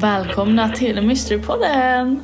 Välkomna 0.00 0.68
till 0.68 1.02
Mysterypodden! 1.02 2.22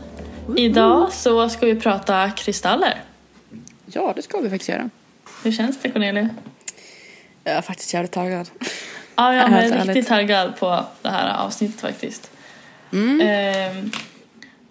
Idag 0.57 1.13
så 1.13 1.49
ska 1.49 1.67
vi 1.67 1.81
prata 1.81 2.31
kristaller. 2.31 3.03
Ja, 3.87 4.13
det 4.17 4.23
ska 4.23 4.41
vi 4.41 4.51
faktiskt 4.51 4.69
göra. 4.69 4.91
Hur 5.45 5.53
känns 5.53 5.81
det 5.83 5.91
Cornelia? 5.91 6.29
Jag 7.45 7.55
är 7.55 7.63
faktiskt 7.63 7.95
jävligt 7.95 8.13
taggad. 8.13 8.51
Ja, 9.17 9.35
jag 9.35 9.53
är 9.53 9.63
ärligt. 9.63 9.87
riktigt 9.87 10.07
taggad 10.07 10.57
på 10.57 10.85
det 11.03 11.09
här 11.09 11.45
avsnittet 11.45 11.81
faktiskt. 11.81 12.31
Mm. 12.93 13.21
Ehm, 13.21 13.91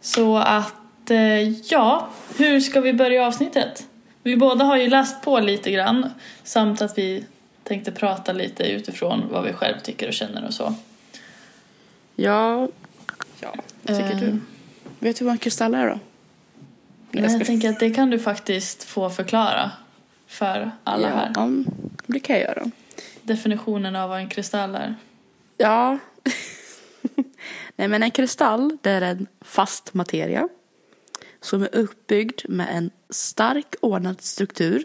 så 0.01 0.37
att, 0.37 1.11
eh, 1.11 1.49
ja, 1.49 2.07
hur 2.37 2.59
ska 2.59 2.81
vi 2.81 2.93
börja 2.93 3.27
avsnittet? 3.27 3.87
Vi 4.23 4.37
båda 4.37 4.65
har 4.65 4.77
ju 4.77 4.89
läst 4.89 5.21
på 5.21 5.39
lite 5.39 5.71
grann 5.71 6.09
samt 6.43 6.81
att 6.81 6.97
vi 6.97 7.25
tänkte 7.63 7.91
prata 7.91 8.33
lite 8.33 8.63
utifrån 8.63 9.23
vad 9.31 9.43
vi 9.43 9.53
själv 9.53 9.79
tycker 9.83 10.07
och 10.07 10.13
känner 10.13 10.45
och 10.47 10.53
så. 10.53 10.75
Ja, 12.15 12.67
ja 13.39 13.53
vad 13.81 13.97
tycker 13.97 14.11
Eh. 14.13 14.19
du? 14.19 14.39
Vet 14.99 15.19
du 15.19 15.25
vad 15.25 15.31
en 15.31 15.37
kristall 15.37 15.73
är 15.73 15.87
då? 15.89 15.99
Men 17.11 17.31
Jag 17.31 17.45
tänker 17.45 17.69
att 17.69 17.79
det 17.79 17.89
kan 17.89 18.09
du 18.09 18.19
faktiskt 18.19 18.83
få 18.83 19.09
förklara 19.09 19.71
för 20.27 20.71
alla 20.83 21.09
ja, 21.09 21.15
här. 21.15 21.31
Ja, 21.35 21.49
det 22.05 22.19
kan 22.19 22.35
jag 22.35 22.43
göra. 22.43 22.71
Definitionen 23.25 23.95
av 23.95 24.09
vad 24.09 24.19
en 24.19 24.29
kristall 24.29 24.75
är. 24.75 24.95
Ja. 25.57 25.99
Nej 27.75 27.87
men 27.87 28.03
en 28.03 28.11
kristall 28.11 28.77
det 28.81 28.89
är 28.89 29.01
en 29.01 29.27
fast 29.41 29.93
materia 29.93 30.49
som 31.41 31.61
är 31.61 31.75
uppbyggd 31.75 32.41
med 32.49 32.67
en 32.71 32.91
stark 33.09 33.75
ordnad 33.81 34.21
struktur. 34.21 34.83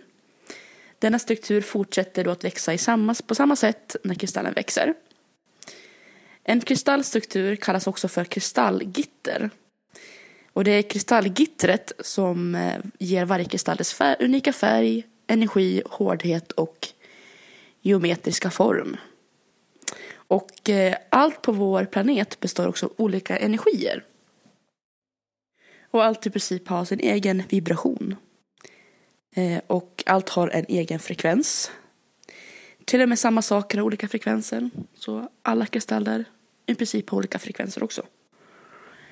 Denna 0.99 1.19
struktur 1.19 1.61
fortsätter 1.61 2.25
då 2.25 2.31
att 2.31 2.45
växa 2.45 2.75
i 2.75 2.79
samma, 2.79 3.15
på 3.27 3.35
samma 3.35 3.57
sätt 3.57 3.97
när 4.05 4.15
kristallen 4.15 4.53
växer. 4.53 4.95
En 6.45 6.61
kristallstruktur 6.61 7.57
kallas 7.57 7.87
också 7.87 8.09
för 8.09 8.25
kristallgitter. 8.25 9.51
Och 10.53 10.65
det 10.65 10.71
är 10.71 10.83
kristallgittret 10.83 11.93
som 11.99 12.55
eh, 12.55 12.79
ger 12.99 13.25
varje 13.25 13.45
kristall 13.45 13.77
dess 13.77 13.95
fär- 14.01 14.17
unika 14.25 14.53
färg, 14.53 15.05
energi, 15.27 15.83
hårdhet 15.87 16.53
och 16.53 16.89
geometriska 17.83 18.51
form. 18.51 18.97
Och 20.13 20.69
eh, 20.69 20.97
allt 21.09 21.43
på 21.43 21.53
vår 21.53 21.85
planet 21.85 22.41
består 22.41 22.69
också 22.69 22.87
av 22.87 22.93
olika 22.97 23.39
energier. 23.39 24.05
Och 25.91 26.05
allt 26.05 26.27
i 26.27 26.31
princip 26.31 26.69
har 26.69 26.85
sin 26.85 27.01
egen 27.01 27.43
vibration. 27.49 28.17
Eh, 29.35 29.61
och 29.67 30.03
allt 30.07 30.29
har 30.29 30.49
en 30.49 30.65
egen 30.69 30.99
frekvens. 30.99 31.71
Till 32.85 33.03
och 33.03 33.09
med 33.09 33.19
samma 33.19 33.43
saker 33.43 33.79
har 33.79 33.85
olika 33.85 34.09
frekvenser. 34.09 34.71
Så 34.95 35.29
alla 35.43 35.67
kristaller 35.67 36.25
i 36.67 36.75
princip 36.75 37.11
har 37.11 37.19
olika 37.19 37.39
frekvenser 37.39 37.83
också. 37.83 38.03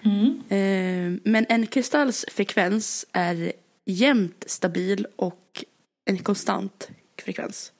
Mm. 0.04 0.42
Eh, 0.48 1.20
men 1.24 1.46
en 1.48 1.66
kristalls 1.66 2.24
frekvens 2.32 3.06
är 3.12 3.52
jämnt 3.84 4.44
stabil 4.46 5.06
och 5.16 5.64
en 6.04 6.18
konstant 6.18 6.90
frekvens. 7.22 7.72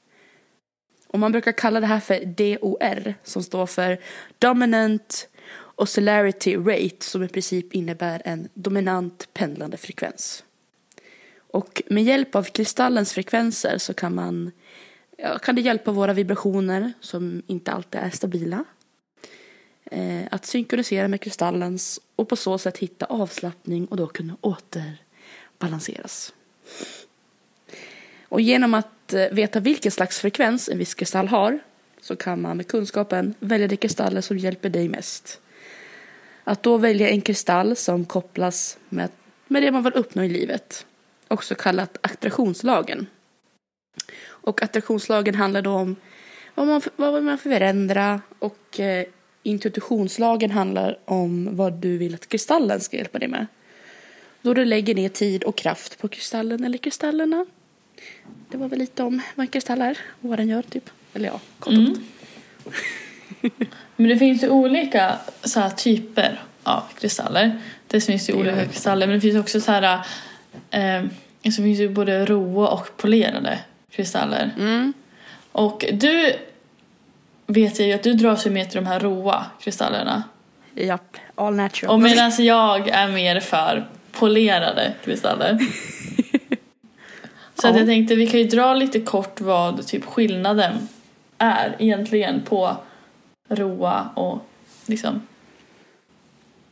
Och 1.11 1.19
man 1.19 1.31
brukar 1.31 1.51
kalla 1.51 1.79
det 1.79 1.85
här 1.85 1.99
för 1.99 2.25
DOR 2.25 3.13
som 3.23 3.43
står 3.43 3.65
för 3.65 3.99
Dominant 4.39 5.27
Oscillarity 5.75 6.55
Rate 6.55 7.05
som 7.05 7.23
i 7.23 7.27
princip 7.27 7.73
innebär 7.73 8.21
en 8.25 8.49
dominant 8.53 9.27
pendlande 9.33 9.77
frekvens. 9.77 10.43
Och 11.51 11.81
med 11.87 12.03
hjälp 12.03 12.35
av 12.35 12.43
kristallens 12.43 13.13
frekvenser 13.13 13.77
så 13.77 13.93
kan 13.93 14.15
man 14.15 14.51
ja, 15.17 15.39
kan 15.39 15.55
det 15.55 15.61
hjälpa 15.61 15.91
våra 15.91 16.13
vibrationer 16.13 16.93
som 16.99 17.41
inte 17.47 17.71
alltid 17.71 18.01
är 18.01 18.09
stabila 18.09 18.65
eh, 19.91 20.23
att 20.31 20.45
synkronisera 20.45 21.07
med 21.07 21.21
kristallens 21.21 21.99
och 22.15 22.29
på 22.29 22.35
så 22.35 22.57
sätt 22.57 22.77
hitta 22.77 23.05
avslappning 23.05 23.85
och 23.85 23.97
då 23.97 24.07
kunna 24.07 24.37
återbalanseras. 24.41 26.33
Och 28.29 28.41
genom 28.41 28.73
att 28.73 29.13
eh, 29.13 29.25
veta 29.31 29.59
vilken 29.59 29.91
slags 29.91 30.19
frekvens 30.19 30.69
en 30.69 30.77
viss 30.77 30.93
kristall 30.93 31.27
har 31.27 31.59
så 32.01 32.15
kan 32.15 32.41
man 32.41 32.57
med 32.57 32.67
kunskapen 32.67 33.33
välja 33.39 33.67
de 33.67 33.77
kristaller 33.77 34.21
som 34.21 34.37
hjälper 34.37 34.69
dig 34.69 34.89
mest. 34.89 35.41
Att 36.43 36.63
då 36.63 36.77
välja 36.77 37.09
en 37.09 37.21
kristall 37.21 37.75
som 37.75 38.05
kopplas 38.05 38.77
med, 38.89 39.09
med 39.47 39.63
det 39.63 39.71
man 39.71 39.83
vill 39.83 39.93
uppnå 39.93 40.23
i 40.23 40.29
livet, 40.29 40.85
också 41.27 41.55
kallat 41.55 41.97
attraktionslagen. 42.01 43.07
Och 44.27 44.63
attraktionslagen 44.63 45.35
handlar 45.35 45.61
då 45.61 45.71
om 45.71 45.95
vad 46.55 46.67
man, 46.67 46.81
vad 46.95 47.23
man 47.23 47.37
förändra 47.37 48.21
och 48.39 48.79
eh, 48.79 49.05
intuitionslagen 49.43 50.51
handlar 50.51 50.99
om 51.05 51.55
vad 51.55 51.73
du 51.73 51.97
vill 51.97 52.15
att 52.15 52.27
kristallen 52.27 52.79
ska 52.81 52.97
hjälpa 52.97 53.19
dig 53.19 53.27
med. 53.27 53.47
Då 54.41 54.53
du 54.53 54.65
lägger 54.65 54.95
ner 54.95 55.09
tid 55.09 55.43
och 55.43 55.57
kraft 55.57 55.99
på 55.99 56.07
kristallen 56.07 56.63
eller 56.63 56.77
kristallerna. 56.77 57.45
Det 58.49 58.57
var 58.57 58.67
väl 58.67 58.79
lite 58.79 59.03
om 59.03 59.21
är 59.35 59.97
och 60.21 60.29
vad 60.29 60.39
den 60.39 60.49
gör 60.49 60.61
typ. 60.61 60.89
Eller 61.13 61.29
ja, 61.29 61.39
kort 61.59 61.73
Mm. 61.73 61.95
Men 63.95 64.09
det 64.09 64.17
finns 64.17 64.43
ju 64.43 64.49
olika 64.49 65.15
så 65.43 65.59
här, 65.59 65.69
typer 65.69 66.41
av 66.63 66.83
kristaller. 66.99 67.59
Det 67.87 68.01
finns 68.01 68.29
ju 68.29 68.33
Det 68.33 68.39
olika 68.39 68.65
kristaller 68.65 69.07
men 69.07 69.15
det 69.15 69.21
finns 69.21 69.37
också 69.37 69.61
så 69.61 69.71
här 69.71 69.99
eh, 70.71 71.03
så 71.43 71.63
finns 71.63 71.79
ju 71.79 71.89
både 71.89 72.25
råa 72.25 72.67
och 72.67 72.97
polerade 72.97 73.59
kristaller. 73.91 74.55
Mm. 74.57 74.93
Och 75.51 75.85
du 75.93 76.35
vet 77.47 77.79
jag 77.79 77.87
ju 77.87 77.93
att 77.93 78.03
du 78.03 78.13
dras 78.13 78.45
ju 78.45 78.49
mer 78.49 78.65
till 78.65 78.75
de 78.75 78.85
här 78.85 78.99
råa 78.99 79.45
kristallerna. 79.61 80.23
Japp, 80.75 81.17
all 81.35 81.55
natural. 81.55 81.93
Och 81.93 82.01
medan 82.01 82.31
jag 82.39 82.89
är 82.89 83.07
mer 83.07 83.39
för 83.39 83.89
polerade 84.11 84.93
kristaller. 85.05 85.59
Så 87.61 87.67
Ja. 87.67 87.77
jag 87.77 87.87
tänkte 87.87 88.15
vi 88.15 88.27
kan 88.27 88.39
ju 88.39 88.45
dra 88.45 88.73
lite 88.73 88.99
kort 88.99 89.41
vad 89.41 89.87
typ 89.87 90.05
skillnaden 90.05 90.87
är 91.37 91.75
egentligen 91.79 92.41
på 92.41 92.75
råa 93.49 94.09
och 94.15 94.39
liksom 94.85 95.21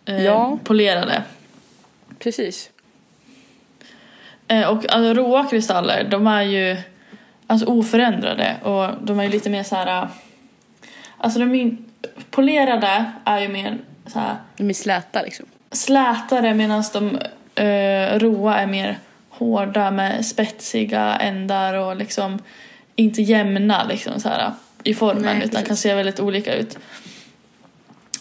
eh, 0.05 0.23
Ja. 0.25 0.57
polerade. 0.63 1.23
Precis. 2.19 2.69
Eh, 4.47 4.67
och 4.69 4.77
alltså, 4.93 5.13
råa 5.13 5.45
kristaller 5.45 6.03
de 6.03 6.27
är 6.27 6.41
ju 6.41 6.77
alltså 7.47 7.65
oförändrade 7.67 8.55
och 8.63 9.05
de 9.05 9.19
är 9.19 9.23
ju 9.23 9.29
lite 9.29 9.49
mer 9.49 9.63
så 9.63 9.75
här. 9.75 10.01
eh, 10.03 10.09
Alltså 11.17 11.39
de 11.39 11.55
är, 11.55 11.77
polerade 12.31 13.11
är 13.25 13.39
ju 13.39 13.47
mer 13.47 13.77
så 14.07 14.19
här 14.19 14.35
De 14.57 14.69
är 14.69 14.73
släta 14.73 15.21
liksom. 15.21 15.45
slätare 15.71 16.53
medan 16.53 16.83
de 16.93 17.05
uh, 17.63 18.19
råa 18.19 18.57
är 18.57 18.67
mer 18.67 18.97
hårda 19.37 19.91
med 19.91 20.25
spetsiga 20.25 21.15
ändar 21.15 21.73
och 21.73 21.95
liksom 21.95 22.39
inte 22.95 23.21
jämna 23.21 23.83
liksom 23.83 24.19
så 24.19 24.29
här, 24.29 24.51
i 24.83 24.93
formen 24.93 25.23
Nej, 25.23 25.37
utan 25.37 25.49
precis. 25.49 25.67
kan 25.67 25.77
se 25.77 25.93
väldigt 25.95 26.19
olika 26.19 26.55
ut. 26.55 26.77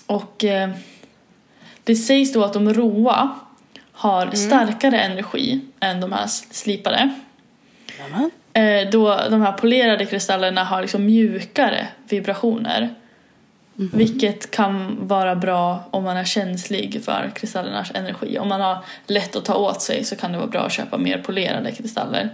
Och 0.06 0.44
eh, 0.44 0.70
det 1.84 1.96
sägs 1.96 2.32
då 2.32 2.44
att 2.44 2.52
de 2.52 2.74
råa 2.74 3.30
har 3.92 4.22
Mm. 4.22 4.36
starkare 4.36 4.98
energi 5.00 5.60
än 5.80 6.00
de 6.00 6.12
här 6.12 6.26
slipade. 6.50 7.14
Eh, 8.52 8.90
då 8.90 9.20
de 9.30 9.42
här 9.42 9.52
polerade 9.52 10.06
kristallerna 10.06 10.64
har 10.64 10.80
liksom 10.82 11.04
mjukare 11.06 11.86
vibrationer. 12.08 12.94
Mhm. 13.76 13.90
Vilket 13.92 14.50
kan 14.50 14.96
vara 15.06 15.36
bra 15.36 15.84
om 15.90 16.04
man 16.04 16.16
är 16.16 16.24
känslig 16.24 17.04
för 17.04 17.30
kristallernas 17.34 17.90
energi. 17.94 18.38
Om 18.38 18.48
man 18.48 18.60
har 18.60 18.78
lätt 19.06 19.36
att 19.36 19.44
ta 19.44 19.54
åt 19.54 19.82
sig 19.82 20.04
så 20.04 20.16
kan 20.16 20.32
det 20.32 20.38
vara 20.38 20.48
bra 20.48 20.60
att 20.60 20.72
köpa 20.72 20.98
mer 20.98 21.18
polerade 21.18 21.72
kristaller. 21.72 22.30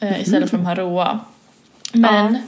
Eh, 0.00 0.20
istället 0.20 0.50
för 0.50 0.56
de 0.56 0.66
här 0.66 0.76
råa. 0.76 1.20
Men 1.92 2.38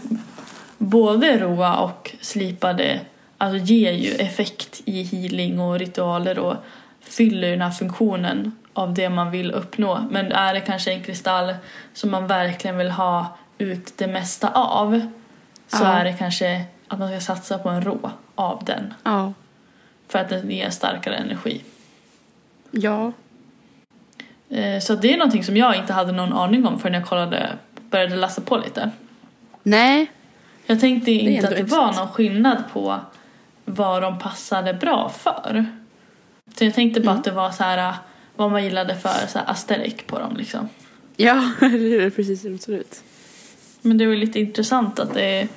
både 0.79 1.38
råa 1.38 1.76
och 1.76 2.17
slipade 2.20 3.00
alltså, 3.38 3.58
ger 3.58 3.93
ju 3.93 4.11
effekt 4.14 4.82
i 4.85 5.03
healing 5.03 5.61
och 5.61 5.79
ritualer 5.79 6.38
och 6.38 6.55
fyller 7.00 7.50
den 7.50 7.62
här 7.62 7.70
funktionen 7.70 8.53
av 8.73 8.94
det 8.94 9.08
man 9.08 9.31
vill 9.31 9.50
uppnå. 9.50 10.00
Men 10.11 10.32
är 10.32 10.55
det 10.55 10.61
kanske 10.61 10.93
en 10.93 11.03
kristall 11.03 11.55
som 11.94 12.11
man 12.11 12.26
verkligen 12.26 12.79
vill 12.79 12.91
ha 12.91 13.37
ut 13.58 13.93
det 13.99 14.06
mesta 14.06 14.50
av 14.50 15.00
så 15.69 15.85
Ja. 15.85 15.87
är 15.87 16.05
det 16.05 16.12
kanske 16.12 16.64
att 16.88 16.98
man 16.98 17.08
ska 17.08 17.20
satsa 17.20 17.58
på 17.58 17.68
en 17.68 17.82
rå 17.82 18.10
av 18.34 18.64
den 18.64 18.94
Ja. 19.02 19.32
för 20.08 20.18
att 20.18 20.28
den 20.28 20.50
ger 20.50 20.70
starkare 20.70 21.14
energi. 21.16 21.62
Ja. 22.70 23.12
Eh, 24.48 24.80
Så 24.80 24.94
det 24.94 25.12
är 25.12 25.16
någonting 25.18 25.44
som 25.44 25.56
jag 25.56 25.76
inte 25.76 25.92
hade 25.92 26.12
någon 26.12 26.32
aning 26.32 26.66
om 26.66 26.78
förrän 26.80 26.94
jag 26.94 27.06
kollade, 27.06 27.48
började 27.90 28.16
läsa 28.16 28.40
på 28.40 28.56
lite. 28.56 28.90
Nej. 29.62 30.06
Jag 30.66 30.80
tänkte 30.80 31.10
är 31.10 31.18
inte 31.30 31.48
att 31.48 31.56
det 31.56 31.62
var 31.62 31.92
någon 31.92 32.08
skillnad 32.08 32.62
på 32.72 33.00
vad 33.64 34.02
de 34.02 34.18
passade 34.18 34.74
bra 34.74 35.08
för. 35.08 35.66
Så 36.58 36.64
jag 36.64 36.74
tänkte 36.74 37.00
bara 37.00 37.10
Mm. 37.10 37.18
att 37.18 37.24
det 37.24 37.30
var 37.30 37.50
så 37.50 37.62
här 37.64 37.94
vad 38.36 38.50
man 38.50 38.64
gillade 38.64 38.94
för 38.96 39.26
så 39.28 39.38
här 39.38 39.50
aesthetic 39.50 39.94
på 40.06 40.18
dem 40.18 40.36
liksom. 40.36 40.68
Ja, 41.16 41.34
det 41.60 41.96
är 41.96 42.10
precis 42.10 42.44
hur 42.44 42.50
det 42.50 42.58
ser 42.58 42.72
ut. 42.72 43.02
Men 43.82 43.98
det 43.98 44.04
är 44.04 44.08
väl 44.08 44.18
lite 44.18 44.40
intressant 44.40 44.98
att 44.98 45.14
det 45.14 45.48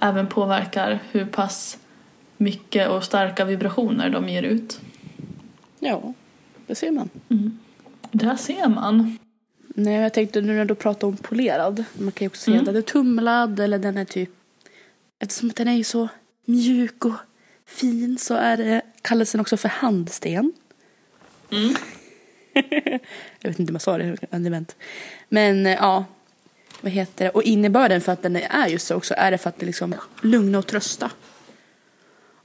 även 0.00 0.26
påverkar 0.26 0.98
hur 1.10 1.24
pass 1.26 1.78
mycket 2.36 2.88
och 2.88 3.04
starka 3.04 3.44
vibrationer 3.44 4.10
de 4.10 4.28
ger 4.28 4.42
ut. 4.42 4.80
Ja, 5.80 6.12
det 6.66 6.74
ser 6.74 6.90
man. 6.90 7.10
Där 8.12 8.36
ser 8.36 8.68
man. 8.68 9.18
Nej, 9.74 9.94
jag 9.94 10.14
tänkte 10.14 10.40
nu 10.40 10.56
när 10.56 10.64
du 10.64 10.74
pratar 10.74 11.08
om 11.08 11.16
polerad. 11.16 11.84
Man 11.98 12.12
kan 12.12 12.24
ju 12.24 12.28
också 12.28 12.42
säga 12.42 12.54
Mm. 12.54 12.62
att 12.62 12.66
den 12.66 12.76
är 12.76 12.82
tumlad 12.82 13.60
eller 13.60 13.78
den 13.78 13.96
är 13.98 14.04
typ... 14.04 14.30
Eftersom 15.18 15.48
den 15.56 15.68
är 15.68 15.84
så 15.84 16.08
mjuk 16.44 17.04
och 17.04 17.14
fin 17.66 18.18
så 18.18 18.34
är 18.34 18.56
det, 18.56 18.82
kallas 19.02 19.32
den 19.32 19.40
också 19.40 19.56
för 19.56 19.68
handsten. 19.68 20.52
Mm. 21.52 21.74
Jag 23.40 23.50
vet 23.50 23.58
inte 23.58 23.70
om 23.70 23.74
jag 23.74 23.82
sa 23.82 23.98
det. 23.98 24.16
Men 25.28 25.66
eh, 25.66 25.72
ja, 25.72 26.04
vad 26.80 26.92
heter 26.92 27.24
det? 27.24 27.30
Och 27.30 27.42
innebörden 27.42 28.00
för 28.00 28.12
att 28.12 28.22
den 28.22 28.36
är 28.36 28.68
just 28.68 28.86
så 28.86 28.94
också 28.94 29.14
är 29.16 29.30
det 29.30 29.38
för 29.38 29.48
att 29.48 29.58
det 29.58 29.66
liksom 29.66 29.94
lugna 30.22 30.58
och 30.58 30.66
trösta. 30.66 31.10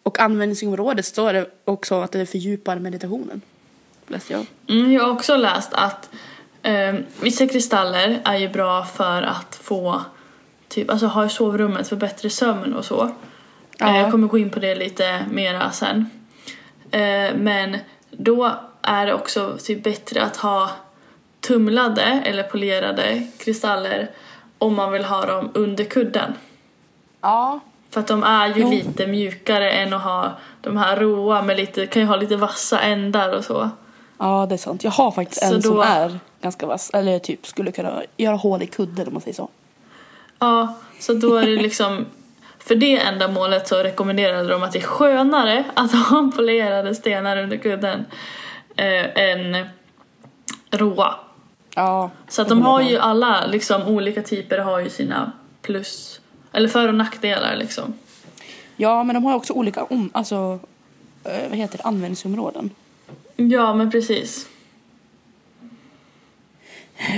Och 0.04 0.20
användningsområdet 0.20 1.06
står 1.06 1.34
det 1.34 1.50
också 1.66 2.02
att 2.02 2.12
det 2.12 2.26
fördjupar 2.26 2.80
meditationen. 2.80 3.42
Läste 4.08 4.34
jag. 4.34 4.46
Mm, 4.70 4.92
jag 4.92 5.04
har 5.04 5.12
också 5.12 5.38
läst 5.38 5.74
att 5.74 6.10
eh, 6.62 6.96
vissa 7.22 7.48
kristaller 7.48 8.22
är 8.26 8.38
ju 8.38 8.50
bra 8.50 8.86
för 8.86 9.22
att 9.22 9.56
få 9.56 10.02
typ, 10.68 10.90
alltså 10.90 11.08
ha 11.08 11.26
i 11.26 11.30
sovrummet 11.30 11.88
för 11.88 11.96
bättre 11.96 12.30
sömn 12.30 12.74
och 12.74 12.86
så. 12.86 13.12
Ja. 13.78 13.90
Eh, 13.90 14.02
jag 14.02 14.12
kommer 14.12 14.28
gå 14.28 14.38
in 14.38 14.50
på 14.50 14.60
det 14.60 14.76
lite 14.76 15.26
mera 15.32 15.72
sen. 15.72 16.10
Eh, 16.92 17.36
men 17.36 17.78
då 18.12 18.52
är 18.82 19.06
det 19.06 19.14
också 19.14 19.58
typ 19.64 19.84
bättre 19.84 20.24
att 20.24 20.38
ha 20.38 20.72
tumlade 21.40 22.22
eller 22.26 22.44
polerade 22.44 23.28
kristaller 23.38 24.10
om 24.64 24.76
man 24.76 24.92
vill 24.92 25.06
ha 25.06 25.26
dem 25.26 25.52
under 25.54 25.84
kudden. 25.84 26.34
Ja. 27.22 27.60
För 27.90 28.00
att 28.00 28.08
de 28.08 28.24
är 28.24 28.48
ju 28.48 28.54
Jo. 28.62 28.70
lite 28.70 29.08
mjukare 29.08 29.72
än 29.72 29.94
att 29.94 30.02
ha 30.04 30.32
de 30.62 30.78
här 30.78 30.98
råa 30.98 31.42
med 31.42 31.58
lite, 31.58 31.86
kan 31.88 32.02
ju 32.02 32.08
ha 32.08 32.16
lite 32.16 32.36
vassa 32.36 32.80
ändar 32.80 33.30
och 33.38 33.44
så. 33.46 33.70
Ja, 34.18 34.46
det 34.50 34.56
är 34.56 34.58
sant. 34.58 34.84
Jag 34.84 34.92
har 34.92 35.12
faktiskt 35.12 35.42
Så 35.48 35.56
en 35.56 35.62
som 35.62 35.76
då- 35.76 35.82
är 35.82 36.20
ganska 36.42 36.66
vass. 36.66 36.90
Eller 36.94 37.20
typ 37.20 37.46
skulle 37.48 37.72
kunna 37.72 38.02
göra 38.18 38.36
hål 38.36 38.62
i 38.64 38.68
kudden 38.68 39.08
om 39.08 39.14
man 39.14 39.22
säger 39.22 39.36
så. 39.36 39.50
Ja, 40.40 40.74
så 41.00 41.14
då 41.14 41.36
är 41.36 41.48
det 41.48 41.62
liksom 41.62 42.06
för 42.60 42.76
det 42.76 43.00
ändamålet 43.00 43.68
så 43.68 43.76
rekommenderade 43.84 44.48
de 44.48 44.64
att 44.64 44.72
det 44.72 44.80
är 44.80 44.84
skönare 44.84 45.64
att 45.74 45.92
ha 46.10 46.32
polerade 46.36 46.96
stenar 46.96 47.38
under 47.38 47.58
kudden 47.58 48.06
eh, 48.76 49.24
än 49.30 49.66
råa. 50.72 51.16
Ja. 51.76 52.12
Så 52.28 52.42
att 52.42 52.50
de 52.50 52.62
har 52.62 52.82
ju 52.82 52.98
alla 52.98 53.46
liksom 53.46 53.88
olika 53.88 54.22
typer 54.22 54.58
har 54.58 54.80
ju 54.80 54.90
sina 54.90 55.32
plus 55.62 56.22
eller 56.52 56.70
för 56.70 56.88
och 56.88 56.96
nackdelar 56.96 57.56
liksom. 57.56 57.94
Ja, 58.76 59.04
men 59.04 59.14
de 59.14 59.24
har 59.24 59.36
också 59.36 59.54
olika 59.54 59.84
om, 59.84 60.10
alltså, 60.14 60.60
eh, 61.24 61.50
vad 61.50 61.58
heter 61.58 61.78
det, 61.78 61.84
användningsområden. 61.84 62.70
Ja, 63.36 63.74
men 63.74 63.92
precis. 63.92 64.48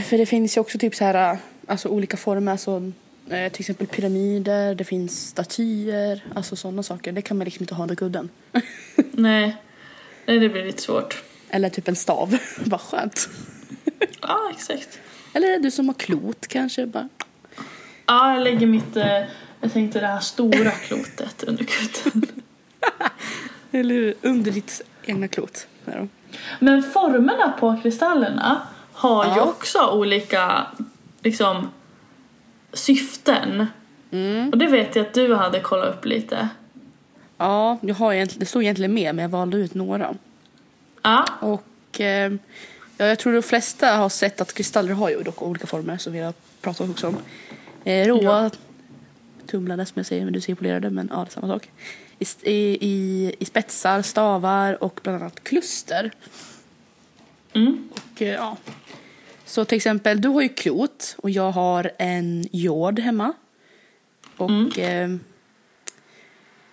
För 0.06 0.18
det 0.18 0.26
finns 0.26 0.58
ju 0.58 0.62
också 0.62 0.78
typ 0.78 0.96
så 0.96 1.04
här, 1.04 1.38
alltså 1.68 1.90
olika 1.90 2.18
former, 2.18 2.52
alltså, 2.52 2.92
eh, 3.30 3.52
till 3.52 3.62
exempel 3.62 3.88
pyramider, 3.88 4.76
det 4.76 4.84
finns 4.84 5.28
statyer, 5.28 6.24
alltså 6.36 6.56
sådana 6.56 6.84
saker. 6.84 7.12
Det 7.12 7.22
kan 7.22 7.38
man 7.38 7.46
liksom 7.46 7.64
inte 7.64 7.76
ha 7.76 7.84
under 7.84 7.96
kudden. 7.96 8.30
Nej. 9.12 9.56
Nej, 10.26 10.40
det 10.40 10.50
blir 10.50 10.66
lite 10.66 10.82
svårt. 10.82 11.24
Eller 11.50 11.70
typ 11.70 11.88
en 11.88 11.96
stav. 11.96 12.38
Bara 12.66 12.80
skönt. 12.80 13.30
Ja, 14.22 14.50
exakt. 14.52 15.00
Eller 15.34 15.60
du 15.60 15.72
som 15.72 15.88
har 15.88 15.94
klot 15.96 16.48
kanske. 16.48 16.86
Bara. 16.86 17.10
Ja, 18.06 18.34
jag 18.34 18.44
lägger 18.44 18.68
mitt, 18.68 18.98
eh, 18.98 19.24
jag 19.62 19.74
tänkte 19.74 20.00
det 20.00 20.08
här 20.08 20.20
stora 20.20 20.72
klotet 20.72 21.44
under 21.44 21.64
kudden. 21.64 22.32
Eller 23.72 24.14
under 24.22 24.52
ditt 24.52 24.82
egna 25.06 25.28
klot. 25.28 25.68
Där. 25.86 26.08
Men 26.60 26.84
formerna 26.84 27.54
på 27.60 27.80
kristallerna 27.84 28.62
har 28.94 29.26
ju 29.26 29.32
Ja. 29.32 29.42
också 29.42 29.88
olika 29.92 30.68
liksom 31.22 31.70
syften. 32.74 33.68
Mm. 34.12 34.50
Och 34.50 34.58
det 34.58 34.68
vet 34.68 34.96
jag 34.96 35.06
att 35.06 35.14
du 35.14 35.36
hade 35.36 35.60
kollat 35.60 35.96
upp 35.96 36.06
lite. 36.06 36.50
Ja, 37.38 37.78
jag 37.82 37.96
har 37.96 38.14
egentligen, 38.14 38.40
det 38.40 38.46
stod 38.46 38.64
egentligen 38.64 38.94
med 38.94 39.16
men 39.16 39.24
jag 39.24 39.30
valde 39.30 39.58
ut 39.58 39.74
några. 39.74 40.16
Ja, 41.02 41.26
Och 41.40 42.02
eh, 42.02 42.34
ja, 42.98 43.06
jag 43.06 43.20
tror 43.20 43.34
de 43.34 43.42
flesta 43.42 43.88
har 43.98 44.10
sett 44.10 44.42
att 44.42 44.54
kristaller 44.54 44.94
har 44.94 45.10
ju 45.10 45.24
dock 45.24 45.42
olika 45.42 45.68
former 45.68 45.98
som 45.98 46.14
vi 46.14 46.20
har 46.20 46.34
pratat 46.62 46.90
också 46.90 47.08
om. 47.08 47.18
Eh, 47.84 48.08
råa, 48.08 48.22
Ja. 48.44 48.52
tumlade 49.48 49.86
som 49.86 49.94
jag 50.00 50.06
säger, 50.06 50.24
men 50.24 50.34
du 50.34 50.42
säger 50.42 50.56
polerade, 50.56 50.90
men 50.90 51.10
ja, 51.14 51.18
det 51.20 51.30
är 51.30 51.32
samma 51.32 51.48
sak. 51.48 51.70
I, 52.20 52.26
i, 52.52 53.36
i, 53.40 53.46
spetsar, 53.46 54.02
stavar 54.02 54.84
och 54.84 55.00
bland 55.04 55.22
annat 55.22 55.44
kluster. 55.44 56.12
mm. 57.54 57.90
Och, 57.92 58.22
eh, 58.22 58.28
ja. 58.34 58.58
Så 59.46 59.66
till 59.66 59.76
exempel, 59.76 60.22
du 60.22 60.28
har 60.28 60.42
ju 60.42 60.50
klot 60.50 61.16
och 61.18 61.30
jag 61.30 61.52
har 61.52 61.92
en 61.98 62.48
jord 62.52 63.00
hemma. 63.00 63.34
Och 64.38 64.80
eh, 64.80 65.16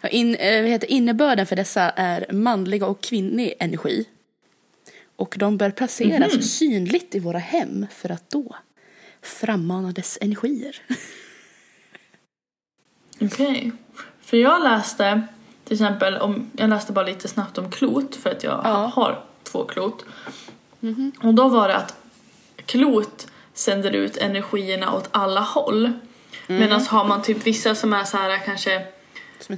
ja, 0.01 0.09
in, 0.09 0.35
eh, 0.35 0.61
vad 0.63 0.71
heter, 0.71 0.91
innebörden 0.91 1.47
för 1.47 1.57
dessa 1.57 1.91
är 1.91 2.27
manliga 2.33 2.87
och 2.87 3.01
kvinnlig 3.03 3.55
energi. 3.59 4.05
Och 5.23 5.35
de 5.39 5.57
bör 5.57 5.71
placeras 5.71 6.51
synligt 6.51 7.15
i 7.15 7.19
våra 7.19 7.39
hem 7.39 7.87
för 7.91 8.13
att 8.13 8.31
då 8.31 8.57
frammana 9.23 9.93
dess 9.93 10.19
energier. 10.21 10.77
okej. 13.21 13.73
För 14.21 14.37
jag 14.37 14.63
läste 14.63 15.23
till 15.65 15.75
exempel 15.75 16.17
om, 16.17 16.51
jag 16.57 16.71
läste 16.71 16.93
bara 16.93 17.07
lite 17.07 17.29
snabbt 17.29 17.59
om 17.59 17.71
klot 17.71 18.17
för 18.17 18.31
att 18.31 18.45
jag 18.45 18.61
Ja. 18.65 18.93
har 18.95 19.25
två 19.43 19.65
klot. 19.65 20.05
Och 21.23 21.35
då 21.35 21.49
var 21.49 21.69
det 21.69 21.77
att 21.77 21.95
klot 22.67 23.27
sänder 23.55 23.93
ut 23.93 24.17
energierna 24.17 24.95
åt 24.95 25.09
alla 25.11 25.41
håll. 25.41 25.93
Medan 26.47 26.87
har 26.87 27.05
man 27.05 27.23
typ 27.23 27.47
vissa 27.47 27.75
som 27.75 27.93
är 27.93 28.05
så 28.05 28.17
här 28.17 28.39
kanske. 28.45 28.87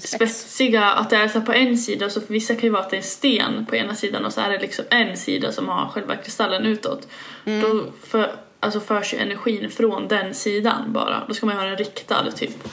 Spetsiga, 0.01 0.85
att 0.85 1.11
det 1.11 1.17
är 1.17 1.29
så 1.29 1.41
på 1.41 1.53
en 1.53 1.79
sida, 1.79 2.11
så 2.11 2.21
för 2.21 2.33
vissa 2.33 2.55
kan 2.55 2.63
ju 2.63 2.71
vara 2.71 2.83
att 2.83 2.91
det 2.91 2.97
är 2.99 3.03
sten 3.03 3.67
på 3.67 3.77
ena 3.77 3.95
sidan 3.95 4.25
och 4.25 4.33
så 4.33 4.41
är 4.41 4.51
det 4.51 4.59
liksom 4.59 4.85
en 4.91 5.17
sida 5.17 5.53
som 5.53 5.69
har 5.69 5.89
själva 5.89 6.17
kristallen 6.17 6.67
utåt. 6.67 7.09
Då 7.45 7.85
för, 8.03 8.37
alltså 8.61 8.81
förs 8.81 9.15
ju 9.15 9.19
energin 9.19 9.71
från 9.71 10.09
den 10.09 10.35
sidan 10.35 10.93
bara. 10.93 11.25
Då 11.29 11.35
ska 11.35 11.47
man 11.47 11.55
ju 11.55 11.61
ha 11.61 11.67
den 11.69 11.77
riktad 11.77 12.31
typ. 12.33 12.69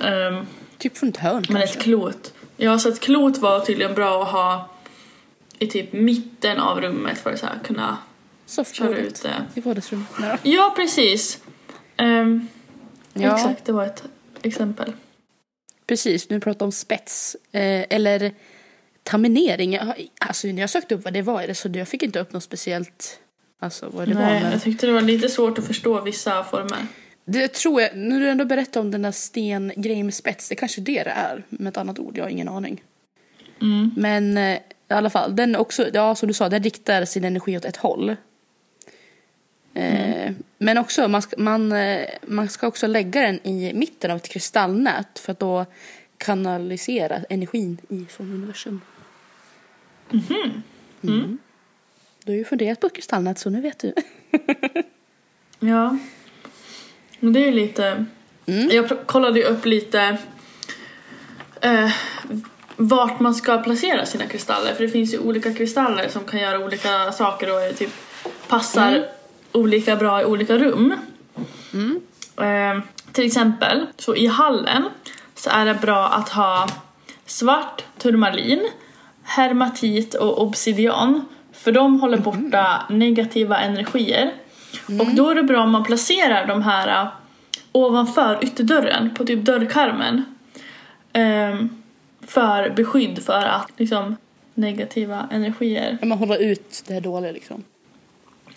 Um, 0.00 0.46
Typ 0.78 0.98
från 0.98 1.08
ett 1.08 1.16
hörn 1.16 1.44
men 1.48 1.62
ett 1.62 1.82
klot. 1.82 2.32
Ja, 2.56 2.78
så 2.78 2.88
ett 2.88 3.00
klot 3.00 3.38
var 3.38 3.60
tydligen 3.60 3.94
bra 3.94 4.22
att 4.22 4.28
ha 4.28 4.68
i 5.58 5.66
typ 5.66 5.92
mitten 5.92 6.60
av 6.60 6.80
rummet 6.80 7.18
för 7.18 7.32
att 7.32 7.40
så 7.40 7.46
här 7.46 7.58
kunna 7.64 7.96
köra 8.72 8.96
ut 8.96 9.22
det. 9.22 9.34
i 9.54 9.60
vardagsrummet. 9.60 10.08
Ja, 10.42 10.72
precis. 10.76 11.42
Ehm, 11.96 12.48
Ja. 13.12 13.34
Exakt, 13.36 13.64
det 13.64 13.72
var 13.72 13.84
ett 13.84 14.02
exempel. 14.42 14.92
Precis, 15.90 16.30
nu 16.30 16.40
pratar 16.40 16.66
om 16.66 16.72
spets. 16.72 17.36
Eh, 17.52 17.84
eller 17.90 18.32
taminering. 19.02 19.78
Alltså 20.18 20.46
när 20.46 20.60
jag 20.60 20.70
sökte 20.70 20.94
upp 20.94 21.04
vad 21.04 21.12
det 21.12 21.22
var 21.22 21.52
så 21.54 21.68
jag 21.72 21.88
fick 21.88 22.02
inte 22.02 22.20
upp 22.20 22.32
något 22.32 22.42
speciellt. 22.42 23.20
Alltså 23.60 23.88
vad 23.92 24.08
det 24.08 24.14
Nej, 24.14 24.34
var. 24.34 24.40
Men 24.40 24.52
jag 24.52 24.62
tyckte 24.62 24.86
det 24.86 24.92
var 24.92 25.00
lite 25.00 25.28
svårt 25.28 25.58
att 25.58 25.66
förstå 25.66 26.00
vissa 26.00 26.44
former. 26.44 26.86
det 27.24 27.48
tror 27.48 27.82
jag, 27.82 27.96
när 27.96 28.20
du 28.20 28.28
ändå 28.28 28.44
berättar 28.44 28.80
om 28.80 28.90
den 28.90 29.02
där 29.02 29.12
stengrejen 29.12 30.06
med 30.06 30.14
spets, 30.14 30.48
det 30.48 30.54
kanske 30.54 30.80
det 30.80 31.02
det 31.04 31.10
är. 31.10 31.44
Med 31.48 31.70
ett 31.70 31.76
annat 31.76 31.98
ord, 31.98 32.18
jag 32.18 32.24
har 32.24 32.30
ingen 32.30 32.48
aning. 32.48 32.82
Mm. 33.60 33.90
Men 33.96 34.38
eh, 34.38 34.58
i 34.90 34.92
alla 34.92 35.10
fall, 35.10 35.36
den 35.36 35.56
också, 35.56 35.88
ja 35.92 36.14
som 36.14 36.26
du 36.26 36.34
sa, 36.34 36.48
den 36.48 36.62
riktar 36.62 37.04
sin 37.04 37.24
energi 37.24 37.56
åt 37.56 37.64
ett 37.64 37.76
håll. 37.76 38.16
Eh, 39.74 40.32
Men 40.58 40.78
också, 40.78 41.08
man 41.08 41.22
ska, 41.22 41.36
man, 41.38 41.72
eh, 41.72 42.06
man 42.26 42.48
ska 42.48 42.66
också 42.66 42.86
lägga 42.86 43.20
den 43.20 43.46
i 43.46 43.72
mitten 43.74 44.10
av 44.10 44.16
ett 44.16 44.28
kristallnät 44.28 45.18
för 45.18 45.32
att 45.32 45.38
då 45.40 45.66
kanalisera 46.18 47.16
energin 47.28 47.78
i 47.88 48.04
från 48.10 48.32
universum. 48.32 48.80
Mm. 51.02 51.38
Du 52.24 52.32
har 52.32 52.36
ju 52.36 52.44
funderat 52.44 52.80
på 52.80 52.88
kristallnät 52.88 53.38
så 53.38 53.50
nu 53.50 53.60
vet 53.60 53.78
du. 53.78 53.94
Ja. 55.62 55.96
Men 57.20 57.32
det 57.32 57.40
är 57.40 57.46
ju 57.46 57.52
lite... 57.52 58.04
Jag 58.44 58.86
pr- 58.86 59.04
kollade 59.04 59.38
ju 59.38 59.44
upp 59.44 59.66
lite 59.66 60.16
eh, 61.60 61.90
vart 62.76 63.20
man 63.20 63.34
ska 63.34 63.58
placera 63.58 64.06
sina 64.06 64.26
kristaller. 64.26 64.74
För 64.74 64.82
det 64.82 64.88
finns 64.90 65.14
ju 65.14 65.18
olika 65.18 65.54
kristaller 65.54 66.08
som 66.08 66.24
kan 66.24 66.40
göra 66.40 66.64
olika 66.64 67.12
saker 67.12 67.52
och 67.52 67.60
är 67.60 67.72
typ 67.72 67.90
passar 68.48 69.08
olika 69.52 69.96
bra 69.96 70.22
i 70.22 70.24
olika 70.24 70.58
rum. 70.58 70.94
Eh, 72.40 72.82
Till 73.12 73.26
exempel, 73.26 73.86
så 73.96 74.16
i 74.16 74.26
hallen 74.26 74.88
så 75.34 75.50
är 75.50 75.66
det 75.66 75.74
bra 75.74 76.06
att 76.08 76.28
ha 76.28 76.68
svart 77.26 77.84
turmalin, 77.98 78.70
hermatit 79.22 80.14
och 80.14 80.42
obsidian 80.42 81.28
för 81.52 81.72
de 81.72 82.00
håller 82.00 82.18
borta 82.18 82.82
negativa 82.90 83.58
energier. 83.58 84.32
Och 85.00 85.14
då 85.14 85.30
är 85.30 85.34
det 85.34 85.42
bra 85.42 85.62
om 85.62 85.70
man 85.70 85.84
placerar 85.84 86.46
de 86.46 86.62
här 86.62 87.02
uh, 87.02 87.10
ovanför 87.72 88.44
ytterdörren 88.44 89.14
på 89.14 89.24
typ 89.24 89.44
dörrkarmen. 89.44 90.24
Ehm, 91.12 91.82
för 92.26 92.70
beskydd 92.70 93.22
för 93.22 93.46
att 93.46 93.72
liksom 93.76 94.16
negativa 94.54 95.28
energier. 95.30 95.98
Man 96.02 96.18
håller 96.18 96.38
ut 96.38 96.84
det 96.86 96.94
här 96.94 97.00
dåliga 97.00 97.32
liksom. 97.32 97.64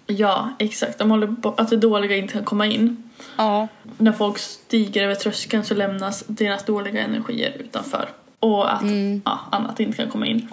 Ja, 0.08 0.50
exakt. 0.60 1.00
De 1.00 1.12
håller 1.12 1.28
på 1.28 1.54
att 1.58 1.70
det 1.70 1.78
dåliga 1.78 2.16
inte 2.16 2.34
kan 2.34 2.44
komma 2.44 2.66
in. 2.66 3.12
Ja. 3.38 3.68
När 3.98 4.12
folk 4.12 4.38
stiger 4.38 5.04
över 5.04 5.16
tröskeln 5.16 5.64
så 5.66 5.74
lämnas 5.74 6.24
deras 6.28 6.66
dåliga 6.66 7.02
energier 7.02 7.58
utanför. 7.60 8.10
Och 8.40 8.74
att 8.74 8.84
ja, 9.26 9.40
annat 9.52 9.80
inte 9.80 9.98
kan 9.98 10.10
komma 10.10 10.26
in. 10.26 10.48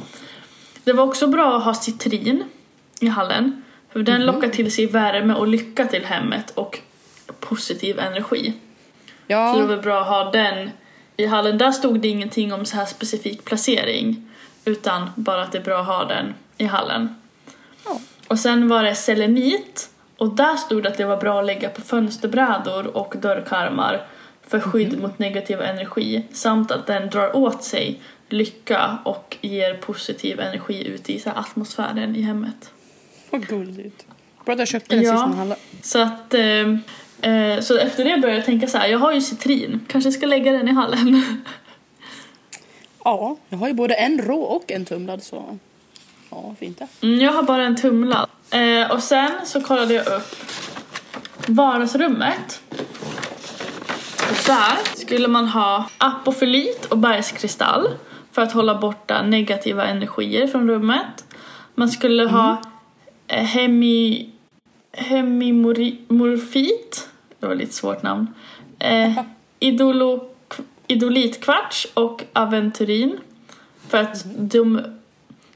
Det 0.85 0.93
var 0.93 1.05
också 1.05 1.27
bra 1.27 1.57
att 1.57 1.65
ha 1.65 1.75
citrin 1.75 2.45
i 3.01 3.07
hallen. 3.07 3.63
För 3.93 4.03
den 4.03 4.27
lockar 4.27 4.49
till 4.49 4.73
sig 4.73 4.87
värme 4.87 5.35
och 5.35 5.49
lycka 5.49 5.87
till 5.87 6.05
hemmet 6.05 6.51
och 6.51 6.79
positiv 7.41 7.99
energi. 7.99 8.45
Så 8.47 8.53
det 9.27 9.35
Ja. 9.35 9.67
var 9.67 9.77
bra 9.77 10.01
att 10.01 10.07
ha 10.09 10.31
den 10.31 10.71
i 11.17 11.27
hallen. 11.27 11.59
Där 11.59 11.73
stod 11.73 12.01
det 12.01 12.09
ingenting 12.09 12.53
om 12.53 12.67
så 12.67 12.77
här 12.77 12.87
specifik 12.87 13.45
placering. 13.45 14.29
Utan 14.65 15.11
bara 15.15 15.43
att 15.43 15.53
det 15.53 15.59
är 15.59 15.63
bra 15.65 15.81
att 15.81 15.87
ha 15.87 16.05
den 16.05 16.35
i 16.59 16.65
hallen. 16.65 17.15
Ja. 17.85 18.01
Och 18.31 18.39
sen 18.39 18.69
var 18.69 18.83
det 18.83 18.95
selenit. 18.95 19.91
Och 20.17 20.35
där 20.35 20.57
stod 20.57 20.83
det 20.83 20.89
att 20.89 20.97
det 20.97 21.05
var 21.05 21.17
bra 21.17 21.41
att 21.41 21.47
lägga 21.47 21.69
på 21.69 21.81
fönsterbrädor 21.83 22.97
och 22.97 23.15
dörrkarmar 23.17 24.07
för 24.47 24.61
skydd 24.61 25.01
mot 25.01 25.19
negativ 25.19 25.61
energi. 25.61 26.23
Samt 26.33 26.71
att 26.71 26.87
den 26.87 27.11
drar 27.11 27.37
åt 27.37 27.65
sig 27.65 28.01
lycka 28.29 28.99
och 29.05 29.37
ger 29.41 29.75
positiv 29.75 30.41
energi 30.41 30.87
ut 30.89 31.11
i 31.11 31.21
så 31.21 31.31
atmosfären 31.31 32.17
i 32.17 32.23
hemmet. 32.23 32.71
Vad 33.31 33.47
gulligt. 33.47 34.07
Bra 34.45 34.53
att 34.53 34.59
jag 34.59 34.69
köpte 34.69 34.95
den 34.97 35.05
Ja. 35.05 35.13
sist 35.13 35.37
handlade. 35.37 35.61
Så 35.83 35.99
att 36.03 36.35
eh, 36.35 37.33
eh, 37.33 37.61
så 37.61 37.79
efter 37.79 38.05
det 38.05 38.21
började 38.21 38.39
jag 38.39 38.47
tänka 38.47 38.67
så 38.67 38.79
här, 38.79 38.89
jag 38.89 38.99
har 38.99 39.13
ju 39.13 39.21
citrin, 39.21 39.81
kanske 39.89 40.13
ska 40.13 40.27
lägga 40.27 40.53
den 40.53 40.69
i 40.69 40.73
hallen. 40.73 41.23
Ja, 43.05 43.37
jag 43.49 43.59
har 43.59 43.69
ju 43.69 43.75
både 43.75 43.95
en 43.95 44.19
rå 44.23 44.41
och 44.41 44.73
en 44.73 44.85
tumlad 44.85 45.23
så. 45.23 45.59
Ja, 46.31 46.55
fint. 46.59 46.81
Mm, 47.03 47.21
jag 47.21 47.33
har 47.33 47.43
bara 47.43 47.65
en 47.65 47.77
tumlad. 47.77 48.29
Eh, 48.51 48.91
och 48.91 49.03
sen 49.03 49.31
så 49.45 49.61
kollade 49.61 49.95
jag 49.95 50.07
upp 50.07 50.37
vardagsrummet. 51.47 52.63
Och 54.31 54.37
där 54.47 54.77
skulle 54.95 55.29
man 55.29 55.49
ha 55.49 55.91
apofylit 55.99 56.85
och 56.85 56.99
bergskristall 56.99 57.89
för 58.33 58.43
att 58.43 58.53
hålla 58.53 58.79
borta 58.79 59.23
negativa 59.23 59.87
energier 59.87 60.47
från 60.47 60.69
rummet. 60.69 61.25
Man 61.75 61.89
skulle 61.89 62.25
ha 62.25 62.63
eh, 63.27 63.45
hemi, 63.45 64.31
hemimorfit, 64.93 67.09
det 67.39 67.47
var 67.47 67.55
lite 67.55 67.73
svårt 67.73 68.03
namn, 68.03 68.27
eh, 68.79 69.23
idolo, 69.59 70.31
idolitkvarts 70.87 71.87
och 71.95 72.25
aventurin 72.33 73.19
för 73.89 73.99
att 73.99 74.25
de 74.37 74.81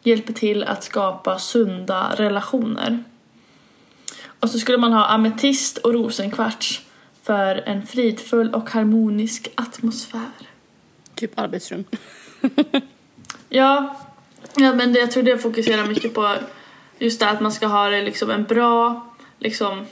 hjälper 0.06 0.32
till 0.32 0.62
att 0.64 0.84
skapa 0.84 1.38
sunda 1.38 2.14
relationer. 2.16 3.04
Och 4.26 4.50
så 4.50 4.58
skulle 4.58 4.78
man 4.78 4.92
ha 4.92 5.06
ametist 5.06 5.78
och 5.78 5.94
rosenkvarts 5.94 6.82
för 7.22 7.62
en 7.66 7.86
fridfull 7.86 8.54
och 8.54 8.70
harmonisk 8.70 9.48
atmosfär. 9.54 10.30
Typ 11.14 11.38
arbetsrum. 11.38 11.84
Ja, 13.48 13.96
ja 14.56 14.74
men 14.74 14.92
det, 14.92 14.98
jag 14.98 15.10
tror 15.10 15.22
det 15.22 15.38
fokuserar 15.38 15.86
mycket 15.86 16.14
på 16.14 16.34
just 16.98 17.20
det 17.20 17.30
att 17.30 17.40
man 17.40 17.52
ska 17.52 17.66
ha 17.66 17.88
det 17.88 18.02
liksom 18.02 18.30
en 18.30 18.44
bra 18.44 19.06
liksom, 19.38 19.86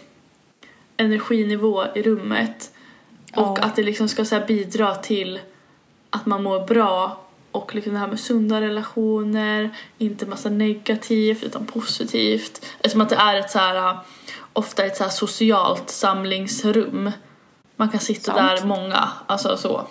energinivå 0.97 1.85
i 1.95 2.03
rummet. 2.03 2.73
Och 3.35 3.59
Ja. 3.59 3.65
att 3.65 3.77
det 3.77 3.83
liksom 3.83 4.09
ska 4.09 4.23
här, 4.23 4.47
bidra 4.47 4.95
till 4.95 5.41
att 6.11 6.27
man 6.27 6.43
mår 6.43 6.67
bra 6.67 7.21
och 7.53 7.75
liksom 7.75 7.93
det 7.93 7.99
här 7.99 8.07
med 8.07 8.21
sunda 8.21 8.61
relationer, 8.61 9.71
inte 9.99 10.27
massa 10.27 10.49
negativt 10.51 11.43
utan 11.43 11.67
positivt. 11.67 12.65
Eftersom 12.79 13.01
att 13.01 13.09
det 13.09 13.17
är 13.17 13.37
ett 13.37 13.51
så 13.51 13.59
här, 13.59 13.99
ofta 14.53 14.85
ett 14.85 14.97
så 14.97 15.09
socialt 15.09 15.91
samlingsrum. 15.91 17.11
Man 17.77 17.89
kan 17.89 18.01
sitta 18.01 18.35
Sant. 18.35 18.61
där 18.61 18.67
många, 18.67 19.09
alltså 19.27 19.57
så. 19.57 19.87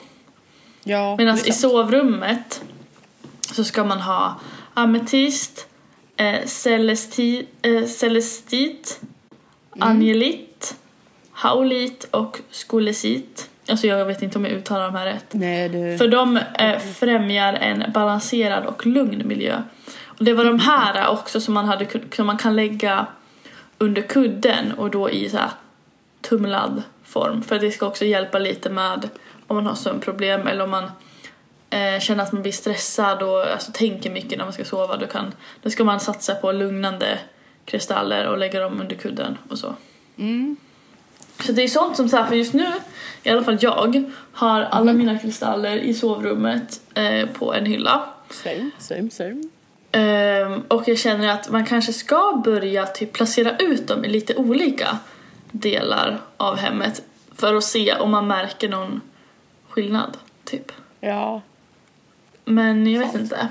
Ja, 0.84 1.16
Medan 1.18 1.38
i 1.38 1.52
sovrummet 1.52 2.62
så 3.54 3.64
ska 3.64 3.84
man 3.84 4.00
ha 4.02 4.40
ametist, 4.74 5.68
eh, 6.18 6.46
celesti, 6.46 7.48
eh, 7.62 7.86
celestit, 7.86 9.00
Mm. 9.76 9.88
angelit, 9.88 10.76
haulit 11.32 12.04
och 12.12 12.40
skolesit. 12.50 13.50
Alltså 13.72 13.88
jag 13.88 14.06
vet 14.06 14.22
inte 14.22 14.38
om 14.38 14.46
jag 14.46 14.54
uttalar 14.54 14.86
de 14.86 14.96
här 14.96 15.06
rätt. 15.06 15.26
Nej, 15.32 15.70
det... 15.70 15.98
För 15.98 16.08
de 16.08 16.38
eh, 16.38 16.80
främjar 16.80 17.54
en 17.54 17.84
balanserad 17.94 18.66
och 18.66 18.86
lugn 18.86 19.28
miljö. 19.28 19.62
Och 20.06 20.26
det 20.26 20.34
var 20.34 20.46
de 20.46 20.60
här 20.60 21.08
också 21.10 21.42
som 21.42 21.54
man, 21.54 21.66
hade, 21.66 21.88
som 22.16 22.28
man 22.28 22.38
kan 22.38 22.56
lägga 22.56 23.06
under 23.78 24.02
kudden 24.02 24.72
och 24.72 24.90
då 24.90 25.10
i 25.10 25.30
så 25.30 25.38
här 25.38 25.50
tumlad 26.22 26.84
form. 27.04 27.44
För 27.44 27.60
det 27.60 27.72
ska 27.72 27.88
också 27.88 28.06
hjälpa 28.06 28.40
lite 28.40 28.70
med 28.70 29.10
om 29.48 29.56
man 29.56 29.66
har 29.66 29.76
sömnproblem 29.76 30.48
eller 30.48 30.64
om 30.64 30.70
man 30.70 30.84
eh, 31.70 32.00
känner 32.00 32.24
att 32.24 32.32
man 32.32 32.42
blir 32.42 32.52
stressad 32.52 33.24
och 33.24 33.48
alltså, 33.48 33.72
tänker 33.72 34.12
mycket 34.12 34.38
när 34.38 34.46
man 34.46 34.54
ska 34.54 34.66
sova. 34.66 34.98
Då, 34.98 35.08
kan, 35.08 35.34
då 35.62 35.70
ska 35.70 35.84
man 35.84 36.00
satsa 36.00 36.36
på 36.36 36.52
lugnande 36.52 37.20
kristaller 37.66 38.28
och 38.28 38.38
lägga 38.38 38.60
dem 38.60 38.82
under 38.82 38.96
kudden 38.96 39.38
och 39.50 39.60
så. 39.60 39.76
Mm. 40.18 40.58
Så 41.46 41.52
det 41.52 41.64
är 41.64 41.68
sånt 41.68 41.98
som 41.98 42.10
så 42.10 42.18
här, 42.18 42.26
för 42.26 42.36
just 42.36 42.54
nu, 42.54 42.68
i 43.24 43.30
alla 43.30 43.44
fall 43.44 43.58
jag, 43.62 44.12
har 44.34 44.62
alla 44.62 44.94
mina 44.94 45.20
kristaller 45.20 45.78
i 45.78 45.94
sovrummet 45.94 46.82
eh, 46.94 47.30
på 47.30 47.54
en 47.54 47.66
hylla. 47.66 48.10
Same, 48.30 48.70
same, 48.80 49.10
same. 49.10 49.44
Ehm, 49.92 50.62
och 50.68 50.88
jag 50.88 50.98
känner 50.98 51.28
att 51.28 51.52
man 51.52 51.66
kanske 51.66 51.94
ska 51.94 52.42
börja 52.46 52.86
typ 52.86 53.14
placera 53.14 53.58
ut 53.58 53.88
dem 53.88 54.06
i 54.06 54.10
lite 54.10 54.36
olika 54.36 54.98
delar 55.52 56.22
av 56.38 56.58
hemmet 56.58 57.04
för 57.36 57.56
att 57.56 57.64
se 57.64 57.96
om 57.96 58.12
man 58.12 58.28
märker 58.28 58.70
någon 58.70 59.02
skillnad, 59.70 60.18
typ. 60.44 60.72
Ja. 61.00 61.42
Men 62.46 62.92
jag 62.92 63.00
vet 63.00 63.16
inte. 63.16 63.48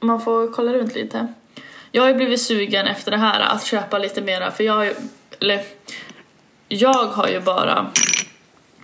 Man 0.00 0.20
får 0.20 0.52
kolla 0.52 0.72
runt 0.72 0.94
lite. 0.94 1.26
Jag 1.92 2.02
har 2.02 2.08
ju 2.08 2.14
blivit 2.14 2.42
sugen 2.42 2.86
efter 2.86 3.10
det 3.10 3.16
här 3.16 3.40
att 3.40 3.64
köpa 3.64 3.98
lite 3.98 4.20
mera 4.20 4.50
för 4.50 4.64
jag 4.64 4.72
har 4.72 4.84
ju, 4.84 4.94
eller 5.40 5.62
jag 6.68 7.06
har 7.06 7.28
ju 7.28 7.40
bara 7.40 7.86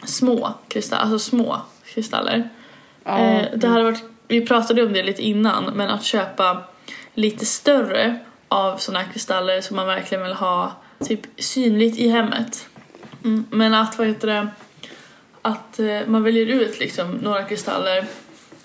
små 0.04 0.54
kristaller, 0.68 1.02
alltså 1.02 1.18
små 1.18 1.60
kristaller. 1.94 2.48
ja. 3.04 3.18
Eh, 3.18 3.46
det 3.54 3.68
hade 3.68 3.84
varit, 3.84 4.04
vi 4.28 4.46
pratade 4.46 4.82
om 4.82 4.92
det 4.92 5.02
lite 5.02 5.22
innan 5.22 5.64
men 5.64 5.90
att 5.90 6.04
köpa 6.04 6.62
lite 7.14 7.46
större 7.46 8.18
av 8.48 8.80
här 8.94 9.12
kristaller 9.12 9.60
som 9.60 9.76
man 9.76 9.86
verkligen 9.86 10.24
vill 10.24 10.32
ha 10.32 10.72
typ 11.04 11.20
synligt 11.38 11.98
i 11.98 12.08
hemmet. 12.08 12.68
Mm, 13.24 13.44
men 13.50 13.74
att 13.74 13.98
vad 13.98 14.06
heter 14.06 14.28
det, 14.28 14.48
att 15.42 15.78
eh, 15.78 16.00
man 16.06 16.22
väljer 16.22 16.46
ut 16.46 16.80
liksom 16.80 17.10
några 17.10 17.44
kristaller 17.44 18.06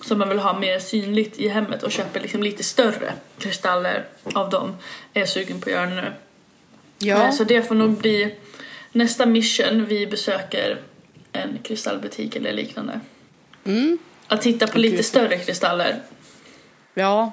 som 0.00 0.18
man 0.18 0.28
vill 0.28 0.38
ha 0.38 0.58
mer 0.58 0.78
synligt 0.78 1.38
i 1.38 1.48
hemmet 1.48 1.82
och 1.82 1.92
köper 1.92 2.20
liksom 2.20 2.42
lite 2.42 2.64
större 2.64 3.12
kristaller 3.38 4.04
av 4.34 4.50
dem 4.50 4.76
är 5.12 5.20
jag 5.20 5.28
sugen 5.28 5.60
på 5.60 5.68
att 5.68 5.74
göra 5.74 5.90
nu. 5.90 6.12
ja. 6.98 7.32
Så 7.32 7.44
det 7.44 7.62
får 7.62 7.74
nog 7.74 7.90
bli 7.90 8.34
nästa 8.92 9.26
mission 9.26 9.84
vi 9.84 10.06
besöker 10.06 10.82
en 11.32 11.58
kristallbutik 11.62 12.36
eller 12.36 12.52
liknande. 12.52 13.00
Mm. 13.64 13.98
Att 14.26 14.42
titta 14.42 14.66
på 14.66 14.78
lite 14.78 15.02
större 15.02 15.38
kristaller. 15.38 16.02
Ja. 16.94 17.32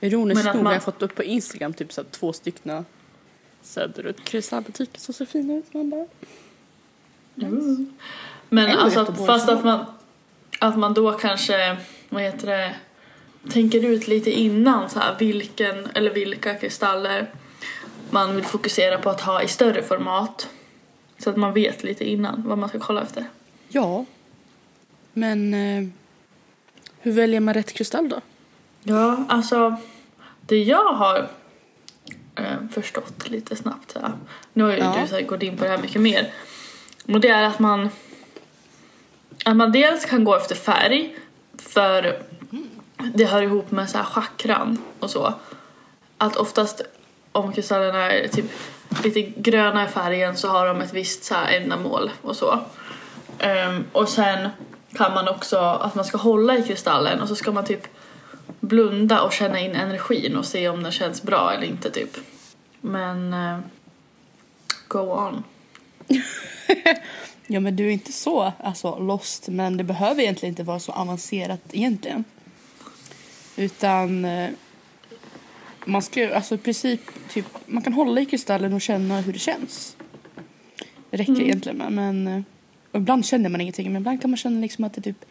Ironiskt 0.00 0.36
Men 0.44 0.48
att 0.48 0.54
nog 0.54 0.62
man- 0.64 0.66
har 0.70 0.74
jag 0.74 0.82
fått 0.82 1.02
upp 1.02 1.14
på 1.14 1.22
Instagram 1.24 1.74
typ 1.74 1.92
så 1.92 2.00
här, 2.02 2.08
två 2.10 2.32
stycken 2.32 2.84
söderut 3.62 4.24
kristallbutiker 4.24 5.00
som 5.00 5.14
ser 5.14 5.26
fina 5.26 5.54
ut. 5.54 5.74
Man 5.74 5.90
bara, 5.90 6.06
Men 7.34 8.64
Eller 8.64 8.76
alltså, 8.76 8.98
Göteborg 9.00 9.26
fast 9.26 9.48
att 9.48 9.64
man, 9.64 9.84
att 10.60 10.78
man 10.78 10.94
då 10.94 11.12
kanske, 11.12 11.76
vad 12.08 12.22
heter 12.22 12.46
det, 12.46 12.74
tänker 13.50 13.84
ut 13.84 14.08
lite 14.08 14.30
innan 14.30 14.90
så 14.90 14.98
här, 14.98 15.16
vilken 15.18 15.86
eller 15.94 16.10
vilka 16.10 16.54
kristaller 16.54 17.30
man 18.10 18.36
vill 18.36 18.44
fokusera 18.44 18.98
på 18.98 19.10
att 19.10 19.20
ha 19.20 19.42
i 19.42 19.48
större 19.48 19.82
format. 19.82 20.48
Så 21.18 21.30
att 21.30 21.36
man 21.36 21.52
vet 21.52 21.82
lite 21.84 22.04
innan 22.10 22.42
vad 22.46 22.58
man 22.58 22.68
ska 22.68 22.78
kolla 22.78 23.02
efter. 23.02 23.24
ja. 23.68 24.04
Men 25.16 25.54
eh, 25.54 25.88
hur 27.00 27.12
väljer 27.12 27.40
man 27.40 27.54
rätt 27.54 27.72
kristall 27.72 28.08
då? 28.08 28.20
Ja, 28.82 29.24
alltså 29.28 29.76
det 30.40 30.62
jag 30.62 30.92
har 30.92 31.28
eh, 32.34 32.68
förstått 32.72 33.28
lite 33.28 33.56
snabbt 33.56 33.90
så 33.92 33.98
här. 34.00 34.12
Nu 34.52 34.64
har 34.64 34.70
ju 34.70 34.76
Ja. 34.78 34.96
du 35.02 35.08
så 35.08 35.14
här, 35.14 35.22
gått 35.22 35.42
in 35.42 35.56
på 35.56 35.64
det 35.64 35.70
här 35.70 35.78
mycket 35.78 36.00
mer. 36.02 36.32
Och 37.08 37.20
det 37.20 37.28
är 37.28 37.42
att 37.42 37.58
man 37.58 37.88
att 39.44 39.56
man 39.56 39.72
dels 39.72 40.04
kan 40.04 40.24
gå 40.24 40.34
efter 40.36 40.54
färg 40.54 41.16
för 41.58 42.22
det 43.14 43.24
hör 43.24 43.42
ihop 43.42 43.70
med 43.70 43.90
så 43.90 43.98
här 43.98 44.04
chakran 44.04 44.78
och 45.00 45.10
så. 45.10 45.34
Att 46.18 46.36
oftast 46.36 46.82
om 47.32 47.52
kristallerna 47.52 48.10
är 48.12 48.28
typ 48.28 48.50
lite 49.02 49.22
gröna 49.22 49.84
i 49.84 49.88
färgen 49.88 50.36
så 50.36 50.48
har 50.48 50.66
de 50.66 50.80
ett 50.80 50.92
visst 50.92 51.24
så 51.24 51.34
här 51.34 51.56
ändamål 51.56 52.10
och 52.22 52.36
så. 52.36 52.60
Um, 53.68 53.84
och 53.92 54.08
sen 54.08 54.48
kan 54.96 55.14
man 55.14 55.28
också 55.28 55.58
att 55.58 55.94
man 55.94 56.04
ska 56.04 56.18
hålla 56.18 56.58
i 56.58 56.62
kristallen 56.62 57.20
och 57.20 57.28
så 57.28 57.36
ska 57.36 57.52
man 57.52 57.64
typ 57.64 57.86
blunda 58.60 59.22
och 59.22 59.32
känna 59.32 59.60
in 59.60 59.74
energin 59.74 60.36
och 60.36 60.46
se 60.46 60.68
om 60.68 60.82
den 60.82 60.92
känns 60.92 61.22
bra 61.22 61.52
eller 61.52 61.66
inte 61.66 61.90
typ. 61.90 62.16
Men 62.80 63.34
uh, 63.34 63.58
go 64.88 64.98
on. 64.98 65.44
Ja 67.46 67.60
men 67.60 67.76
du 67.76 67.86
är 67.86 67.90
inte 67.90 68.12
så 68.12 68.52
alltså, 68.58 68.98
lost 68.98 69.48
men 69.48 69.76
det 69.76 69.84
behöver 69.84 70.22
egentligen 70.22 70.52
inte 70.52 70.62
vara 70.62 70.80
så 70.80 70.92
avancerat 70.92 71.60
egentligen. 71.72 72.24
Utan 73.56 74.24
eh, 74.24 74.50
man 75.84 76.02
ska 76.02 76.34
alltså 76.34 76.54
i 76.54 76.58
princip 76.58 77.00
typ, 77.28 77.46
man 77.66 77.82
kan 77.82 77.92
hålla 77.92 78.20
i 78.20 78.26
kristallen 78.26 78.72
och 78.72 78.80
känna 78.80 79.20
hur 79.20 79.32
det 79.32 79.38
känns. 79.38 79.96
Det 81.10 81.16
räcker 81.16 81.40
egentligen 81.40 81.78
med 81.78 81.92
men 81.92 82.26
eh, 82.26 82.42
ibland 82.92 83.26
känner 83.26 83.48
man 83.48 83.60
ingenting 83.60 83.92
men 83.92 84.02
ibland 84.02 84.20
kan 84.20 84.30
man 84.30 84.36
känna 84.36 84.60
liksom 84.60 84.84
att 84.84 84.94
det 84.94 85.00
typ 85.00 85.24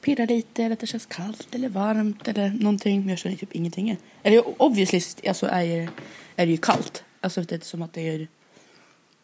pirrar 0.00 0.26
lite 0.26 0.64
eller 0.64 0.72
att 0.72 0.80
det 0.80 0.86
känns 0.86 1.06
kallt 1.06 1.54
eller 1.54 1.68
varmt 1.68 2.28
eller 2.28 2.50
någonting 2.50 3.00
men 3.00 3.08
jag 3.08 3.18
känner 3.18 3.36
typ 3.36 3.54
ingenting. 3.54 3.96
Eller 4.22 4.62
obviously 4.62 5.28
alltså 5.28 5.46
är, 5.46 5.90
är 6.36 6.46
det 6.46 6.52
ju 6.52 6.56
kallt. 6.56 7.04
Alltså 7.20 7.42
det 7.42 7.54
är 7.54 7.60
som 7.60 7.82
att 7.82 7.92
det 7.92 8.08
är 8.08 8.28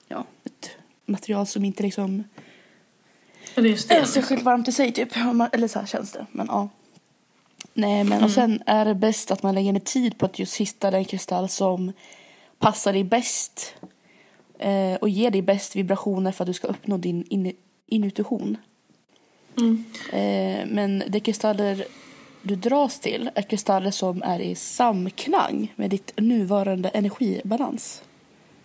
ja, 0.08 0.26
ett 0.44 0.70
material 1.06 1.46
som 1.46 1.64
inte 1.64 1.82
liksom 1.82 2.24
särskilt 4.06 4.42
varmt 4.42 4.68
i 4.68 4.72
sig 4.72 4.92
typ. 4.92 5.16
Eller 5.52 5.68
så 5.68 5.78
här 5.78 5.86
känns 5.86 6.12
det. 6.12 6.26
Men 6.32 6.46
ja. 6.46 6.68
Nej 7.74 8.04
men 8.04 8.24
och 8.24 8.30
sen 8.30 8.62
är 8.66 8.84
det 8.84 8.94
bäst 8.94 9.30
att 9.30 9.42
man 9.42 9.54
lägger 9.54 9.72
ner 9.72 9.80
tid 9.80 10.18
på 10.18 10.26
att 10.26 10.38
just 10.38 10.56
hitta 10.56 10.90
den 10.90 11.04
kristall 11.04 11.48
som 11.48 11.92
passar 12.58 12.92
dig 12.92 13.04
bäst. 13.04 13.74
Eh, 14.58 14.94
och 14.94 15.08
ger 15.08 15.30
dig 15.30 15.42
bäst 15.42 15.76
vibrationer 15.76 16.32
för 16.32 16.44
att 16.44 16.46
du 16.46 16.52
ska 16.52 16.68
uppnå 16.68 16.96
din 16.96 17.24
in, 17.24 17.52
intuition. 17.86 18.56
Mm. 19.58 19.84
Eh, 20.12 20.66
men 20.66 21.02
de 21.08 21.20
kristaller 21.20 21.84
du 22.42 22.56
dras 22.56 23.00
till 23.00 23.30
är 23.34 23.42
kristaller 23.42 23.90
som 23.90 24.22
är 24.22 24.40
i 24.40 24.54
samklang 24.54 25.72
med 25.76 25.90
ditt 25.90 26.12
nuvarande 26.16 26.88
energibalans. 26.88 28.02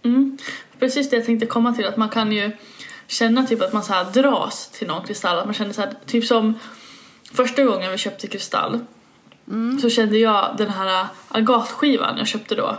Mm. 0.03 0.37
Precis 0.79 1.09
det 1.09 1.15
jag 1.15 1.25
tänkte 1.25 1.45
komma 1.45 1.73
till, 1.73 1.85
att 1.85 1.97
man 1.97 2.09
kan 2.09 2.31
ju 2.31 2.51
känna 3.07 3.47
typ 3.47 3.61
att 3.61 3.73
man 3.73 3.83
så 3.83 4.03
dras 4.13 4.69
till 4.69 4.87
någon 4.87 5.05
kristall. 5.05 5.39
Att 5.39 5.45
man 5.45 5.53
känner 5.53 5.73
så 5.73 5.81
här, 5.81 5.93
typ 6.05 6.25
som 6.25 6.59
första 7.31 7.63
gången 7.63 7.91
vi 7.91 7.97
köpte 7.97 8.27
kristall 8.27 8.79
så 9.81 9.89
kände 9.89 10.17
jag 10.17 10.55
den 10.57 10.69
här 10.69 11.07
agatskivan 11.27 12.17
jag 12.17 12.27
köpte 12.27 12.55
då. 12.55 12.77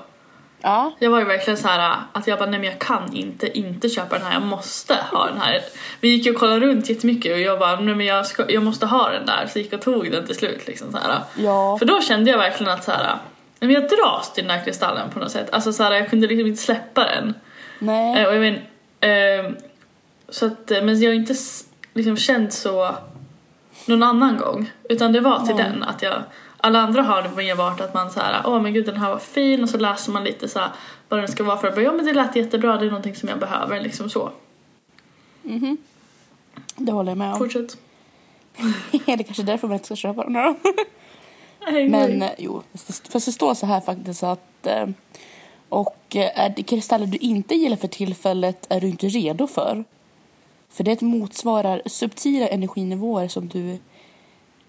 Ja. 0.63 0.93
Jag 0.99 1.11
var 1.11 1.19
ju 1.19 1.25
verkligen 1.25 1.57
så 1.57 1.69
här 1.69 1.97
att 2.13 2.27
jag 2.27 2.39
bara 2.39 2.51
nej 2.51 2.61
men 2.61 2.69
jag 2.69 2.79
kan 2.79 3.13
inte 3.13 3.59
inte 3.59 3.89
köpa 3.89 4.19
den 4.19 4.27
här, 4.27 4.33
jag 4.33 4.43
måste 4.43 4.95
ha 5.11 5.27
den 5.27 5.41
här. 5.41 5.61
Vi 6.01 6.09
gick 6.09 6.27
ju 6.27 6.33
och 6.33 6.39
kollade 6.39 6.67
runt 6.67 6.91
jättemycket 6.91 7.33
och 7.33 7.41
jag 7.41 7.59
bara 7.59 7.81
nej 7.81 7.95
men 7.95 8.07
jag, 8.07 8.27
ska, 8.27 8.51
jag 8.51 8.63
måste 8.63 8.87
ha 8.87 9.11
den 9.11 9.27
där 9.27 9.47
så 9.47 9.59
jag 9.59 9.65
gick 9.65 9.73
och 9.73 9.83
tog 9.83 10.11
den 10.11 10.27
till 10.27 10.37
slut 10.37 10.67
liksom 10.67 10.93
så 10.93 10.99
här. 10.99 11.21
Ja. 11.37 11.79
För 11.79 11.87
då 11.87 12.01
kände 12.01 12.31
jag 12.31 12.39
verkligen 12.39 12.73
att 12.73 12.85
så 12.85 12.91
här, 12.91 13.05
nej, 13.05 13.19
men 13.61 13.71
jag 13.71 13.89
dras 13.89 14.33
till 14.33 14.45
den 14.45 14.51
här 14.51 14.65
kristallen 14.65 15.11
på 15.11 15.19
något 15.19 15.31
sätt. 15.31 15.49
Alltså 15.53 15.73
så 15.73 15.83
här, 15.83 15.93
jag 15.93 16.11
kunde 16.11 16.27
liksom 16.27 16.47
inte 16.47 16.63
släppa 16.63 17.05
den. 17.05 17.35
Nej. 17.79 18.21
Eh, 18.21 18.29
och 18.29 18.35
jag 18.35 18.41
vet, 18.41 18.61
eh, 19.01 19.53
så 20.29 20.47
att, 20.47 20.71
eh, 20.71 20.83
men 20.83 21.01
jag 21.01 21.11
har 21.11 21.15
inte 21.15 21.35
liksom 21.95 22.17
känt 22.17 22.53
så 22.53 22.95
någon 23.87 24.03
annan 24.03 24.37
gång. 24.37 24.73
Utan 24.89 25.13
det 25.13 25.21
var 25.21 25.47
till 25.47 25.55
Nej. 25.55 25.65
den 25.65 25.83
att 25.83 26.03
jag, 26.03 26.23
alla 26.63 26.79
andra 26.81 27.03
har 27.03 27.23
det 27.23 27.29
mer 27.37 27.55
varit 27.55 27.81
att 27.81 27.95
man 27.95 28.11
så 28.11 28.21
här, 28.21 28.43
åh 28.47 28.61
men 28.63 28.73
gud 28.75 28.87
den 28.87 28.97
här 28.97 29.11
var 29.11 29.19
fin 29.19 29.63
och 29.63 29.69
så 29.69 29.79
läser 29.79 30.13
man 30.13 30.25
lite 30.25 30.49
så 30.49 30.59
här, 30.59 30.71
vad 31.09 31.21
den 31.21 31.29
ska 31.29 31.45
vara 31.45 31.57
för 31.57 31.69
att 31.69 31.75
bara, 31.75 31.83
ja 31.85 31.93
men 31.93 32.07
det 32.07 32.13
lät 32.13 32.37
jättebra, 32.37 32.77
det 32.77 32.87
är 32.87 32.91
någonting 32.91 33.17
som 33.17 33.29
jag 33.29 33.39
behöver 33.39 33.81
liksom 33.81 34.11
så. 34.11 34.31
Mhm. 35.43 35.77
Det 36.77 36.93
håller 36.93 37.11
jag 37.11 37.19
med 37.19 37.33
om. 37.33 37.39
Fortsätt. 37.39 37.77
det 38.91 39.13
är 39.13 39.23
kanske 39.23 39.43
är 39.43 39.47
därför 39.47 39.69
man 39.69 39.75
inte 39.75 39.87
ska 39.87 39.97
köpa 39.97 40.25
den 40.25 40.37
här. 40.37 40.55
Men 41.89 42.23
eh, 42.23 42.31
jo, 42.39 42.63
fast 42.73 43.05
det- 43.05 43.11
fast 43.11 43.27
det 43.27 43.33
står 43.33 43.55
så 43.55 43.67
här 43.67 43.81
faktiskt 43.81 44.23
att 44.23 44.67
eh, 44.67 44.87
och 45.69 46.17
eh, 46.17 46.41
är 46.41 46.53
det 46.57 46.63
kristaller 46.63 47.07
du 47.07 47.19
inte 47.19 47.55
gillar 47.55 47.77
för 47.77 47.89
tillfället 47.89 48.67
är 48.69 48.81
du 48.81 48.87
inte 48.89 49.07
redo 49.09 49.47
för. 49.47 49.85
För 50.71 50.85
det 50.85 51.01
motsvarar 51.01 51.83
subtila 51.87 52.49
energinivåer 52.49 53.29
som 53.29 53.49
du 53.49 53.79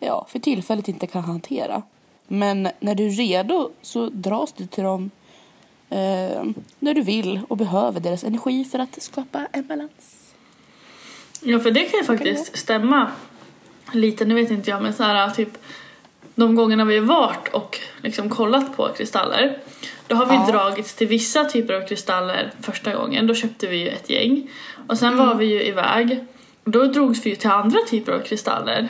ja, 0.05 0.25
för 0.29 0.39
tillfället 0.39 0.87
inte 0.87 1.07
kan 1.07 1.23
hantera. 1.23 1.81
Men 2.27 2.69
när 2.79 2.95
du 2.95 3.05
är 3.05 3.11
redo 3.11 3.69
så 3.81 4.09
dras 4.09 4.53
du 4.53 4.67
till 4.67 4.83
dem 4.83 5.11
eh, 5.89 6.43
när 6.79 6.93
du 6.93 7.01
vill 7.01 7.39
och 7.47 7.57
behöver 7.57 7.99
deras 7.99 8.23
energi 8.23 8.65
för 8.65 8.79
att 8.79 9.01
skapa 9.01 9.47
en 9.51 9.67
balans. 9.67 10.33
Ja 11.41 11.59
för 11.59 11.71
det 11.71 11.83
kan 11.83 11.99
ju 11.99 12.05
faktiskt 12.05 12.57
stämma 12.57 13.11
lite, 13.93 14.25
nu 14.25 14.35
vet 14.35 14.51
inte 14.51 14.69
jag 14.69 14.81
men 14.81 14.93
så 14.93 15.03
här 15.03 15.29
typ 15.29 15.57
de 16.35 16.55
gångerna 16.55 16.85
vi 16.85 16.97
har 16.97 17.05
varit 17.05 17.47
och 17.47 17.79
liksom 18.01 18.29
kollat 18.29 18.77
på 18.77 18.89
kristaller 18.97 19.57
då 20.07 20.15
har 20.17 20.25
vi 20.25 20.33
Ja. 20.35 20.47
dragits 20.51 20.93
till 20.95 21.07
vissa 21.07 21.45
typer 21.45 21.73
av 21.73 21.87
kristaller 21.87 22.51
första 22.61 22.93
gången, 22.95 23.27
då 23.27 23.33
köpte 23.35 23.67
vi 23.67 23.77
ju 23.77 23.87
ett 23.87 24.09
gäng. 24.09 24.49
Och 24.87 24.97
sen 24.97 25.17
var 25.17 25.35
vi 25.35 25.45
ju 25.45 25.63
iväg. 25.63 26.25
Då 26.63 26.85
drogs 26.85 27.25
vi 27.25 27.29
ju 27.29 27.35
till 27.35 27.49
andra 27.49 27.79
typer 27.89 28.11
av 28.11 28.19
kristaller 28.19 28.89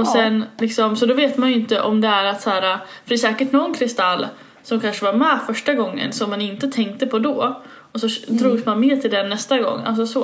och 0.00 0.06
Ja. 0.06 0.12
sen 0.12 0.44
liksom, 0.58 0.96
så 0.96 1.06
då 1.06 1.14
vet 1.14 1.36
man 1.36 1.48
ju 1.48 1.54
inte 1.54 1.80
om 1.80 2.00
det 2.00 2.08
är 2.08 2.24
att 2.24 2.42
så 2.42 2.50
här, 2.50 2.60
för 2.78 3.08
det 3.08 3.14
är 3.14 3.18
säkert 3.18 3.52
någon 3.52 3.74
kristall 3.74 4.26
som 4.62 4.80
kanske 4.80 5.04
var 5.04 5.12
med 5.12 5.40
första 5.46 5.74
gången 5.74 6.12
som 6.12 6.30
man 6.30 6.40
inte 6.40 6.68
tänkte 6.68 7.06
på 7.06 7.18
då 7.18 7.60
och 7.92 8.00
så 8.00 8.08
drogs 8.28 8.66
man 8.66 8.80
med 8.80 9.02
till 9.02 9.10
den 9.10 9.28
nästa 9.28 9.58
gång, 9.58 9.80
alltså 9.84 10.06
så. 10.06 10.20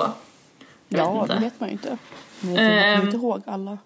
Jag 0.89 0.99
vet 0.99 1.07
ja, 1.07 1.23
inte. 1.23 1.35
det 1.35 1.41
vet 1.41 1.61
man 1.61 1.69
ju 1.69 1.73
inte. 1.73 1.99
Men 2.41 2.55
jag 2.55 2.59
kommer 2.67 2.95
Ehm. 2.95 3.03
inte 3.05 3.17
ihåg 3.17 3.43
alla. 3.47 3.79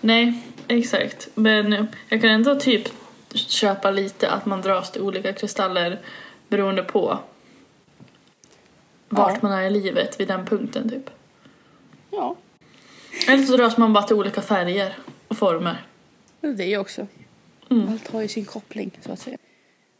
Nej, 0.00 0.42
exakt. 0.68 1.28
Men 1.34 1.86
jag 2.08 2.20
kan 2.20 2.30
ändå 2.30 2.54
typ 2.60 2.88
köpa 3.34 3.90
lite 3.90 4.30
att 4.30 4.46
man 4.46 4.60
dras 4.60 4.90
till 4.92 5.02
olika 5.02 5.32
kristaller 5.32 5.98
beroende 6.48 6.82
på 6.82 7.18
vart 9.08 9.32
Ja. 9.32 9.38
man 9.42 9.52
är 9.52 9.62
i 9.62 9.70
livet 9.70 10.20
vid 10.20 10.28
den 10.28 10.46
punkten 10.46 10.90
typ. 10.90 11.10
Ja, 12.10 12.36
Eller 13.28 13.44
så 13.44 13.56
dras 13.56 13.76
man 13.78 13.92
bara 13.92 14.02
till 14.04 14.16
olika 14.16 14.42
färger 14.42 14.98
och 15.28 15.36
former. 15.38 15.86
det 16.40 16.64
är 16.64 16.68
ju 16.68 16.78
också. 16.78 17.06
Mm. 17.70 17.88
Allt 17.88 18.08
har 18.08 18.20
ju 18.22 18.28
sin 18.28 18.44
koppling 18.44 18.90
så 19.00 19.12
att 19.12 19.18
säga. 19.18 19.38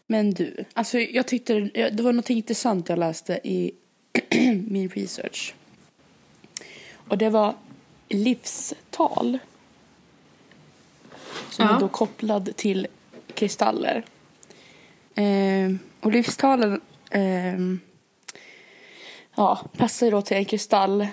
Men 0.07 0.31
du, 0.31 0.65
alltså 0.73 0.99
jag 0.99 1.27
tyckte 1.27 1.61
det 1.93 2.01
var 2.03 2.13
något 2.13 2.31
intressant 2.31 2.89
jag 2.89 2.99
läste 2.99 3.41
i 3.45 3.73
min 4.69 4.89
research. 4.89 5.55
Och 7.09 7.19
det 7.19 7.31
var 7.31 7.55
livstal. 8.09 9.39
Som 11.51 11.65
Ja. 11.67 11.77
är 11.77 11.81
då 11.81 11.89
kopplad 11.89 12.57
till 12.57 12.87
kristaller. 13.35 14.03
Ehm, 15.15 15.79
och 16.01 16.13
livstalen 16.13 16.81
ehm, 17.11 17.81
ja, 19.37 19.61
passar 19.77 20.07
ju 20.07 20.11
då 20.11 20.23
till 20.23 20.37
en 20.37 20.45
kristall 20.45 21.07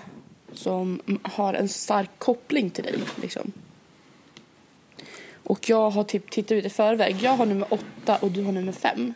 som 0.53 1.01
har 1.23 1.53
en 1.53 1.69
stark 1.69 2.09
koppling 2.17 2.69
till 2.69 2.83
dig. 2.83 2.99
Liksom. 3.21 3.51
Och 5.43 5.69
jag 5.69 5.89
har 5.89 6.03
typ 6.03 6.31
tittat 6.31 6.51
ut 6.51 6.65
i 6.65 6.69
förväg. 6.69 7.17
Jag 7.21 7.31
har 7.31 7.45
nummer 7.45 7.67
åtta 7.73 8.17
och 8.17 8.31
du 8.31 8.43
har 8.43 8.51
nummer 8.51 8.71
fem. 8.71 9.13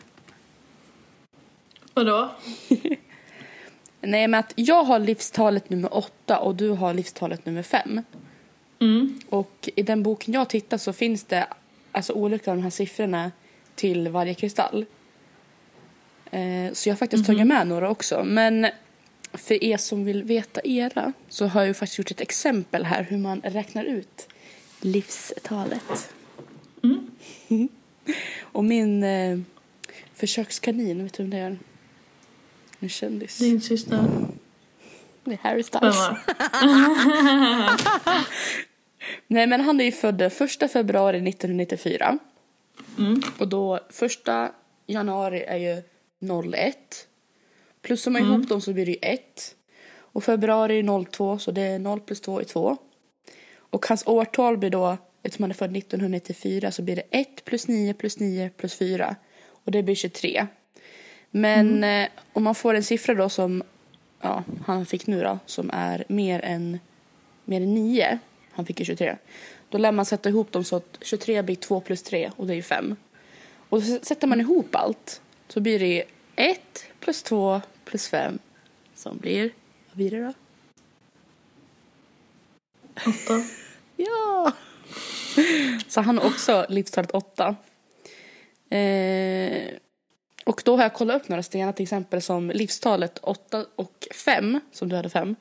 Vadå? 1.94 2.30
Nej, 4.00 4.28
men 4.28 4.34
att 4.34 4.52
jag 4.56 4.84
har 4.84 4.98
livstalet 4.98 5.70
nummer 5.70 5.96
åtta 5.96 6.38
och 6.38 6.54
du 6.54 6.68
har 6.70 6.94
livstalet 6.94 7.46
nummer 7.46 7.62
fem. 7.62 8.02
Mm. 8.80 9.20
Och 9.28 9.68
i 9.76 9.82
den 9.82 10.02
boken 10.02 10.34
jag 10.34 10.48
tittar 10.48 10.78
så 10.78 10.92
finns 10.92 11.24
det 11.24 11.46
alltså 11.92 12.12
olika 12.12 12.50
av 12.50 12.56
de 12.56 12.62
här 12.62 12.70
siffrorna 12.70 13.30
till 13.74 14.08
varje 14.08 14.34
kristall. 14.34 14.86
Eh, 16.30 16.72
så 16.72 16.88
jag 16.88 16.94
har 16.94 16.98
faktiskt 16.98 17.26
tagit 17.26 17.46
med 17.46 17.66
några 17.66 17.90
också. 17.90 18.24
Men 18.24 18.66
för 19.34 19.64
er 19.64 19.76
som 19.76 20.04
vill 20.04 20.22
veta 20.22 20.60
era 20.64 21.12
så 21.28 21.46
har 21.46 21.60
jag 21.60 21.68
ju 21.68 21.74
faktiskt 21.74 21.98
gjort 21.98 22.10
ett 22.10 22.20
exempel 22.20 22.84
här 22.84 23.02
hur 23.02 23.18
man 23.18 23.40
räknar 23.40 23.84
ut 23.84 24.28
livstalet. 24.80 26.12
Mm. 26.82 27.08
Och 28.42 28.64
min 28.64 29.02
eh, 29.02 29.38
försökskanin, 30.14 31.04
vet 31.04 31.14
du 31.14 31.22
vem 31.22 31.30
det 31.30 31.38
är? 31.38 31.58
En 32.80 32.88
kändis. 32.88 33.38
Din 33.38 33.60
syster. 33.60 34.08
Det 35.24 35.32
är 35.32 35.38
Harry 35.42 35.62
Styles. 35.62 35.96
Nej 39.26 39.46
men 39.46 39.60
han 39.60 39.80
är 39.80 39.84
ju 39.84 39.92
född 39.92 40.14
den 40.14 40.30
1 40.62 40.72
februari 40.72 41.16
1994. 41.16 42.18
Mm. 42.98 43.22
Och 43.38 43.48
då 43.48 43.80
första 43.90 44.52
januari 44.86 45.42
är 45.42 45.56
ju 45.56 45.82
01. 46.54 47.08
Plussar 47.84 48.10
man 48.10 48.22
ihop 48.22 48.48
dem 48.48 48.60
så 48.60 48.72
blir 48.72 48.86
det 48.86 48.92
ju 48.92 48.98
1. 49.02 49.54
Och 49.96 50.24
februari 50.24 50.78
är 50.78 51.04
02 51.04 51.38
så 51.38 51.50
det 51.50 51.62
är 51.62 51.78
0 51.78 52.00
plus 52.00 52.20
2 52.20 52.40
är 52.40 52.44
2. 52.44 52.76
Och 53.56 53.86
hans 53.86 54.06
årtal 54.06 54.58
blir 54.58 54.70
då, 54.70 54.96
eftersom 55.22 55.42
han 55.42 55.50
är 55.50 55.54
född 55.54 55.76
1994, 55.76 56.70
så 56.70 56.82
blir 56.82 56.96
det 56.96 57.02
1 57.10 57.44
plus 57.44 57.68
9 57.68 57.94
plus 57.94 58.18
9 58.18 58.50
plus 58.56 58.74
4. 58.74 59.16
Och 59.46 59.72
det 59.72 59.82
blir 59.82 59.94
23. 59.94 60.46
Men 61.30 61.84
eh, 61.84 62.08
om 62.32 62.44
man 62.44 62.54
får 62.54 62.74
en 62.74 62.82
siffra 62.82 63.14
då 63.14 63.28
som 63.28 63.62
ja, 64.20 64.44
han 64.66 64.86
fick 64.86 65.06
nu 65.06 65.22
då, 65.22 65.38
som 65.46 65.70
är 65.72 66.04
mer 66.08 66.40
än, 66.44 66.78
mer 67.44 67.60
än 67.60 67.74
9, 67.74 68.18
han 68.52 68.66
fick 68.66 68.80
ju 68.80 68.84
23, 68.84 69.16
då 69.68 69.78
lär 69.78 69.92
man 69.92 70.04
sätta 70.04 70.28
ihop 70.28 70.52
dem 70.52 70.64
så 70.64 70.76
att 70.76 70.98
23 71.00 71.42
blir 71.42 71.56
2 71.56 71.80
plus 71.80 72.02
3 72.02 72.30
och 72.36 72.46
det 72.46 72.52
är 72.52 72.56
ju 72.56 72.62
5. 72.62 72.96
Och 73.68 73.82
så 73.82 73.98
sätter 74.02 74.26
man 74.26 74.40
ihop 74.40 74.74
allt 74.74 75.20
så 75.48 75.60
blir 75.60 75.78
det 75.78 76.04
1 76.36 76.60
plus 77.00 77.22
2 77.22 77.60
plus 77.84 78.08
5 78.08 78.38
som 78.94 79.18
blir, 79.18 79.50
vad 79.88 79.96
blir 79.96 80.10
det 80.10 80.20
då? 80.20 80.32
Åtta. 82.96 83.44
Ja! 83.96 84.52
Så 85.88 86.00
han 86.00 86.18
har 86.18 86.26
också 86.26 86.66
livstalet 86.68 87.10
8. 87.10 87.56
Eh, 88.70 89.74
och 90.44 90.62
då 90.64 90.76
har 90.76 90.82
jag 90.82 90.94
kollat 90.94 91.22
upp 91.22 91.28
några 91.28 91.42
stenar 91.42 91.72
till 91.72 91.82
exempel 91.82 92.22
som 92.22 92.50
livstalet 92.50 93.18
8 93.18 93.66
och 93.76 94.06
5, 94.24 94.60
som 94.72 94.88
du 94.88 94.96
hade 94.96 95.08
5, 95.08 95.36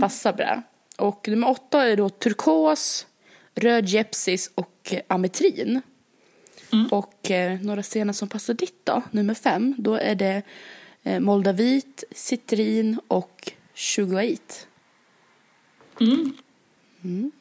passar 0.00 0.32
bra. 0.32 0.62
Och 0.96 1.28
nummer 1.28 1.48
8 1.48 1.86
är 1.86 1.96
då 1.96 2.08
turkos, 2.08 3.06
röd 3.54 3.88
gepsis 3.88 4.50
och 4.54 4.94
ametrin. 5.08 5.82
Och 6.90 7.30
eh, 7.30 7.60
några 7.60 7.82
stenar 7.82 8.12
som 8.12 8.28
passar 8.28 8.54
ditt 8.54 8.86
då, 8.86 9.02
nummer 9.10 9.34
5, 9.34 9.74
då 9.78 9.94
är 9.94 10.14
det 10.14 10.42
moldavit, 11.20 12.04
citrin 12.12 13.00
och 13.08 13.52
sugarit. 13.74 14.66
Mm. 16.00 17.32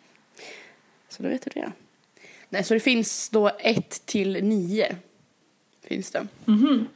Så 1.10 1.24
då 1.24 1.30
vet 1.30 1.42
du 1.42 1.52
det. 1.62 1.72
Nej, 2.50 2.64
så 2.64 2.74
det 2.74 2.80
finns 2.80 3.30
då 3.30 3.50
1 3.60 4.06
till 4.06 4.44
9. 4.44 4.96
Finns 5.84 6.12
det. 6.12 6.28
Mhm. 6.46 6.88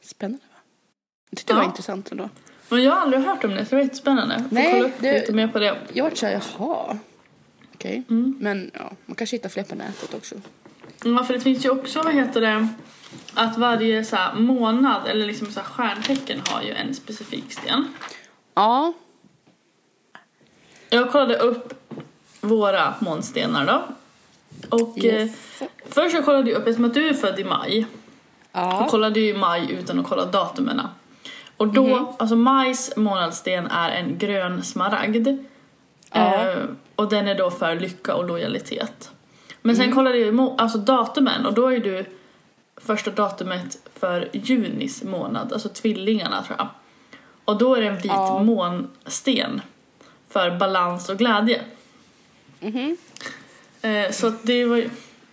Spännande 0.00 0.44
va? 0.52 0.60
Jag 1.30 1.38
tyckte 1.38 1.52
det 1.52 1.56
var 1.56 1.62
Ja. 1.62 1.68
intressant 1.68 2.10
ändå. 2.12 2.28
Men 2.68 2.82
jag 2.82 2.92
har 2.92 3.00
aldrig 3.00 3.22
hört 3.22 3.44
om 3.44 3.50
det 3.50 3.64
så 3.64 3.70
det 3.70 3.76
var 3.76 3.82
jättespännande. 3.82 4.34
Jag 4.34 4.48
får 4.48 4.54
Nej, 4.54 4.72
kolla 4.72 4.84
upp 4.88 4.94
det- 5.00 5.20
lite 5.20 5.32
mer 5.32 5.48
på 5.48 5.58
det. 5.58 5.78
Jag 5.92 6.04
vart 6.04 6.16
såhär, 6.16 6.42
jaha. 6.58 6.98
Okej. 7.74 8.02
Mm. 8.10 8.36
Men 8.40 8.70
ja, 8.74 8.92
man 9.06 9.14
kanske 9.14 9.36
hittar 9.36 9.48
fler 9.48 9.64
på 9.64 9.74
nätet 9.74 10.14
också. 10.14 10.34
Ja, 11.04 11.24
för 11.24 11.34
det 11.34 11.40
finns 11.40 11.64
ju 11.64 11.70
också, 11.70 12.02
vad 12.02 12.14
heter 12.14 12.40
det, 12.40 12.68
att 13.34 13.58
varje 13.58 14.04
så 14.04 14.16
här, 14.16 14.34
månad 14.34 15.06
eller 15.06 15.26
liksom 15.26 15.46
så 15.46 15.60
här, 15.60 15.66
stjärntecken 15.66 16.42
har 16.50 16.62
ju 16.62 16.70
en 16.72 16.94
specifik 16.94 17.52
sten. 17.52 17.94
Ja. 18.54 18.92
Jag 20.90 21.12
kollade 21.12 21.36
upp 21.36 21.74
våra 22.40 22.94
månstenar 23.00 23.66
då. 23.66 23.82
Och 24.76 24.98
Yes. 24.98 25.60
eh, 25.60 25.68
först 25.88 26.16
så 26.16 26.22
kollade 26.22 26.50
jag 26.50 26.60
upp, 26.60 26.66
eftersom 26.66 26.84
att 26.84 26.94
du 26.94 27.08
är 27.08 27.14
född 27.14 27.38
i 27.38 27.44
maj, 27.44 27.86
jag 28.52 28.62
Ja. 28.72 28.86
kollade 28.90 29.20
ju 29.20 29.28
i 29.28 29.34
maj 29.38 29.72
utan 29.72 29.98
att 29.98 30.06
kolla 30.06 30.24
datumen. 30.24 30.80
Och 31.56 31.68
då, 31.68 31.86
Mhm. 31.86 32.06
alltså 32.18 32.36
majs 32.36 32.92
månadssten 32.96 33.66
är 33.66 33.90
en 33.90 34.18
grön 34.18 34.62
smaragd. 34.64 35.28
Ja. 36.12 36.34
Eh, 36.34 36.58
och 36.94 37.08
den 37.08 37.28
är 37.28 37.34
då 37.34 37.50
för 37.50 37.74
lycka 37.80 38.14
och 38.14 38.24
lojalitet. 38.28 39.10
Men 39.62 39.74
Mm. 39.74 39.86
sen 39.86 39.94
kollade 39.94 40.18
jag 40.18 40.54
alltså 40.58 40.78
datumen 40.78 41.46
och 41.46 41.54
då 41.54 41.66
är 41.72 41.78
du 41.80 42.04
första 42.80 43.10
datumet 43.10 43.78
för 43.94 44.28
junis 44.32 45.02
månad, 45.02 45.52
alltså 45.52 45.68
tvillingarna 45.68 46.42
tror 46.42 46.58
jag. 46.58 46.68
Och 47.44 47.58
då 47.58 47.74
är 47.74 47.80
det 47.80 47.86
en 47.86 47.96
vit 47.96 48.04
Ja. 48.06 48.42
månsten 48.42 49.60
för 50.28 50.56
balans 50.58 51.08
och 51.08 51.18
glädje. 51.18 51.60
Mhm. 52.60 52.96
Eh, 53.82 54.10
så 54.10 54.32
det 54.42 54.64
var 54.64 54.76
ju 54.76 54.90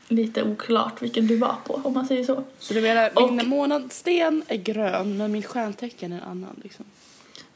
lite 0.08 0.44
oklart 0.44 1.02
vilken 1.02 1.28
du 1.28 1.38
var 1.38 1.56
på 1.68 1.82
om 1.84 1.94
man 1.94 2.06
säger 2.08 2.24
så. 2.24 2.44
Så 2.60 2.74
du 2.74 2.82
menar, 2.82 3.10
Och- 3.16 3.34
min 3.34 3.50
månadssten 3.50 4.44
är 4.48 4.58
grön 4.58 5.18
men 5.18 5.32
min 5.32 5.44
stjärntecken 5.44 6.12
är 6.14 6.18
en 6.18 6.24
annan 6.24 6.60
liksom? 6.64 6.86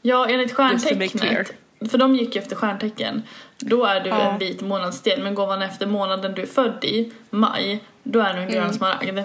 Ja, 0.02 0.26
enligt 0.28 0.52
stjärntecknet, 0.52 1.52
för 1.90 1.98
de 1.98 2.14
gick 2.16 2.34
ju 2.36 2.42
efter 2.42 2.56
stjärntecken, 2.56 3.22
då 3.58 3.84
är 3.84 4.00
du 4.00 4.08
Ja. 4.10 4.20
en 4.32 4.38
vit 4.38 4.60
månadssten 4.60 5.22
men 5.22 5.34
går 5.34 5.46
man 5.46 5.62
efter 5.62 5.86
månaden 5.86 6.34
du 6.34 6.42
är 6.42 6.46
född 6.46 6.84
i, 6.84 7.12
maj, 7.30 7.84
då 8.02 8.20
är 8.20 8.34
du 8.34 8.40
en 8.40 8.48
grön 8.50 8.62
Mm. 8.62 8.72
smaragd. 8.74 9.20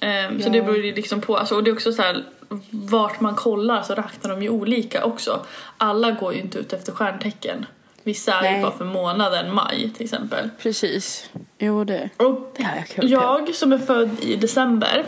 Ehm, 0.00 0.42
Så 0.42 0.48
det 0.48 0.62
beror 0.62 0.76
ju 0.76 0.94
liksom 0.94 1.20
på, 1.20 1.36
alltså, 1.36 1.54
och 1.56 1.64
det 1.64 1.70
är 1.70 1.74
också 1.74 1.92
så 1.92 2.02
här, 2.02 2.24
vart 2.70 3.20
man 3.20 3.34
kollar 3.34 3.82
så 3.82 3.94
räknar 3.94 4.30
de 4.30 4.42
ju 4.42 4.48
olika 4.50 5.04
också. 5.04 5.46
Alla 5.76 6.10
går 6.10 6.34
ju 6.34 6.40
inte 6.40 6.58
ut 6.58 6.72
efter 6.72 6.92
stjärntecken. 6.92 7.66
Vissa 8.02 8.32
är 8.32 8.56
ju 8.56 8.62
bara 8.62 8.72
för 8.72 8.84
månaden 8.84 9.54
maj 9.54 9.90
till 9.96 10.04
exempel. 10.04 10.50
Precis. 10.58 11.30
Jo, 11.58 11.84
det, 11.84 12.10
Och 12.16 12.52
det 12.56 12.62
har 12.62 12.76
jag 12.76 13.02
hört. 13.02 13.10
jag 13.48 13.54
som 13.54 13.72
är 13.72 13.78
född 13.78 14.10
i 14.20 14.36
december, 14.36 15.04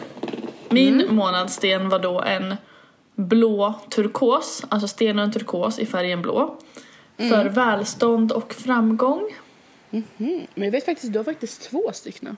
min 0.68 1.00
Mm. 1.00 1.14
månadssten 1.16 1.88
var 1.88 1.98
då 1.98 2.20
en 2.20 2.54
blå 3.14 3.74
turkos, 3.90 4.64
alltså 4.68 4.88
stenen 4.88 5.32
turkos 5.32 5.78
i 5.78 5.86
färgen 5.86 6.22
blå. 6.22 6.56
Mm. 7.16 7.30
För 7.30 7.44
välstånd 7.50 8.32
och 8.32 8.54
framgång. 8.54 9.28
Mm. 9.90 10.02
Men 10.54 10.64
jag 10.64 10.70
vet 10.72 10.84
faktiskt, 10.84 11.12
du 11.12 11.18
har 11.18 11.24
faktiskt 11.24 11.70
två 11.70 11.90
stycken. 11.92 12.36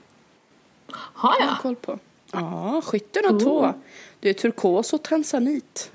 Har 0.91 1.33
Jag 1.39 1.41
jag? 1.41 1.47
har 1.47 1.61
koll 1.61 1.75
på. 1.75 1.99
Ja, 2.39 2.81
skytten 2.85 3.23
har 3.25 3.33
Oh. 3.33 3.39
två. 3.39 3.73
Det 4.19 4.29
är 4.29 4.33
turkos 4.33 4.93
och 4.93 5.03
tanzanit. 5.03 5.91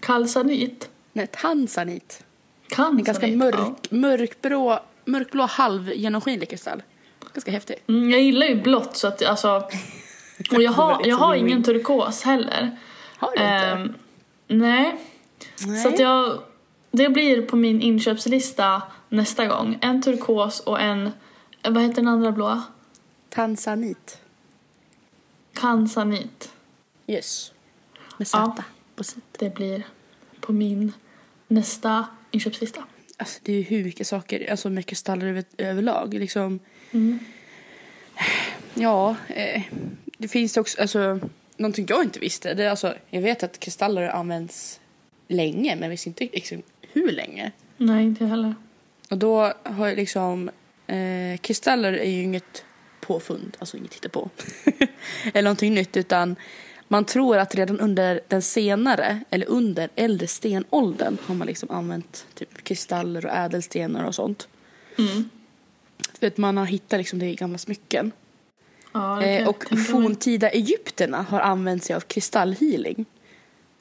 Kalsanit? 0.00 0.88
Nej, 1.12 1.26
tanzanit. 1.32 2.24
Kansanit? 2.68 2.98
En 2.98 3.04
ganska 3.04 3.26
mörk, 3.26 3.90
mörkblå, 3.90 4.80
mörkblå 5.04 5.44
halvgenomskinlig 5.44 6.50
kristall. 6.50 6.82
Ganska 7.34 7.50
häftig. 7.50 7.76
Ja. 7.86 7.94
Mm, 7.94 8.10
jag 8.10 8.20
gillar 8.22 8.46
ju 8.46 8.62
blått 8.62 8.96
så 8.96 9.08
att 9.08 9.24
alltså... 9.24 9.48
Och 10.52 10.62
jag 10.62 10.72
har, 10.72 11.06
jag 11.06 11.16
har 11.16 11.34
ingen 11.34 11.62
turkos 11.62 12.22
heller. 12.22 12.78
Har 13.16 13.28
du 13.28 13.34
inte? 13.34 13.44
Ehm, 13.44 13.94
nej. 14.46 14.96
Nej. 15.66 15.82
Så 15.82 15.88
att 15.88 15.98
jag... 15.98 16.38
Det 16.90 17.08
blir 17.08 17.42
på 17.42 17.56
min 17.56 17.80
inköpslista 17.80 18.82
nästa 19.08 19.46
gång. 19.46 19.78
En 19.80 20.02
turkos 20.02 20.60
och 20.60 20.80
en... 20.80 21.10
Vad 21.68 21.82
heter 21.82 21.94
den 21.94 22.08
andra 22.08 22.32
blåa? 22.32 22.62
Tanzanit. 23.30 24.18
Kansanit. 25.60 26.52
Yes. 27.06 27.52
Med 28.18 28.28
Ja. 28.32 28.54
Z 28.56 28.64
på 28.94 29.04
sidan. 29.04 29.22
Det 29.38 29.54
blir 29.54 29.86
på 30.40 30.52
min 30.52 30.92
nästa 31.48 32.06
inköpslista. 32.30 32.84
Alltså 33.16 33.40
det 33.42 33.52
är 33.52 33.56
ju 33.56 33.62
hur 33.62 33.84
mycket 33.84 34.06
saker, 34.06 34.50
alltså 34.50 34.70
med 34.70 34.86
kristaller 34.86 35.26
över, 35.26 35.44
överlag. 35.58 36.14
Liksom, 36.14 36.58
ja, 38.74 39.16
eh, 39.28 39.62
det 40.18 40.28
finns 40.28 40.56
också, 40.56 40.80
alltså 40.80 41.20
någonting 41.56 41.86
jag 41.88 42.04
inte 42.04 42.20
visste. 42.20 42.54
Det 42.54 42.64
är 42.64 42.70
alltså, 42.70 42.94
jag 43.10 43.22
vet 43.22 43.42
att 43.42 43.60
kristaller 43.60 44.08
används 44.08 44.80
länge, 45.28 45.74
men 45.74 45.82
jag 45.82 45.90
visste 45.90 46.08
inte 46.08 46.28
liksom, 46.32 46.62
hur 46.92 47.12
länge. 47.12 47.52
Nej, 47.76 48.04
inte 48.04 48.26
heller. 48.26 48.54
Och 49.10 49.18
då 49.18 49.52
har 49.62 49.86
jag 49.86 49.96
liksom, 49.96 50.50
eh, 50.86 51.38
kristaller 51.40 51.92
är 51.92 52.10
ju 52.10 52.22
inget 52.22 52.64
påfund, 53.08 53.56
alltså 53.58 53.76
inget 53.76 53.94
hittepå. 53.94 54.30
eller 55.34 55.42
någonting 55.42 55.74
nytt, 55.74 55.96
utan 55.96 56.36
man 56.88 57.04
tror 57.04 57.38
att 57.38 57.54
redan 57.54 57.80
under 57.80 58.20
den 58.28 58.42
senare, 58.42 59.20
eller 59.30 59.46
under 59.46 59.88
äldre 59.94 60.26
stenåldern 60.26 61.18
har 61.26 61.34
man 61.34 61.46
liksom 61.46 61.70
använt 61.70 62.26
typ 62.34 62.64
kristaller 62.64 63.26
och 63.26 63.32
ädelstenar 63.32 64.04
och 64.04 64.14
sånt. 64.14 64.48
Mm. 64.98 65.30
För 66.20 66.26
att 66.26 66.36
man 66.36 66.56
har 66.56 66.66
hittat 66.66 66.98
liksom 66.98 67.18
det 67.18 67.26
i 67.26 67.34
gamla 67.34 67.58
smycken. 67.58 68.12
Ja, 68.92 69.22
Eh, 69.22 69.48
och 69.48 69.64
forntida 69.90 70.50
egypterna 70.50 71.22
har 71.22 71.40
använt 71.40 71.84
sig 71.84 71.96
av 71.96 72.00
kristallhealing. 72.00 73.04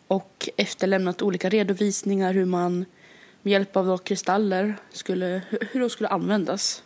Och 0.07 0.49
efterlämnat 0.57 1.21
olika 1.21 1.49
redovisningar 1.49 2.33
hur 2.33 2.45
man 2.45 2.85
med 3.41 3.51
hjälp 3.51 3.77
av 3.77 3.97
kristaller 3.97 4.75
skulle, 4.91 5.41
hur 5.71 5.79
de 5.79 5.89
skulle 5.89 6.09
användas. 6.09 6.83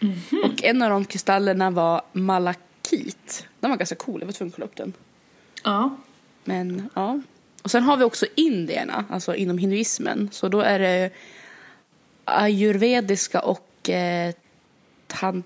Mhm. 0.00 0.40
Och 0.44 0.64
en 0.64 0.82
av 0.82 0.90
de 0.90 1.04
kristallerna 1.04 1.70
var 1.70 2.02
malakit. 2.12 3.46
Den 3.60 3.70
var 3.70 3.76
ganska 3.76 3.94
cool, 3.94 4.20
jag 4.20 4.26
var 4.26 4.32
tvungen 4.32 4.50
att 4.50 4.54
kolla 4.56 4.64
upp 4.66 4.76
den. 4.76 4.92
Ja. 5.64 5.96
Men 6.44 6.88
ja. 6.94 7.20
Och 7.62 7.70
sen 7.70 7.82
har 7.82 7.96
vi 7.96 8.04
också 8.04 8.26
indierna, 8.34 9.04
alltså 9.10 9.34
inom 9.34 9.58
hinduismen. 9.58 10.28
Så 10.32 10.48
då 10.48 10.60
är 10.60 10.78
det 10.78 11.10
ayurvediska 12.24 13.40
och 13.40 13.90
eh, 13.90 14.34
tan, 15.06 15.42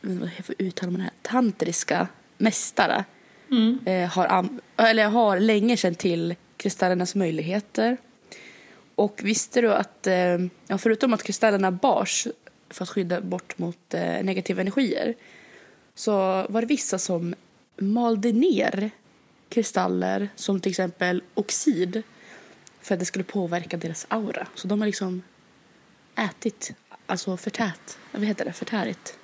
hur 0.00 0.54
uttalar 0.58 0.90
man 0.90 0.98
det 0.98 1.04
här? 1.04 1.12
tantriska 1.22 2.08
mästare 2.38 3.04
Mm. 3.50 3.78
eh, 3.84 4.08
har, 4.08 4.48
eller 4.76 5.04
har 5.08 5.40
länge 5.40 5.76
känt 5.76 5.98
till 5.98 6.34
kristallernas 6.56 7.14
möjligheter. 7.14 7.96
Och 8.94 9.20
visste 9.22 9.60
du 9.60 9.72
att, 9.74 10.06
eh, 10.06 10.14
ja, 10.66 10.78
förutom 10.78 11.12
att 11.14 11.22
kristallerna 11.22 11.70
bars 11.70 12.26
för 12.70 12.82
att 12.82 12.88
skydda 12.88 13.20
bort 13.20 13.58
mot 13.58 13.94
eh, 13.94 14.22
negativa 14.22 14.60
energier 14.60 15.14
så 15.94 16.46
var 16.48 16.60
det 16.60 16.66
vissa 16.66 16.98
som 16.98 17.34
malde 17.78 18.32
ner 18.32 18.90
kristaller 19.48 20.28
som 20.36 20.60
till 20.60 20.70
exempel 20.70 21.22
oxid 21.34 22.02
för 22.80 22.94
att 22.94 23.00
det 23.00 23.06
skulle 23.06 23.24
påverka 23.24 23.76
deras 23.76 24.06
aura. 24.08 24.46
Så 24.54 24.68
de 24.68 24.80
har 24.80 24.86
liksom 24.86 25.22
ätit 26.16 26.72
alltså 27.06 27.36
förtät. 27.36 27.98
Vad 28.12 28.24
heter 28.24 28.44
det? 28.44 28.52
Förtärigt. 28.52 29.18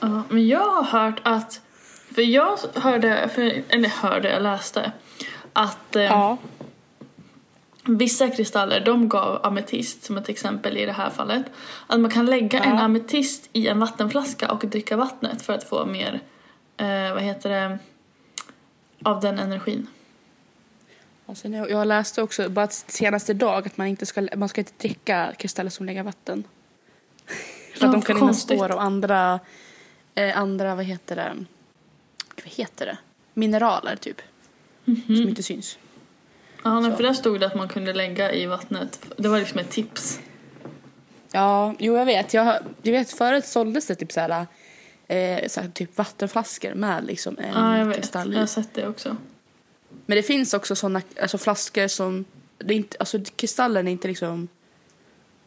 Ja, 0.00 0.22
men 0.28 0.48
jag 0.48 0.82
har 0.82 0.84
hört 0.84 1.20
att, 1.22 1.60
för 2.14 2.22
jag 2.22 2.58
hörde, 2.74 3.28
för, 3.34 3.62
eller 3.68 3.88
hörde, 3.88 4.30
jag 4.30 4.42
läste 4.42 4.92
att 5.52 5.96
eh, 5.96 6.36
vissa 7.86 8.30
kristaller 8.30 8.80
de 8.80 9.08
gav 9.08 9.46
ametist 9.46 10.04
som 10.04 10.16
ett 10.16 10.28
exempel 10.28 10.76
i 10.76 10.86
det 10.86 10.92
här 10.92 11.10
fallet. 11.10 11.44
Att 11.86 12.00
man 12.00 12.10
kan 12.10 12.26
lägga 12.26 12.58
Ja. 12.58 12.64
en 12.64 12.78
ametist 12.78 13.48
i 13.52 13.68
en 13.68 13.78
vattenflaska 13.78 14.52
och 14.52 14.66
dricka 14.66 14.96
vattnet 14.96 15.42
för 15.42 15.52
att 15.52 15.64
få 15.64 15.86
mer, 15.86 16.20
eh, 16.76 17.12
vad 17.14 17.22
heter 17.22 17.50
det, 17.50 17.78
av 19.02 19.20
den 19.20 19.38
energin. 19.38 19.86
Och 21.26 21.36
sen 21.36 21.52
jag, 21.52 21.86
läste 21.86 22.22
också 22.22 22.48
bara 22.48 22.68
senaste 22.68 23.34
dag 23.34 23.66
att 23.66 23.76
man 23.76 23.86
inte 23.86 24.06
ska, 24.06 24.28
man 24.36 24.48
ska 24.48 24.60
inte 24.60 24.72
dricka 24.78 25.32
kristaller 25.38 25.70
som 25.70 25.86
lägger 25.86 26.02
vatten. 26.02 26.44
För 27.74 27.86
att 27.86 27.92
de 27.92 28.02
kan 28.02 28.16
innehålla 28.16 28.74
av 28.74 28.80
andra, 28.80 29.40
eh, 30.14 30.38
andra, 30.38 30.74
vad 30.74 30.84
heter 30.84 31.16
det, 31.16 31.44
vad 32.36 32.52
heter 32.52 32.86
det? 32.86 32.98
Mineraler 33.34 33.96
typ. 33.96 34.20
Som 35.06 35.28
inte 35.28 35.42
syns. 35.42 35.78
Ja, 36.64 36.82
Så. 36.82 36.96
för 36.96 37.02
där 37.02 37.12
stod 37.12 37.40
det 37.40 37.46
att 37.46 37.54
man 37.54 37.68
kunde 37.68 37.92
lägga 37.92 38.32
i 38.32 38.46
vattnet. 38.46 39.00
Det 39.16 39.28
var 39.28 39.38
liksom 39.38 39.58
ett 39.58 39.70
tips. 39.70 40.20
Ja, 41.32 41.74
jo 41.78 41.96
jag 41.96 42.04
vet. 42.06 42.34
Jag, 42.34 42.58
jag 42.82 42.92
vet 42.92 43.10
förut 43.10 43.46
såldes 43.46 43.86
det 43.86 43.94
typ 43.94 44.12
så 44.12 44.20
här, 44.20 44.46
eh, 45.08 45.48
så 45.48 45.60
här 45.60 45.68
typ 45.68 45.98
vattenflaskor 45.98 46.74
med 46.74 47.04
liksom 47.04 47.38
en 47.38 47.52
Ja, 47.54 47.78
jag 47.78 47.86
vet. 47.86 47.96
kristall 47.96 48.28
Jag 48.28 48.36
i. 48.36 48.40
har 48.40 48.46
sett 48.46 48.74
det 48.74 48.88
också. 48.88 49.16
Men 50.06 50.16
det 50.16 50.22
finns 50.22 50.54
också 50.54 50.76
såna 50.76 51.02
alltså 51.22 51.38
flaskor 51.38 51.88
som, 51.88 52.24
det 52.58 52.74
är 52.74 52.76
inte, 52.76 52.96
alltså 53.00 53.18
kristallen 53.36 53.88
är 53.88 53.92
inte 53.92 54.08
liksom 54.08 54.48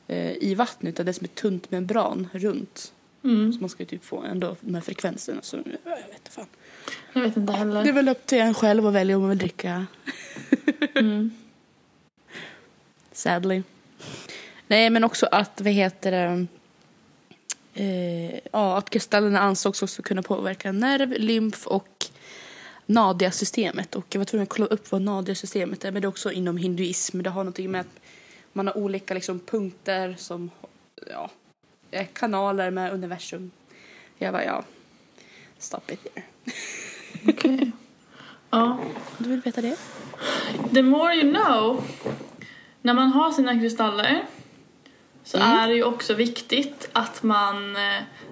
eh, 0.08 0.32
i 0.32 0.56
vattnet 0.56 0.94
utan 0.94 1.06
det 1.06 1.12
är 1.12 1.14
som 1.14 1.26
ett 1.26 1.36
tunt 1.36 1.72
membran 1.72 2.28
runt. 2.34 2.94
Mm. 3.24 3.54
Så 3.54 3.60
man 3.60 3.70
ska 3.70 3.84
ju 3.84 3.88
typ 3.88 4.06
få 4.06 4.22
ändå 4.24 4.56
de 4.62 4.76
här 4.76 4.82
frekvenserna. 4.82 5.42
Så, 5.42 5.58
jag 5.58 5.64
vet 5.96 6.08
inte 6.16 6.32
fan. 6.32 6.46
Jag 7.13 7.21
vet 7.21 7.38
inte 7.38 7.52
Det 7.52 7.58
är 7.58 7.58
heller. 7.58 7.91
väl 7.93 8.10
upp 8.10 8.26
till 8.26 8.39
en 8.39 8.54
själv 8.54 8.88
att 8.88 8.93
välja 8.93 9.15
om 9.15 9.21
man 9.21 9.30
vill 9.30 9.39
dricka. 9.39 9.86
Mm. 10.95 11.32
Sadly. 13.12 13.63
Nej, 14.67 14.89
men 14.89 15.04
också 15.04 15.28
att, 15.32 15.62
vad 15.62 15.73
heter 15.73 16.12
det, 16.12 16.47
eh, 17.73 18.39
ja, 18.52 18.78
att 18.78 18.89
kristallerna 18.89 19.39
ansågs 19.39 19.84
också 19.84 20.02
kunna 20.02 20.21
påverka 20.23 20.71
nerv, 20.71 21.13
lymf 21.17 21.67
och 21.67 22.06
Nadia-systemet. 22.86 23.95
Och 23.95 24.06
jag 24.10 24.19
var 24.19 24.26
tvungen 24.26 24.43
att 24.43 24.50
kolla 24.50 24.65
upp 24.65 24.91
vad 24.91 25.02
Nadia-systemet 25.02 25.86
är, 25.86 25.91
men 25.91 26.02
det 26.02 26.06
är 26.06 26.10
också 26.10 26.32
inom 26.32 26.58
hinduism. 26.58 27.21
Det 27.23 27.30
har 27.30 27.43
någonting 27.43 27.71
med 27.71 27.82
att 27.82 28.00
man 28.54 28.67
har 28.67 28.78
olika 28.78 29.13
liksom, 29.13 29.39
punkter 29.39 30.15
som, 30.17 30.50
ja, 31.12 31.30
kanaler 32.13 32.71
med 32.71 32.93
universum. 32.93 33.52
Jag 34.17 34.32
var 34.32 34.41
ja, 34.41 34.63
stop 35.58 35.82
it 35.91 36.04
there. 36.13 36.23
Okej. 37.28 37.72
Ja. 38.50 38.80
Du 39.18 39.30
vill 39.30 39.42
veta 39.42 39.62
det? 39.62 39.76
The 40.74 40.82
more 40.82 41.16
you 41.16 41.34
know. 41.34 41.84
När 42.82 42.94
man 42.94 43.08
har 43.08 43.32
sina 43.32 43.60
kristaller 43.60 44.26
så 45.24 45.38
Mm. 45.38 45.50
är 45.50 45.68
det 45.68 45.74
ju 45.74 45.84
också 45.84 46.14
viktigt 46.14 46.90
att 46.94 47.24
man 47.24 47.76
eh, 47.76 47.82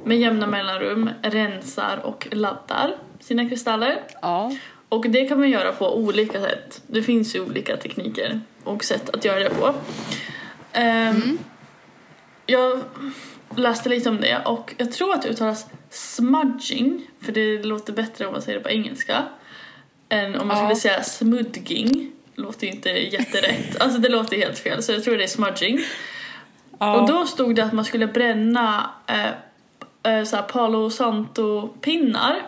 med 0.04 0.20
jämna 0.20 0.48
mellanrum 0.48 1.10
rensar 1.22 1.98
och 2.06 2.28
laddar 2.32 2.96
sina 3.20 3.50
kristaller. 3.50 4.04
Ja. 4.22 4.52
Och 4.90 5.10
det 5.10 5.26
kan 5.28 5.40
man 5.40 5.50
göra 5.50 5.72
på 5.72 5.98
olika 5.98 6.42
sätt. 6.42 6.82
Det 6.88 7.04
finns 7.04 7.36
ju 7.36 7.40
olika 7.42 7.78
tekniker 7.78 8.40
och 8.64 8.84
sätt 8.84 9.10
att 9.10 9.26
göra 9.26 9.40
det 9.40 9.50
på. 9.50 9.74
Ehm, 10.72 11.38
Jag 12.46 12.82
läste 13.56 13.90
lite 13.90 14.10
om 14.10 14.22
det 14.22 14.42
och 14.46 14.74
jag 14.78 14.92
tror 14.92 15.14
att 15.14 15.22
det 15.22 15.28
uttalas 15.30 15.66
smudging, 15.96 17.08
för 17.22 17.32
det 17.32 17.64
låter 17.64 17.94
bättre 17.94 18.26
om 18.26 18.32
man 18.34 18.42
säger 18.42 18.58
det 18.58 18.64
på 18.64 18.70
engelska. 18.70 19.24
Än 20.10 20.36
om 20.36 20.48
man 20.48 20.58
Ja. 20.58 20.64
skulle 20.64 20.76
säga 20.76 21.04
smudging. 21.04 22.12
Låter 22.36 22.68
ju 22.68 22.74
inte 22.74 22.90
jätterätt. 22.90 23.78
Alltså 23.82 24.00
det 24.00 24.10
låter 24.10 24.38
helt 24.38 24.60
fel, 24.60 24.84
så 24.84 24.92
jag 24.92 25.04
tror 25.04 25.18
det 25.18 25.24
är 25.24 25.28
smudging. 25.28 25.80
ja. 26.80 27.02
Och 27.02 27.08
då 27.08 27.26
stod 27.26 27.56
det 27.56 27.64
att 27.64 27.74
man 27.74 27.86
skulle 27.86 28.08
bränna 28.08 28.90
eh, 29.08 30.14
eh, 30.14 30.24
så 30.24 30.38
Palo 30.38 30.90
Santo-pinnar 30.90 32.42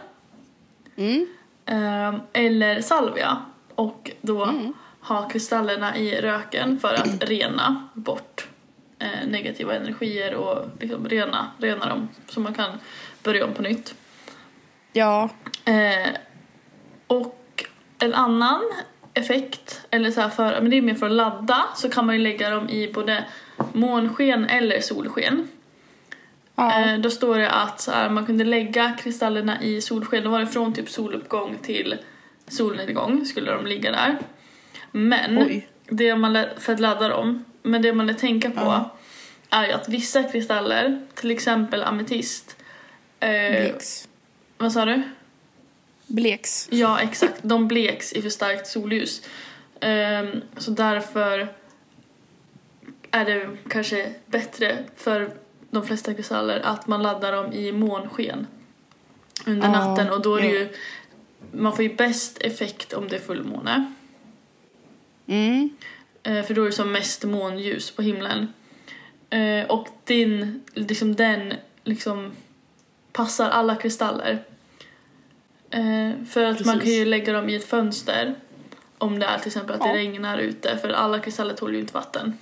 Mm. 0.95 1.27
Ehm, 1.65 2.15
eller 2.33 2.81
salvia 2.81 3.37
och 3.75 4.11
då 4.21 4.43
Mm. 4.43 4.73
ha 5.01 5.29
kristallerna 5.29 5.97
i 5.97 6.21
röken 6.21 6.79
för 6.79 6.93
att 6.93 7.23
rena 7.29 7.87
bort 7.93 8.47
eh, 8.99 9.27
negativa 9.27 9.73
energier 9.75 10.35
och 10.35 10.65
liksom 10.79 11.09
rena, 11.09 11.51
rena 11.57 11.89
dem 11.89 12.07
så 12.29 12.39
man 12.39 12.53
kan 12.53 12.71
börja 13.27 13.45
om 13.45 13.53
på 13.53 13.61
nytt. 13.61 13.95
Ja. 14.93 15.29
Eh, 15.65 16.09
och 17.07 17.65
en 17.99 18.13
annan 18.13 18.61
effekt, 19.13 19.81
eller 19.91 20.11
så 20.11 20.21
här 20.21 20.29
för, 20.29 20.61
men 20.61 20.69
det 20.69 20.77
är 20.77 20.81
mer 20.81 20.95
för 20.95 21.05
att 21.05 21.11
ladda, 21.11 21.65
så 21.75 21.89
kan 21.89 22.05
man 22.05 22.15
ju 22.15 22.21
lägga 22.21 22.49
dem 22.49 22.69
i 22.69 22.91
både 22.93 23.25
månsken 23.73 24.45
eller 24.45 24.81
solsken. 24.81 25.47
Ja. 26.55 26.81
Eh, 26.81 26.99
då 26.99 27.09
står 27.09 27.37
det 27.37 27.49
att 27.49 27.89
här, 27.93 28.09
man 28.09 28.25
kunde 28.25 28.43
lägga 28.43 28.97
kristallerna 29.03 29.61
i 29.61 29.81
solsken, 29.81 30.23
då 30.23 30.29
var 30.29 30.39
det 30.39 30.47
från 30.47 30.73
typ 30.73 30.89
soluppgång 30.89 31.57
till 31.61 31.95
solnedgång 32.47 33.25
skulle 33.25 33.51
de 33.51 33.65
ligga 33.65 33.91
där. 33.91 34.17
Men, 34.91 35.37
Oj. 35.37 35.67
det 35.85 36.15
man 36.15 36.45
för 36.57 36.73
att 36.73 36.79
ladda 36.79 37.09
dem, 37.09 37.45
men 37.63 37.81
det 37.81 37.93
man 37.93 38.07
lär 38.07 38.13
tänka 38.13 38.49
på 38.49 38.61
Ja. 38.61 38.97
är 39.49 39.65
ju 39.65 39.71
att 39.71 39.89
vissa 39.89 40.23
kristaller, 40.23 41.07
till 41.15 41.31
exempel 41.31 41.83
ametist, 41.83 42.56
eh, 43.19 43.61
Bleks. 43.61 44.07
vad 44.57 44.73
sa 44.73 44.85
du? 44.85 45.01
Bleks. 46.07 46.67
Ja, 46.71 46.99
exakt. 46.99 47.39
De 47.41 47.67
bleks 47.67 48.13
i 48.13 48.21
för 48.21 48.29
starkt 48.29 48.67
solljus. 48.67 49.21
Ehm, 49.79 50.41
så 50.57 50.71
därför 50.71 51.53
är 53.11 53.25
det 53.25 53.49
kanske 53.69 54.13
bättre 54.25 54.77
för 54.95 55.31
de 55.69 55.85
flesta 55.85 56.13
kristaller 56.13 56.59
att 56.59 56.87
man 56.87 57.03
laddar 57.03 57.31
dem 57.31 57.53
i 57.53 57.71
månsken 57.71 58.47
under 59.45 59.67
natten 59.67 60.09
och 60.09 60.21
då 60.21 60.35
är 60.35 60.41
det 60.41 60.47
ju 60.47 60.69
man 61.51 61.75
får 61.75 61.83
ju 61.83 61.95
bäst 61.95 62.37
effekt 62.41 62.93
om 62.93 63.07
det 63.07 63.15
är 63.15 63.19
fullmåne. 63.19 63.93
Mm. 65.27 65.69
Eh, 66.23 66.43
för 66.43 66.53
då 66.53 66.61
är 66.61 66.65
det 66.65 66.71
som 66.71 66.91
mest 66.91 67.23
månljus 67.23 67.91
på 67.91 68.01
himlen. 68.01 68.53
Eh, 69.29 69.65
och 69.67 69.87
din, 70.03 70.63
liksom 70.73 71.15
den 71.15 71.53
liksom 71.83 72.31
passar 73.17 73.49
alla 73.49 73.75
kristaller. 73.75 74.43
Eh, 75.69 76.25
för 76.29 76.43
att 76.43 76.65
man 76.65 76.79
Precis. 76.79 76.81
kan 76.83 76.99
ju 76.99 77.05
lägga 77.05 77.33
dem 77.33 77.49
i 77.49 77.55
ett 77.55 77.65
fönster 77.69 78.35
om 78.97 79.19
det 79.19 79.25
är 79.25 79.37
till 79.37 79.47
exempel 79.47 79.75
att 79.75 79.81
Ja. 79.85 79.87
det 79.91 79.97
regnar 79.97 80.37
ute 80.37 80.77
för 80.77 80.89
alla 80.89 81.19
kristaller 81.19 81.53
tål 81.53 81.73
ju 81.73 81.79
inte 81.79 81.93
vatten. 81.93 82.37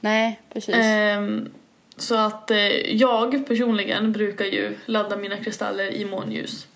Nej, 0.00 0.40
precis. 0.52 0.74
Ehm, 0.78 1.48
så 1.96 2.14
att 2.16 2.50
eh, 2.50 2.58
jag 2.96 3.46
personligen 3.48 4.12
brukar 4.12 4.44
ju 4.44 4.76
ladda 4.86 5.16
mina 5.16 5.36
kristaller 5.36 5.90
i 5.94 6.04
månljus. 6.04 6.66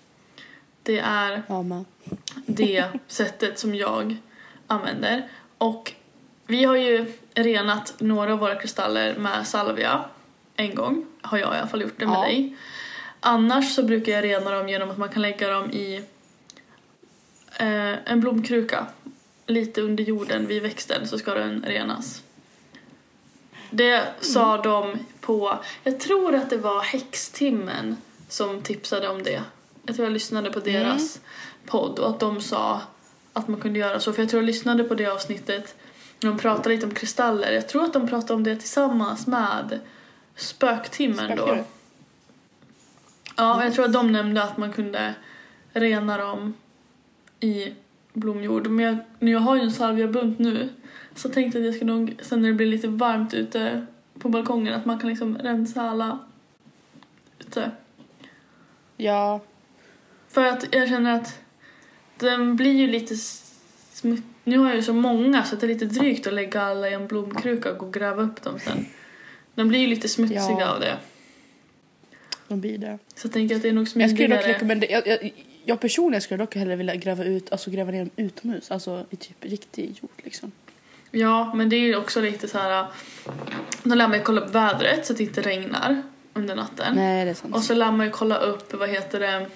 Det 0.83 0.99
är 0.99 1.43
Ja, 1.47 1.61
man. 1.61 1.85
det 2.45 2.85
sättet 3.07 3.59
som 3.59 3.75
jag 3.75 4.15
använder. 4.67 5.27
Och 5.57 5.93
vi 6.47 6.63
har 6.63 6.75
ju 6.75 7.05
renat 7.33 7.93
några 7.99 8.33
av 8.33 8.39
våra 8.39 8.55
kristaller 8.55 9.15
med 9.17 9.47
salvia 9.47 10.03
en 10.55 10.75
gång. 10.75 11.05
Har 11.21 11.37
jag 11.37 11.55
i 11.55 11.57
alla 11.57 11.67
fall 11.67 11.81
gjort 11.81 11.93
det 11.99 12.05
med 12.05 12.15
Ja. 12.15 12.21
dig. 12.21 12.55
Annars 13.23 13.75
så 13.75 13.83
brukar 13.83 14.11
jag 14.11 14.23
rena 14.23 14.51
dem 14.51 14.69
genom 14.69 14.89
att 14.89 14.97
man 14.97 15.09
kan 15.09 15.21
lägga 15.21 15.49
dem 15.49 15.71
i 15.71 16.03
eh, 17.59 18.11
en 18.11 18.19
blomkruka. 18.19 18.87
Lite 19.47 19.81
under 19.81 20.03
jorden 20.03 20.47
vid 20.47 20.61
växten 20.61 21.07
så 21.07 21.17
ska 21.17 21.33
den 21.33 21.63
renas. 21.67 22.23
Det 23.69 24.03
sa 24.19 24.57
de 24.57 24.97
på, 25.19 25.59
jag 25.83 25.99
tror 25.99 26.35
att 26.35 26.49
det 26.49 26.57
var 26.57 26.81
häxtimmen 26.81 27.97
som 28.29 28.61
tipsade 28.61 29.07
om 29.07 29.23
det. 29.23 29.41
Jag 29.85 29.95
tror 29.95 30.05
jag 30.05 30.13
lyssnade 30.13 30.51
på 30.51 30.59
deras 30.59 31.19
podd 31.65 31.99
och 31.99 32.09
att 32.09 32.19
de 32.19 32.41
sa 32.41 32.81
att 33.33 33.47
man 33.47 33.61
kunde 33.61 33.79
göra 33.79 33.99
så. 33.99 34.13
För 34.13 34.21
jag 34.21 34.29
tror 34.29 34.41
jag 34.41 34.47
lyssnade 34.47 34.83
på 34.83 34.95
det 34.95 35.05
avsnittet 35.05 35.75
när 36.19 36.29
de 36.29 36.39
pratade 36.39 36.69
lite 36.69 36.85
om 36.85 36.93
kristaller. 36.93 37.51
Jag 37.51 37.69
tror 37.69 37.83
att 37.83 37.93
de 37.93 38.07
pratade 38.07 38.33
om 38.33 38.43
det 38.43 38.55
tillsammans 38.55 39.27
med 39.27 39.79
spöktimmen 40.35 41.35
då. 41.35 41.63
Ja, 43.35 43.55
och 43.55 43.63
jag 43.65 43.73
tror 43.73 43.85
att 43.85 43.93
de 43.93 44.11
nämnde 44.11 44.43
att 44.43 44.57
man 44.57 44.73
kunde 44.73 45.13
rena 45.73 46.17
dem 46.17 46.53
i 47.39 47.73
blomjord. 48.13 48.67
Men 48.67 48.85
jag, 48.85 48.97
nu 49.19 49.31
jag 49.31 49.39
har 49.39 49.55
ju 49.55 49.61
en 49.61 49.71
salviabunt 49.71 50.39
nu 50.39 50.69
så 51.15 51.29
tänkte 51.29 51.57
jag 51.59 51.63
att 51.63 51.73
jag 51.73 51.75
ska 51.75 51.85
nog, 51.85 52.15
sen 52.21 52.41
när 52.41 52.47
det 52.47 52.53
blir 52.53 52.67
lite 52.67 52.87
varmt 52.87 53.33
ute 53.33 53.85
på 54.19 54.29
balkongen, 54.29 54.73
att 54.73 54.85
man 54.85 54.99
kan 54.99 55.09
liksom 55.09 55.37
rensa 55.37 55.81
alla 55.81 56.19
ute. 57.39 57.71
Ja, 58.97 59.41
För 60.29 60.45
att 60.45 60.75
jag 60.75 60.89
känner 60.89 61.15
att 61.15 61.39
den 62.17 62.55
blir 62.55 62.71
ju 62.73 62.87
lite 62.87 63.15
smutt... 63.91 64.23
Nu 64.43 64.57
har 64.57 64.67
jag 64.67 64.75
ju 64.75 64.83
så 64.83 64.93
många 64.93 65.43
så 65.43 65.55
att 65.55 65.61
det 65.61 65.65
är 65.65 65.73
lite 65.73 65.85
drygt 65.85 66.27
att 66.27 66.33
lägga 66.33 66.61
alla 66.61 66.89
i 66.89 66.93
en 66.93 67.07
blomkruka 67.07 67.71
och 67.71 67.77
gå 67.77 67.85
och 67.85 67.93
gräva 67.93 68.21
upp 68.21 68.41
dem 68.41 68.59
sen. 68.59 68.85
De 69.55 69.67
blir 69.67 69.79
ju 69.79 69.87
lite 69.87 70.09
smutsiga 70.09 70.59
Ja. 70.59 70.73
av 70.73 70.79
det. 70.79 70.97
De 72.51 72.61
blir 72.61 72.77
det. 72.77 72.97
Så 73.15 73.25
jag 73.27 73.33
tänker 73.33 73.55
att 73.55 73.61
det 73.61 73.69
är 73.69 73.73
nog 73.73 73.81
Jag 73.83 73.89
skulle 73.89 74.05
dock 74.07 74.17
smidigare. 74.17 74.47
rekommendera, 74.53 74.91
jag, 74.91 75.07
jag, 75.07 75.33
jag 75.65 75.79
personligen 75.79 76.21
skulle 76.21 76.37
dock 76.43 76.55
hellre 76.55 76.75
vilja 76.75 76.95
gräva 76.95 77.23
ut, 77.23 77.51
alltså 77.51 77.71
gräva 77.71 77.91
ner 77.91 77.99
dem 77.99 78.09
utomhus, 78.15 78.71
alltså 78.71 79.05
i 79.09 79.15
typ 79.15 79.43
riktig 79.43 79.99
jord 80.01 80.11
liksom. 80.23 80.51
Ja, 81.11 81.53
men 81.53 81.69
det 81.69 81.75
är 81.75 81.79
ju 81.79 81.95
också 81.95 82.21
lite 82.21 82.47
så 82.47 82.57
här. 82.57 82.85
Då 83.83 83.95
lär 83.95 84.07
man 84.07 84.17
ju 84.17 84.23
kolla 84.23 84.41
upp 84.41 84.55
vädret 84.55 85.05
så 85.05 85.13
att 85.13 85.17
det 85.17 85.23
inte 85.23 85.41
regnar 85.41 86.01
under 86.33 86.55
natten. 86.55 86.95
Nej, 86.95 87.25
det 87.25 87.31
är 87.31 87.35
sant. 87.35 87.55
Och 87.55 87.63
så 87.63 87.73
lär 87.73 87.91
man 87.91 88.05
ju 88.05 88.11
kolla 88.11 88.37
upp, 88.37 88.73
vad 88.73 88.89
heter 88.89 89.19
det? 89.19 89.47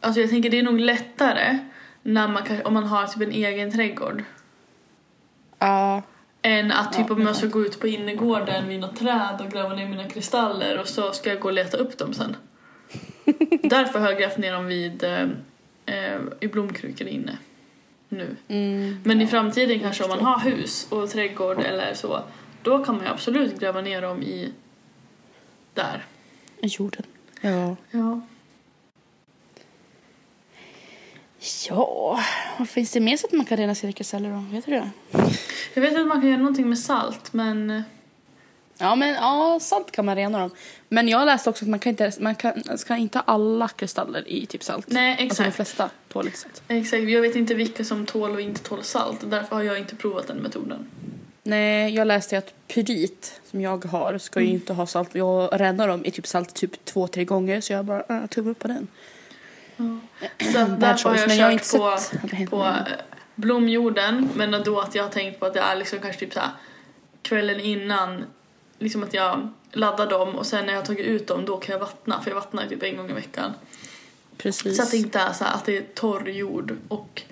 Alltså 0.00 0.20
jag 0.20 0.30
tänker 0.30 0.50
det 0.50 0.58
är 0.58 0.62
nog 0.62 0.80
lättare 0.80 1.58
när 2.02 2.28
man 2.28 2.42
om 2.64 2.74
man 2.74 2.84
har 2.84 3.06
typ 3.06 3.22
en 3.22 3.32
egen 3.32 3.72
trädgård. 3.72 4.24
Ja, 5.58 6.02
Än 6.42 6.72
att 6.72 6.92
typ 6.92 7.10
om 7.10 7.22
jag 7.22 7.36
ska 7.36 7.46
gå 7.46 7.64
ut 7.64 7.80
på 7.80 7.86
innergården 7.86 8.68
vid 8.68 8.80
något 8.80 8.96
träd 8.96 9.40
och 9.40 9.50
gräva 9.50 9.74
ner 9.74 9.88
mina 9.88 10.08
kristaller 10.08 10.78
och 10.78 10.88
så 10.88 11.12
ska 11.12 11.30
jag 11.30 11.40
gå 11.40 11.48
och 11.48 11.54
leta 11.54 11.76
upp 11.76 11.98
dem 11.98 12.14
sen. 12.14 12.36
Därför 13.62 13.98
har 13.98 14.10
jag 14.10 14.18
grävt 14.18 14.38
ner 14.38 14.52
dem 14.52 14.66
vid, 14.66 15.04
eh, 15.04 15.28
eh, 15.86 16.20
i 16.40 16.48
blomkrukor 16.48 17.06
inne. 17.06 17.38
Nu. 18.08 18.36
mm, 18.48 19.00
Men 19.04 19.20
i 19.20 19.26
framtiden 19.26 19.80
kanske 19.80 20.04
om 20.04 20.10
man 20.10 20.20
har 20.20 20.38
hus 20.38 20.86
och 20.90 21.10
trädgård 21.10 21.60
eller 21.60 21.94
så, 21.94 22.22
då 22.62 22.84
kan 22.84 22.94
man 22.94 23.04
ju 23.04 23.10
absolut 23.10 23.60
gräva 23.60 23.80
ner 23.80 24.02
dem 24.02 24.22
i 24.22 24.52
där. 25.74 26.04
i 26.62 26.66
jorden. 26.66 27.02
Ja. 27.40 27.76
Ja. 27.90 28.20
Ja, 31.68 32.20
vad 32.58 32.68
finns 32.68 32.90
det 32.90 33.00
mer 33.00 33.16
så 33.16 33.26
att 33.26 33.32
man 33.32 33.46
kan 33.46 33.56
rena 33.58 33.74
sina 33.74 33.92
kristaller 33.92 34.30
då? 34.30 34.44
Vet 34.54 34.66
du 34.66 34.70
det? 34.72 34.90
Jag 35.74 35.82
vet 35.82 35.96
att 35.96 36.06
man 36.06 36.20
kan 36.20 36.28
göra 36.30 36.38
någonting 36.38 36.68
med 36.68 36.78
salt 36.78 37.32
men 37.32 37.82
Ja, 38.78 38.94
men 38.94 39.08
ja, 39.14 39.58
salt 39.62 39.90
kan 39.90 40.04
man 40.04 40.16
rena 40.16 40.38
dem. 40.38 40.50
Men 40.88 41.08
jag 41.08 41.26
läste 41.26 41.50
också 41.50 41.64
att 41.64 41.68
man 41.68 41.78
kan 41.78 41.90
inte, 41.90 42.12
man 42.20 42.34
kan, 42.34 42.78
ska 42.78 42.96
inte 42.96 43.18
ha 43.18 43.22
alla 43.26 43.68
kristaller 43.68 44.28
i 44.28 44.46
typ 44.46 44.62
salt. 44.62 44.86
nej 44.88 45.10
Alltså 45.12 45.22
de 45.24 45.26
exakt. 45.48 45.56
flesta 45.56 45.90
tål 46.12 46.26
inte 46.26 46.38
salt. 46.38 46.62
exakt. 46.68 47.02
Jag 47.02 47.20
vet 47.20 47.36
inte 47.36 47.54
vilka 47.54 47.84
som 47.84 48.06
tål 48.06 48.30
och 48.30 48.40
inte 48.40 48.60
tål 48.62 48.82
salt 48.82 49.18
därför 49.30 49.56
har 49.56 49.62
jag 49.62 49.78
inte 49.78 49.96
provat 49.96 50.26
den 50.26 50.36
metoden. 50.36 50.90
Nej, 51.42 51.94
jag 51.94 52.06
läste 52.06 52.38
att 52.38 52.54
pyrit 52.68 53.40
som 53.50 53.60
jag 53.60 53.84
har 53.84 54.18
ska 54.18 54.40
ju 54.40 54.46
Mm. 54.46 54.54
inte 54.56 54.72
ha 54.72 54.86
salt. 54.86 55.14
Jag 55.14 55.60
renar 55.60 55.88
dem 55.88 56.04
i 56.04 56.10
typ 56.10 56.26
salt 56.26 56.54
typ 56.54 56.84
två, 56.84 57.06
tre 57.06 57.24
gånger 57.24 57.60
så 57.60 57.72
jag 57.72 57.84
bara 57.84 58.02
äh, 58.08 58.26
tummar 58.26 58.50
upp 58.50 58.58
på 58.58 58.68
den. 58.68 58.86
Så 60.52 60.58
att 60.58 60.68
Bad 60.68 60.80
därför 60.80 61.08
har 61.08 61.16
jag 61.16 61.36
jag 61.36 61.52
kört 61.52 61.80
på, 61.80 61.96
sett 61.98 62.50
på 62.50 62.64
eh, 62.64 62.74
blomjorden 63.34 64.28
men 64.34 64.62
då 64.64 64.80
att 64.80 64.94
jag 64.94 65.02
har 65.02 65.10
tänkt 65.10 65.40
på 65.40 65.46
att 65.46 65.54
det 65.54 65.60
är 65.60 65.76
liksom 65.76 65.98
kanske 65.98 66.20
typ 66.20 66.32
så 66.32 66.40
här 66.40 66.50
kvällen 67.22 67.60
innan 67.60 68.24
liksom 68.78 69.02
att 69.02 69.14
jag 69.14 69.48
laddar 69.72 70.06
dem 70.06 70.34
och 70.34 70.46
sen 70.46 70.66
när 70.66 70.72
jag 70.72 70.80
har 70.80 70.86
tagit 70.86 71.06
ut 71.06 71.26
dem 71.26 71.44
då 71.44 71.56
kan 71.56 71.72
jag 71.72 71.80
vattna 71.80 72.20
för 72.20 72.30
jag 72.30 72.34
vattnar 72.34 72.66
typ 72.66 72.82
en 72.82 72.96
gång 72.96 73.10
i 73.10 73.12
veckan. 73.12 73.52
Precis. 74.36 74.76
Så 74.76 74.82
att 74.82 74.90
det 74.90 74.96
inte 74.96 75.18
är 75.18 75.32
så 75.32 75.44
här 75.44 75.54
att 75.54 75.64
det 75.64 75.76
är 75.76 75.82
torr 75.94 76.28
jord 76.28 76.76
och 76.88 77.22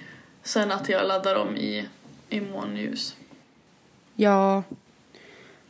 sen 0.42 0.72
att 0.72 0.88
jag 0.88 1.08
laddar 1.08 1.34
dem 1.34 1.56
i, 1.56 1.88
i 2.28 2.40
månljus. 2.40 3.16
Ja. 4.14 4.62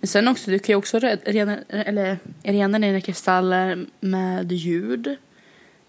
Men 0.00 0.08
sen 0.08 0.28
också, 0.28 0.50
du 0.50 0.58
kan 0.58 0.72
ju 0.72 0.76
också 0.76 0.98
re- 0.98 1.20
rena, 1.24 1.58
eller, 1.68 2.18
rena 2.42 2.78
dina 2.78 3.00
kristaller 3.00 3.86
med 4.00 4.52
ljud. 4.52 5.16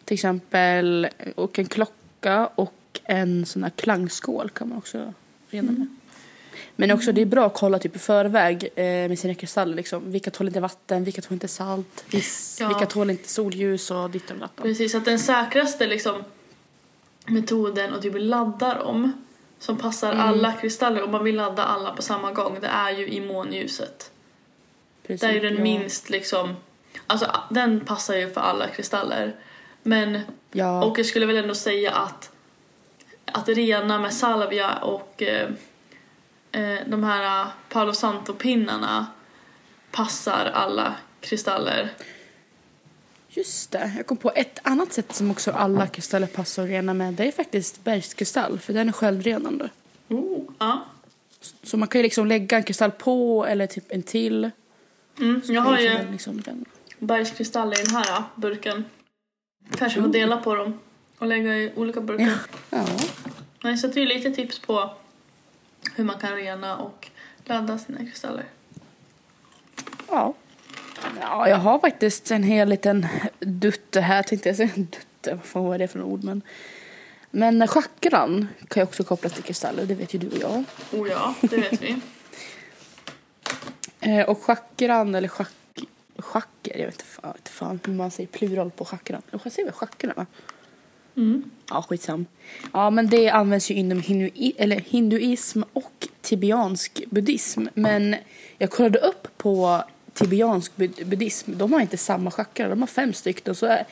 Till 0.09 0.13
exempel, 0.15 1.07
och 1.35 1.59
en 1.59 1.65
klocka 1.65 2.49
och 2.55 2.99
en 3.03 3.45
sån 3.45 3.63
här 3.63 3.69
klangskål 3.69 4.49
kan 4.49 4.69
man 4.69 4.77
också 4.77 5.13
rena 5.49 5.71
med. 5.71 5.87
Men 6.75 6.91
också 6.91 7.11
det 7.11 7.21
är 7.21 7.25
bra 7.25 7.45
att 7.45 7.53
kolla 7.53 7.79
typ 7.79 7.95
i 7.95 7.99
förväg 7.99 8.69
eh, 8.75 8.83
med 8.83 9.19
sina 9.19 9.33
kristaller. 9.33 9.75
Liksom. 9.75 10.11
Vilka 10.11 10.31
tål 10.31 10.47
inte 10.47 10.59
vatten, 10.59 11.03
vilka 11.03 11.21
tål 11.21 11.33
inte 11.33 11.47
salt, 11.47 12.05
vis, 12.11 12.57
Ja. 12.61 12.67
vilka 12.67 12.85
tål 12.85 13.09
inte 13.09 13.29
solljus 13.29 13.91
och 13.91 14.09
ditt 14.09 14.31
och 14.31 14.37
datt. 14.37 14.55
Precis, 14.55 14.95
att 14.95 15.05
den 15.05 15.19
säkraste 15.19 15.87
liksom 15.87 16.23
metoden 17.25 17.93
att 17.93 18.01
typ 18.01 18.13
ladda 18.17 18.73
dem 18.73 19.13
som 19.59 19.77
passar 19.77 20.13
Mm. 20.13 20.27
alla 20.27 20.53
kristaller 20.53 21.03
och 21.03 21.09
man 21.09 21.23
vill 21.23 21.35
ladda 21.35 21.63
alla 21.63 21.91
på 21.95 22.01
samma 22.01 22.31
gång 22.31 22.57
det 22.61 22.67
är 22.67 22.91
ju 22.91 23.07
i 23.07 23.21
månljuset. 23.21 24.11
Precis, 25.07 25.21
Det 25.21 25.27
är 25.27 25.33
ju 25.33 25.39
den 25.39 25.55
ja. 25.55 25.63
minst 25.63 26.09
liksom, 26.09 26.55
alltså 27.07 27.31
den 27.49 27.79
passar 27.85 28.15
ju 28.15 28.29
för 28.33 28.41
alla 28.41 28.67
kristaller. 28.67 29.35
Men, 29.83 30.19
Ja, 30.51 30.83
och 30.85 30.99
jag 30.99 31.05
skulle 31.05 31.25
väl 31.25 31.37
ändå 31.37 31.55
säga 31.55 31.91
att 31.91 32.31
att 33.25 33.47
rena 33.49 33.99
med 33.99 34.13
salvia 34.13 34.75
och 34.75 35.21
eh, 35.23 35.49
eh, 36.51 36.79
de 36.87 37.03
här 37.03 37.47
Palo 37.69 37.93
Santo-pinnarna 37.93 39.05
passar 39.91 40.51
alla 40.53 40.95
kristaller. 41.21 41.89
just 43.29 43.71
det. 43.71 43.91
Jag 43.97 44.07
kom 44.07 44.17
på 44.17 44.31
ett 44.35 44.59
annat 44.63 44.93
sätt 44.93 45.15
som 45.15 45.31
också 45.31 45.51
alla 45.51 45.87
kristaller 45.87 46.27
passar 46.27 46.63
att 46.63 46.69
rena 46.69 46.93
med. 46.93 47.13
Det 47.13 47.27
är 47.27 47.31
faktiskt 47.31 47.83
bergskristall, 47.83 48.59
för 48.59 48.73
den 48.73 48.87
är 48.89 48.93
självrenande. 48.93 49.69
Oh, 50.07 50.41
ja. 50.59 50.85
Så 51.63 51.77
man 51.77 51.87
kan 51.87 51.99
ju 51.99 52.03
liksom 52.03 52.27
lägga 52.27 52.57
en 52.57 52.63
kristall 52.63 52.91
på 52.91 53.45
eller 53.45 53.67
typ 53.67 53.91
en 53.91 54.03
till. 54.03 54.51
Mm, 55.19 55.41
jag 55.45 55.61
har 55.61 55.79
ju 55.79 56.11
Liksom 56.11 56.41
den. 56.41 56.65
bergskristaller 56.99 57.79
i 57.79 57.83
den 57.83 57.95
här 57.95 58.23
burken. 58.35 58.85
Kanske 59.77 60.01
får 60.01 60.09
dela 60.09 60.37
på 60.37 60.55
dem 60.55 60.79
och 61.17 61.27
lägga 61.27 61.55
i 61.55 61.71
olika 61.75 62.01
burkar. 62.01 62.39
Ja. 62.69 62.85
Nej, 63.63 63.77
så 63.77 63.87
det 63.87 64.01
är 64.01 64.05
lite 64.05 64.31
tips 64.31 64.59
på 64.59 64.93
hur 65.95 66.03
man 66.03 66.19
kan 66.19 66.35
rena 66.35 66.77
och 66.77 67.07
ladda 67.45 67.77
sina 67.77 67.97
kristaller. 67.99 68.45
ja. 70.09 70.33
Ja, 71.21 71.49
jag 71.49 71.57
har 71.57 71.79
faktiskt 71.79 72.31
en 72.31 72.43
hel 72.43 72.69
liten 72.69 73.07
dutte 73.39 74.01
här 74.01 74.23
tänkte 74.23 74.49
jag 74.49 74.55
säga. 74.55 74.69
Dutte, 74.75 75.33
vad 75.33 75.43
fan 75.43 75.63
var 75.63 75.77
det 75.77 75.87
för 75.87 76.01
ord? 76.01 76.23
Men, 76.23 76.41
men 77.31 77.67
chakran 77.67 78.47
kan 78.67 78.81
ju 78.81 78.85
också 78.87 79.03
kopplas 79.03 79.33
till 79.33 79.43
kristaller, 79.43 79.85
det 79.85 79.95
vet 79.95 80.13
ju 80.13 80.19
du 80.19 80.27
och 80.27 80.37
jag. 80.41 80.63
Oh 81.01 81.09
ja, 81.09 81.35
det 81.41 81.57
vet 81.57 81.81
vi. 81.81 81.95
Eh, 84.01 84.29
och 84.29 84.43
chakran, 84.43 85.15
eller 85.15 85.27
schack, 85.27 85.51
chacker, 86.21 86.77
jag 86.79 86.85
vet 86.85 87.03
inte 87.35 87.51
fan, 87.51 87.79
hur 87.85 87.93
man 87.93 88.11
säger 88.11 88.27
plural 88.27 88.71
på. 88.71 88.87
Eller 89.05 89.21
vad 89.43 89.53
säger 89.53 89.65
vi? 89.65 89.71
Chakran 89.71 90.13
va? 90.15 90.25
Mm. 91.15 91.43
Ja, 91.69 91.81
skitsam. 91.89 92.25
Ja, 92.73 92.89
men 92.89 93.09
det 93.09 93.29
används 93.29 93.71
ju 93.71 93.75
inom 93.75 94.01
hinui, 94.01 94.53
eller 94.57 94.79
hinduism 94.79 95.61
och 95.73 96.07
tibetansk 96.21 97.03
buddhism. 97.09 97.65
Men 97.73 98.15
jag 98.57 98.71
kollade 98.71 98.99
upp 98.99 99.27
på 99.37 99.83
tibetansk 100.13 100.75
bud- 100.75 101.07
buddhism. 101.07 101.51
De 101.57 101.73
har 101.73 101.81
inte 101.81 101.97
samma 101.97 102.31
chakra, 102.31 102.69
de 102.69 102.79
har 102.79 102.87
fem 102.87 103.13
stycken. 103.13 103.51
Och 103.51 103.57
så 103.57 103.65
är, 103.65 103.85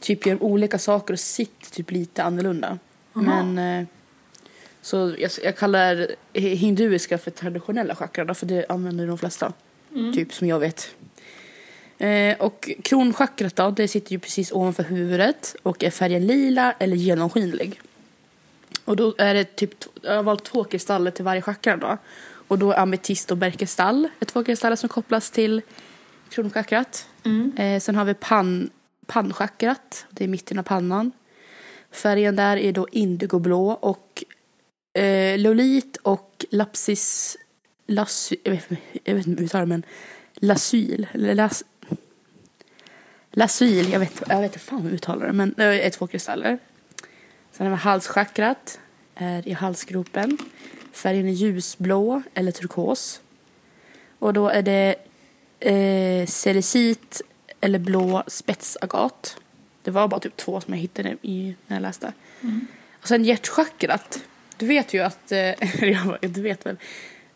typ 0.00 0.26
gör 0.26 0.34
de 0.34 0.42
olika 0.42 0.78
saker 0.78 1.14
och 1.14 1.20
sitter 1.20 1.70
typ 1.70 1.90
lite 1.90 2.22
annorlunda. 2.22 2.78
Aha. 3.14 3.42
Men 3.42 3.58
eh, 3.80 3.86
så 4.82 5.14
jag, 5.18 5.30
jag 5.42 5.56
kallar 5.56 6.08
hinduiska 6.32 7.18
för 7.18 7.30
traditionella 7.30 7.94
chakran 7.94 8.34
för 8.34 8.46
det 8.46 8.66
använder 8.68 9.06
de 9.06 9.18
flesta. 9.18 9.52
Typ 10.14 10.34
som 10.34 10.48
jag 10.48 10.58
vet. 10.58 10.94
Eh, 12.02 12.36
och 12.38 12.70
kronchakrat 12.84 13.56
då, 13.56 13.70
det 13.70 13.88
sitter 13.88 14.12
ju 14.12 14.18
precis 14.18 14.52
ovanför 14.52 14.82
huvudet 14.82 15.56
och 15.62 15.84
är 15.84 15.90
färgen 15.90 16.26
lila 16.26 16.72
eller 16.78 16.96
genomskinlig. 16.96 17.80
Och 18.84 18.96
då 18.96 19.14
är 19.18 19.34
det 19.34 19.44
typ, 19.44 19.74
jag 20.02 20.16
har 20.16 20.22
valt 20.22 20.44
två 20.44 20.64
kristaller 20.64 21.10
till 21.10 21.24
varje 21.24 21.42
chakra 21.42 21.76
då. 21.76 21.98
Och 22.48 22.58
då 22.58 22.72
är 22.72 22.78
ametist 22.78 23.30
och 23.30 23.36
berkestall 23.36 24.08
är 24.20 24.26
två 24.26 24.44
kristaller 24.44 24.76
som 24.76 24.88
kopplas 24.88 25.30
till 25.30 25.62
kronchakrat. 26.28 27.06
Mm. 27.24 27.52
Eh, 27.56 27.80
sen 27.80 27.96
har 27.96 28.04
vi 28.04 28.14
pan, 28.14 28.70
pannchakrat, 29.06 30.06
det 30.10 30.24
är 30.24 30.28
mitten 30.28 30.58
av 30.58 30.62
pannan. 30.62 31.12
Färgen 31.90 32.36
där 32.36 32.56
är 32.56 32.72
då 32.72 32.86
indigoblå 32.92 33.70
och 33.70 34.24
eh, 35.02 35.38
lolit 35.38 35.96
och 35.96 36.44
lapsis, 36.50 37.36
lasy, 37.86 38.36
jag 38.44 38.52
vet, 38.52 39.26
inte 39.26 39.58
hur 39.58 39.66
men 39.66 39.82
lasyl, 40.34 41.06
las, 41.12 41.64
lasyl, 43.32 43.92
jag 43.92 44.00
vet, 44.00 44.22
jag 44.28 44.40
vet 44.40 44.52
inte 44.52 44.58
fan 44.58 44.78
hur 44.78 44.84
man 44.84 44.94
uttalar 44.94 45.26
det, 45.26 45.32
men 45.32 45.54
det 45.56 45.86
är 45.86 45.90
två 45.90 46.06
kristaller. 46.06 46.58
Sen 47.52 47.66
har 47.66 47.76
vi 47.76 47.82
halschakrat, 47.82 48.80
är 49.14 49.48
i 49.48 49.52
halsgropen. 49.52 50.38
Färgen 50.92 51.28
är 51.28 51.32
ljusblå 51.32 52.22
eller 52.34 52.52
turkos. 52.52 53.20
Och 54.18 54.32
då 54.32 54.48
är 54.48 54.62
det 54.62 54.94
eh, 55.60 56.26
ceresit 56.26 57.22
eller 57.60 57.78
blå 57.78 58.22
spetsagat. 58.26 59.36
Det 59.82 59.90
var 59.90 60.08
bara 60.08 60.20
typ 60.20 60.36
två 60.36 60.60
som 60.60 60.74
jag 60.74 60.80
hittade 60.80 61.16
i, 61.22 61.54
när 61.66 61.76
jag 61.76 61.82
läste. 61.82 62.12
Och 63.02 63.08
sen 63.08 63.24
hjärtchakrat. 63.24 64.24
Du 64.56 64.66
vet 64.66 64.94
ju 64.94 65.00
att, 65.00 65.32
eh, 65.32 65.50
du 66.20 66.42
vet 66.42 66.66
väl. 66.66 66.76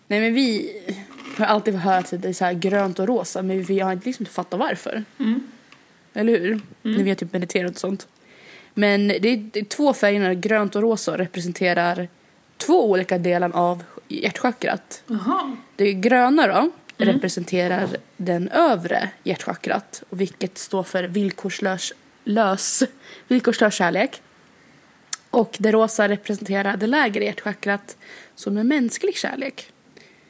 Nej 0.06 0.20
men 0.20 0.34
vi 0.34 0.72
har 1.38 1.46
alltid 1.46 1.74
hört 1.74 2.12
att 2.12 2.22
det 2.22 2.28
är 2.28 2.32
så 2.32 2.44
här 2.44 2.52
grönt 2.52 2.98
och 2.98 3.06
rosa 3.08 3.42
men 3.42 3.62
vi 3.62 3.80
har 3.80 3.92
inte 3.92 4.06
liksom 4.06 4.22
inte 4.22 4.34
fattat 4.34 4.60
varför. 4.60 5.04
Mm. 5.18 5.40
Eller 6.16 6.40
hur? 6.40 6.60
När 6.82 7.02
vi 7.02 7.10
har 7.10 7.16
typ 7.16 7.32
mediterat 7.32 7.72
och 7.72 7.78
sånt. 7.78 8.08
Men 8.74 9.08
det 9.08 9.28
är, 9.28 9.36
det 9.36 9.60
är 9.60 9.64
två 9.64 9.92
färgerna, 9.92 10.34
grönt 10.34 10.76
och 10.76 10.82
rosa, 10.82 11.18
representerar 11.18 12.08
två 12.56 12.90
olika 12.90 13.18
delar 13.18 13.50
av 13.50 13.82
hjärtchakrat. 14.08 15.02
Jaha. 15.06 15.56
Det 15.76 15.92
gröna 15.92 16.46
då 16.46 16.70
representerar 17.04 17.88
den 18.16 18.48
övre 18.48 19.10
hjärtchakrat, 19.24 20.02
och 20.10 20.20
vilket 20.20 20.58
står 20.58 20.82
för 20.82 21.04
villkorslös, 21.04 21.92
lös, 22.24 22.82
villkorslös 23.28 23.74
kärlek. 23.74 24.22
Och 25.30 25.56
det 25.58 25.72
rosa 25.72 26.08
representerar 26.08 26.76
det 26.76 26.86
lägre 26.86 27.24
hjärtchakrat 27.24 27.96
som 28.34 28.56
är 28.56 28.64
mänsklig 28.64 29.16
kärlek. 29.16 29.72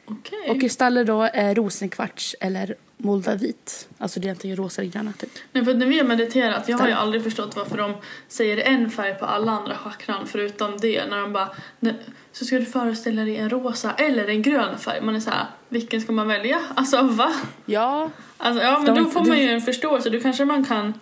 Okej. 0.05 0.49
Och 0.49 0.61
kristaller 0.61 1.03
då 1.03 1.21
är 1.21 1.55
rosenkvarts 1.55 2.35
eller 2.39 2.75
moldavit. 2.97 3.87
Alltså 3.97 4.19
det 4.19 4.27
är 4.27 4.31
inte 4.31 4.55
rosa 4.55 4.81
eller 4.81 4.91
gröna 4.91 5.13
typ. 5.13 5.29
Nej, 5.51 5.65
för 5.65 5.73
när 5.73 5.85
vi 5.85 5.97
har 5.97 6.05
mediterat, 6.05 6.69
jag 6.69 6.77
har 6.77 6.87
ju 6.87 6.93
aldrig 6.93 7.23
förstått 7.23 7.55
varför 7.55 7.77
de 7.77 7.93
säger 8.27 8.57
en 8.57 8.89
färg 8.91 9.15
på 9.15 9.25
alla 9.25 9.51
andra 9.51 9.75
chakran 9.77 10.27
förutom 10.27 10.77
det. 10.77 11.05
När 11.05 11.17
de 11.21 11.33
bara, 11.33 11.49
"Nej, 11.79 11.95
så 12.31 12.45
ska 12.45 12.55
du 12.59 12.65
föreställa 12.65 13.21
dig 13.21 13.37
en 13.37 13.49
rosa 13.49 13.93
eller 13.93 14.27
en 14.27 14.41
grön 14.41 14.77
färg. 14.79 15.01
Man 15.01 15.15
är 15.15 15.19
så 15.19 15.29
här, 15.29 15.45
vilken 15.69 16.01
ska 16.01 16.11
man 16.11 16.27
välja? 16.27 16.61
Alltså 16.75 17.01
va? 17.03 17.33
Ja, 17.65 18.09
Alltså, 18.37 18.63
ja 18.63 18.79
men 18.79 18.95
De- 18.95 19.03
då 19.03 19.09
får 19.09 19.25
man 19.25 19.39
ju 19.39 19.49
en 19.49 19.61
förståelse. 19.61 20.09
Då 20.09 20.19
kanske 20.19 20.45
man 20.45 20.65
kan, 20.65 20.93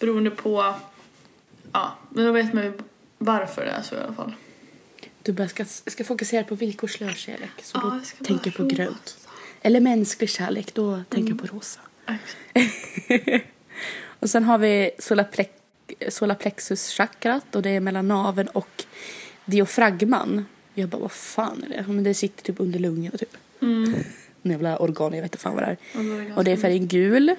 beroende 0.00 0.30
på, 0.30 0.74
ja, 1.72 1.96
men 2.10 2.24
då 2.26 2.32
vet 2.32 2.52
man 2.54 2.64
ju 2.64 2.72
varför 3.18 3.64
det 3.64 3.70
är 3.70 3.82
så 3.82 3.94
i 3.94 3.98
alla 3.98 4.12
fall. 4.12 4.32
du 5.22 5.32
bara 5.32 5.48
ska, 5.48 5.64
ska 5.64 6.04
fokusera 6.04 6.44
på 6.44 6.54
villkorslös 6.54 7.16
kärlek. 7.16 7.50
Så 7.62 7.78
Ja, 7.82 8.00
ska 8.04 8.24
tänker 8.24 8.50
på 8.50 8.64
grönt. 8.64 9.25
Eller 9.62 9.80
mänsklig 9.80 10.30
kärlek, 10.30 10.74
då 10.74 11.02
tänker 11.08 11.30
jag 11.30 11.40
på 11.40 11.56
rosa. 11.56 11.80
Och 14.20 14.30
sen 14.30 14.44
har 14.44 14.58
vi 14.58 14.90
solarplex, 14.98 15.50
solarplexus-chakrat 16.08 17.56
och 17.56 17.62
det 17.62 17.70
är 17.70 17.80
mellan 17.80 18.08
naveln 18.08 18.48
och 18.48 18.84
diafragman. 19.44 20.44
Jag 20.74 20.88
bara, 20.88 21.00
vad 21.00 21.12
fan 21.12 21.64
är 21.64 21.68
det? 21.68 21.84
Men 21.88 22.04
det 22.04 22.14
sitter 22.14 22.42
typ 22.42 22.60
under 22.60 22.78
lungorna 22.78 23.18
typ. 23.18 23.36
Mm. 23.62 23.94
Jävla 24.42 24.78
organ, 24.78 25.12
jag 25.12 25.22
vet 25.22 25.32
inte 25.32 25.38
fan 25.38 25.54
vad 25.54 25.62
det 25.62 25.66
är. 25.66 25.76
Och, 25.98 26.04
det 26.04 26.32
Och 26.34 26.44
det 26.44 26.52
är 26.52 26.56
färgen 26.56 26.88
gul. 26.88 27.34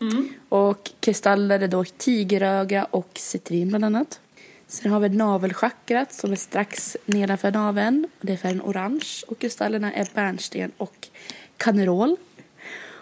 Mm. 0.00 0.28
Och 0.48 0.90
kristaller 1.00 1.60
är 1.60 1.68
då 1.68 1.84
tigeröga 1.84 2.84
och 2.84 3.10
citrin 3.14 3.68
bland 3.68 3.84
annat. 3.84 4.20
Sen 4.66 4.92
har 4.92 5.00
vi 5.00 5.08
navelchakrat 5.08 6.12
som 6.12 6.32
är 6.32 6.36
strax 6.36 6.96
nedanför 7.04 7.52
naveln. 7.52 8.08
Det 8.20 8.32
är 8.32 8.36
färgen 8.36 8.62
orange. 8.62 9.06
Och 9.26 9.38
kristallerna 9.38 9.92
är 9.92 10.08
bärnsten 10.14 10.72
och 10.76 11.08
kanerol. 11.58 12.16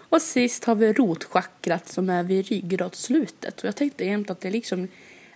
Och 0.09 0.21
sist 0.21 0.65
har 0.65 0.75
vi 0.75 0.93
rotchakrat 0.93 1.87
som 1.87 2.09
är 2.09 2.23
vid 2.23 2.47
ryggradsslutet. 2.47 3.59
Och 3.59 3.67
jag 3.67 3.75
tänkte 3.75 4.05
jämt 4.05 4.29
att 4.29 4.41
det 4.41 4.49
liksom 4.49 4.87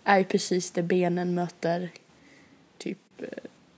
är 0.04 0.24
precis 0.24 0.72
där 0.72 0.82
benen 0.82 1.36
möter 1.36 1.90
typ, 2.78 2.98
eh, 3.18 3.28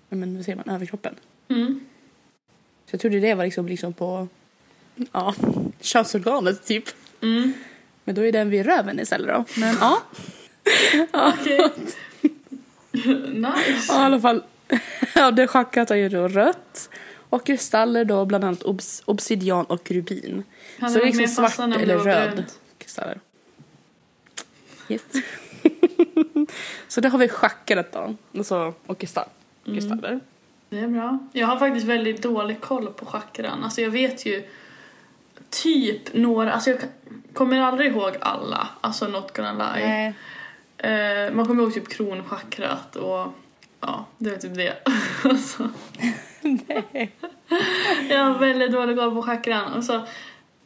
ja, 0.09 0.15
men 0.15 0.35
vad 0.35 0.45
säger 0.45 0.55
man, 0.65 0.75
överkroppen. 0.75 1.15
Mm. 1.47 1.79
Så 2.85 2.93
jag 2.93 3.01
trodde 3.01 3.19
det 3.19 3.33
var 3.33 3.45
liksom, 3.45 3.67
liksom 3.67 3.93
på, 3.93 4.27
ja, 5.11 5.35
könsorganet 5.81 6.65
typ. 6.65 6.85
Mm. 7.21 7.53
Men 8.03 8.15
då 8.15 8.25
är 8.25 8.31
den 8.31 8.49
vid 8.49 8.65
röven 8.65 8.99
istället 8.99 9.27
då. 9.27 9.45
Men 9.57 9.75
ja. 9.79 10.03
Okej. 11.33 11.71
nice. 13.31 13.85
Ja, 13.87 14.01
i 14.01 14.05
alla 14.05 14.21
fall. 14.21 14.43
Ja, 15.15 15.31
det 15.31 15.47
chakrat 15.47 15.91
är 15.91 15.95
ju 15.95 16.09
då 16.09 16.27
rött. 16.27 16.89
Och 17.34 17.45
kristaller 17.45 18.05
då 18.05 18.25
bland 18.25 18.43
annat 18.43 18.63
obs- 18.63 19.01
obsidian 19.05 19.65
och 19.65 19.91
rubin. 19.91 20.43
Hade 20.79 20.93
Så 20.93 20.99
det 20.99 21.05
är 21.05 21.13
liksom 21.13 21.27
svart 21.27 21.59
eller 21.59 21.97
röd 21.97 22.31
brunt. 22.34 22.59
kristaller. 22.77 23.19
Yes. 24.89 25.01
så 26.88 27.01
det 27.01 27.09
har 27.09 27.19
vi 27.19 27.29
chakrat 27.29 27.91
då. 27.91 28.15
Alltså, 28.38 28.73
och 28.86 28.97
kristall, 28.97 29.25
Mm. 29.67 29.79
kristaller. 29.79 30.19
Det 30.69 30.79
är 30.79 30.88
bra. 30.88 31.19
Jag 31.34 31.47
har 31.47 31.57
faktiskt 31.57 31.86
väldigt 31.86 32.21
dålig 32.21 32.61
koll 32.61 32.88
på 32.93 33.05
chakran. 33.05 33.63
Alltså 33.63 33.81
jag 33.81 33.89
vet 33.89 34.25
ju 34.25 34.43
typ 35.49 36.13
några, 36.13 36.53
alltså 36.53 36.69
jag 36.69 36.79
kommer 37.34 37.61
aldrig 37.61 37.91
ihåg 37.91 38.11
alla, 38.21 38.67
alltså 38.81 39.07
not 39.07 39.38
gonna 39.38 39.53
lie. 39.75 39.88
Nej. 39.88 40.13
Eh, 41.27 41.34
man 41.34 41.45
kommer 41.45 41.63
ihåg 41.63 41.73
typ 41.73 41.88
kronchakrat 41.89 42.95
och 42.95 43.34
ja, 43.79 44.05
det 44.17 44.29
är 44.29 44.38
typ 44.38 44.55
det. 44.55 44.77
alltså. 45.23 45.69
Jag 48.09 48.19
har 48.19 48.39
väldigt 48.39 48.71
dålig 48.71 48.97
koll 48.97 49.15
på 49.15 49.21
chakran 49.21 49.73
och 49.73 49.83
så 49.83 50.01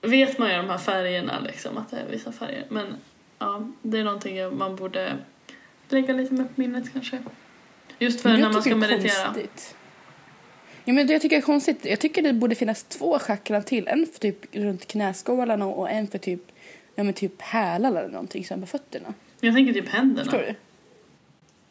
vet 0.02 0.38
man 0.38 0.50
ju 0.50 0.58
de 0.58 0.70
här 0.70 0.78
färgerna 0.78 1.40
liksom, 1.40 1.78
att 1.78 1.92
det 1.92 1.98
är 1.98 2.06
vissa 2.12 2.32
färger. 2.32 2.66
Men 2.70 2.86
ja, 3.40 3.68
det 3.82 3.98
är 3.98 4.04
någonting 4.04 4.58
man 4.58 4.76
borde 4.76 5.14
lägga 5.90 6.14
lite 6.14 6.34
mer 6.34 6.44
på 6.44 6.50
minnet 6.56 6.94
kanske. 6.94 7.20
Just 8.00 8.22
för 8.22 8.30
när 8.30 8.50
man 8.50 8.62
ska 8.62 8.70
det 8.70 8.76
meditera. 8.76 9.26
konstigt. 9.26 9.76
Ja, 10.86 10.94
men 10.94 11.08
det 11.08 11.14
jag 11.14 11.22
tycker 11.22 11.38
är 11.38 11.42
konstigt. 11.42 11.86
Jag 11.86 12.00
tycker 12.00 12.22
det 12.22 12.34
borde 12.34 12.56
finnas 12.56 12.84
två 12.84 13.20
chakran 13.20 13.64
till. 13.64 13.88
En 13.88 14.08
för 14.14 14.20
typ 14.20 14.56
runt 14.56 14.88
knäskålarna 14.88 15.66
och 15.66 15.90
en 15.90 16.08
för 16.08 16.18
typ, 16.18 16.42
ja, 16.96 17.04
men 17.04 17.14
typ 17.14 17.42
hälar 17.42 17.90
eller 17.90 18.10
någonting, 18.10 18.46
sen 18.46 18.62
på 18.62 18.68
fötterna. 18.68 19.14
Jag 19.42 19.56
tänker 19.56 19.74
typ 19.74 19.90
händerna. 19.90 20.24
Förstår 20.24 20.40
du? 20.48 20.56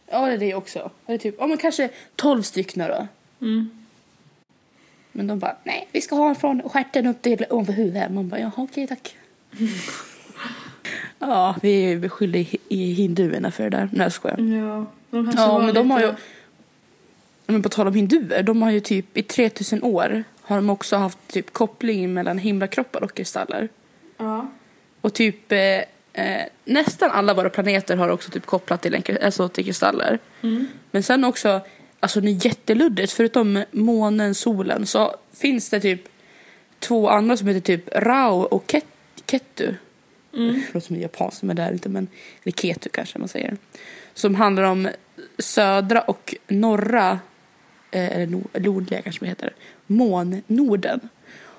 Ja, 0.07 0.27
det 0.27 0.33
är 0.33 0.39
det 0.39 0.55
också. 0.55 0.91
Det 1.07 1.13
är 1.13 1.19
typ, 1.19 1.35
ja 1.39 1.47
men 1.47 1.59
kanske 1.59 1.89
12 2.17 2.43
stycken 2.43 2.89
då. 2.89 3.07
Mm. 3.47 3.76
Men 5.17 5.27
de 5.27 5.39
bara, 5.39 5.57
nej, 5.65 5.89
vi 5.93 6.01
ska 6.01 6.17
ha 6.17 6.35
från 6.35 6.63
stjärten 6.69 7.07
upp 7.07 7.23
till 7.23 7.45
ovanför 7.51 7.73
huvudet. 7.73 8.11
Man 8.13 8.29
bara, 8.29 8.41
jaha, 8.41 8.53
okej, 8.57 8.87
tack. 8.87 9.17
ja, 11.19 11.57
vi 11.63 11.97
beskyller 11.97 12.39
hi- 12.39 12.59
i 12.69 12.93
hinduerna 12.93 13.51
för 13.51 13.65
det 13.65 13.71
där. 13.71 13.89
Nej, 13.93 14.05
jag 14.05 14.13
skojar. 14.13 14.39
Ja, 14.39 14.87
de 15.11 15.33
Ja, 15.37 15.59
men 15.59 15.75
de 15.75 15.91
har 15.91 16.01
ju... 16.01 16.15
Men 17.47 17.63
på 17.63 17.69
tal 17.69 17.87
om 17.87 17.95
hinduer, 17.95 18.43
de 18.43 18.63
har 18.63 18.71
ju 18.71 18.81
typ 18.81 19.17
i 19.17 19.23
3000 19.23 19.83
år 19.83 20.25
har 20.43 20.57
de 20.57 20.71
också 20.71 20.97
haft 20.97 21.19
typ 21.29 21.53
koppling 21.53 22.15
mellan 22.15 22.39
himlakroppar 22.39 23.03
och 23.03 23.15
kristaller. 23.15 23.69
Ja. 24.17 24.49
Och 25.01 25.15
typ 25.15 25.53
eh, 25.53 25.59
eh, 26.13 26.43
nästan 26.65 27.11
alla 27.11 27.35
våra 27.35 27.51
planeter 27.51 27.97
har 27.97 28.09
också 28.09 28.31
typ 28.31 28.47
kopplat 28.47 28.83
till, 28.83 28.95
en, 28.95 29.03
alltså 29.25 29.49
till 29.49 29.65
kristaller. 29.65 30.19
Mm. 30.43 30.67
Men 30.91 31.03
sen 31.03 31.25
också, 31.25 31.61
alltså 32.01 32.21
det 32.21 32.31
är 32.31 32.47
jätteluddigt, 32.47 33.13
förutom 33.13 33.65
månen, 33.71 34.35
solen 34.35 34.87
så 34.87 35.15
finns 35.33 35.71
det 35.71 35.81
typ 35.81 36.01
två 36.79 37.09
andra 37.09 37.37
som 37.37 37.49
heter 37.49 37.61
typ 37.61 37.89
Rao 37.93 38.41
och 38.41 38.67
Ket, 38.71 38.85
Ketu. 39.31 39.75
Mm. 40.35 40.55
Det 40.55 40.75
låter 40.75 40.87
som 40.87 40.97
japanskt 40.97 41.43
men 41.43 41.57
det 41.57 41.63
är 41.63 41.73
inte, 41.73 41.89
men, 41.89 42.09
eller 42.43 42.53
Ketu 42.53 42.89
kanske 42.89 43.19
man 43.19 43.29
säger. 43.29 43.57
Som 44.15 44.35
handlar 44.35 44.63
om 44.63 44.89
södra 45.39 46.01
och 46.01 46.35
norra, 46.49 47.19
eh, 47.91 48.17
eller 48.17 48.27
nord, 48.27 48.49
nordliga 48.53 49.03
kanske 49.03 49.25
man 49.25 49.29
heter, 49.29 49.53
månnorden. 49.87 51.01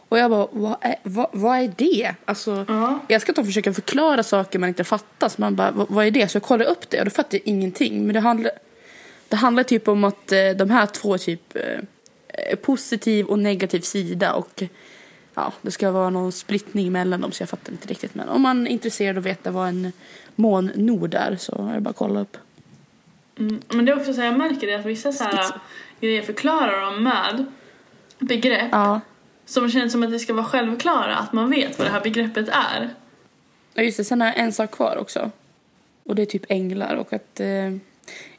Och 0.09 0.17
jag 0.19 0.31
bara, 0.31 0.47
vad 0.51 0.75
är, 0.81 0.95
vad, 1.03 1.27
vad 1.31 1.59
är 1.59 1.73
det? 1.75 2.15
Alltså, 2.25 2.65
Ja. 2.67 2.99
jag 3.07 3.21
ska 3.21 3.33
ta 3.33 3.41
och 3.41 3.47
försöka 3.47 3.73
förklara 3.73 4.23
saker 4.23 4.59
man 4.59 4.69
inte 4.69 4.83
fattar. 4.83 5.29
Så 5.29 5.41
man 5.41 5.55
bara, 5.55 5.71
vad, 5.71 5.89
vad 5.89 6.05
är 6.05 6.11
det? 6.11 6.27
Så 6.27 6.35
jag 6.35 6.43
kollade 6.43 6.69
upp 6.69 6.89
det 6.89 6.99
och 6.99 7.05
då 7.05 7.11
fattade 7.11 7.37
jag 7.37 7.47
ingenting. 7.47 8.05
Men 8.05 8.13
det 8.13 8.19
handlar, 8.19 8.51
det 9.29 9.35
handlar 9.35 9.63
typ 9.63 9.87
om 9.87 10.03
att 10.03 10.31
eh, 10.31 10.49
de 10.49 10.69
här 10.69 10.85
två 10.85 11.17
typ 11.17 11.55
eh, 11.55 12.55
positiv 12.55 13.25
och 13.25 13.39
negativ 13.39 13.81
sida 13.81 14.33
och 14.33 14.63
ja, 15.33 15.53
det 15.61 15.71
ska 15.71 15.91
vara 15.91 16.09
någon 16.09 16.31
splittning 16.31 16.91
mellan 16.91 17.21
dem 17.21 17.31
så 17.31 17.41
jag 17.41 17.49
fattar 17.49 17.71
inte 17.71 17.87
riktigt. 17.87 18.15
Men 18.15 18.29
om 18.29 18.41
man 18.41 18.67
är 18.67 18.71
intresserad 18.71 19.17
av 19.17 19.21
att 19.21 19.25
veta 19.25 19.51
vad 19.51 19.67
en 19.67 19.91
månnord 20.35 21.13
är 21.13 21.35
så 21.39 21.67
är 21.69 21.73
det 21.73 21.81
bara 21.81 21.89
att 21.89 21.95
kolla 21.95 22.19
upp. 22.19 22.37
Mm. 23.39 23.61
Men 23.69 23.85
det 23.85 23.91
är 23.91 23.97
också 23.99 24.13
så 24.13 24.21
här, 24.21 24.27
jag 24.27 24.37
märker 24.37 24.67
det 24.67 24.75
att 24.75 24.85
vissa 24.85 25.11
så 25.11 25.23
här 25.23 25.51
grejer 25.99 26.21
förklarar 26.21 26.81
de 26.81 27.03
med 27.03 27.45
begrepp 28.19 28.69
Ja, 28.71 29.01
som 29.45 29.69
känns 29.69 29.91
som 29.91 30.03
att 30.03 30.11
det 30.11 30.19
ska 30.19 30.33
vara 30.33 30.45
självklara, 30.45 31.15
att 31.15 31.33
man 31.33 31.49
vet 31.49 31.77
vad 31.77 31.87
det 31.87 31.91
här 31.91 32.01
begreppet 32.01 32.49
är. 32.49 32.89
Ja 33.73 33.83
just 33.83 33.97
det, 33.97 34.03
sen 34.03 34.21
har 34.21 34.27
jag 34.27 34.37
en 34.37 34.53
sak 34.53 34.71
kvar 34.71 34.97
också. 34.97 35.31
Och 36.03 36.15
det 36.15 36.21
är 36.21 36.25
typ 36.25 36.45
änglar 36.49 36.95
och 36.95 37.13
att 37.13 37.39
eh, 37.39 37.47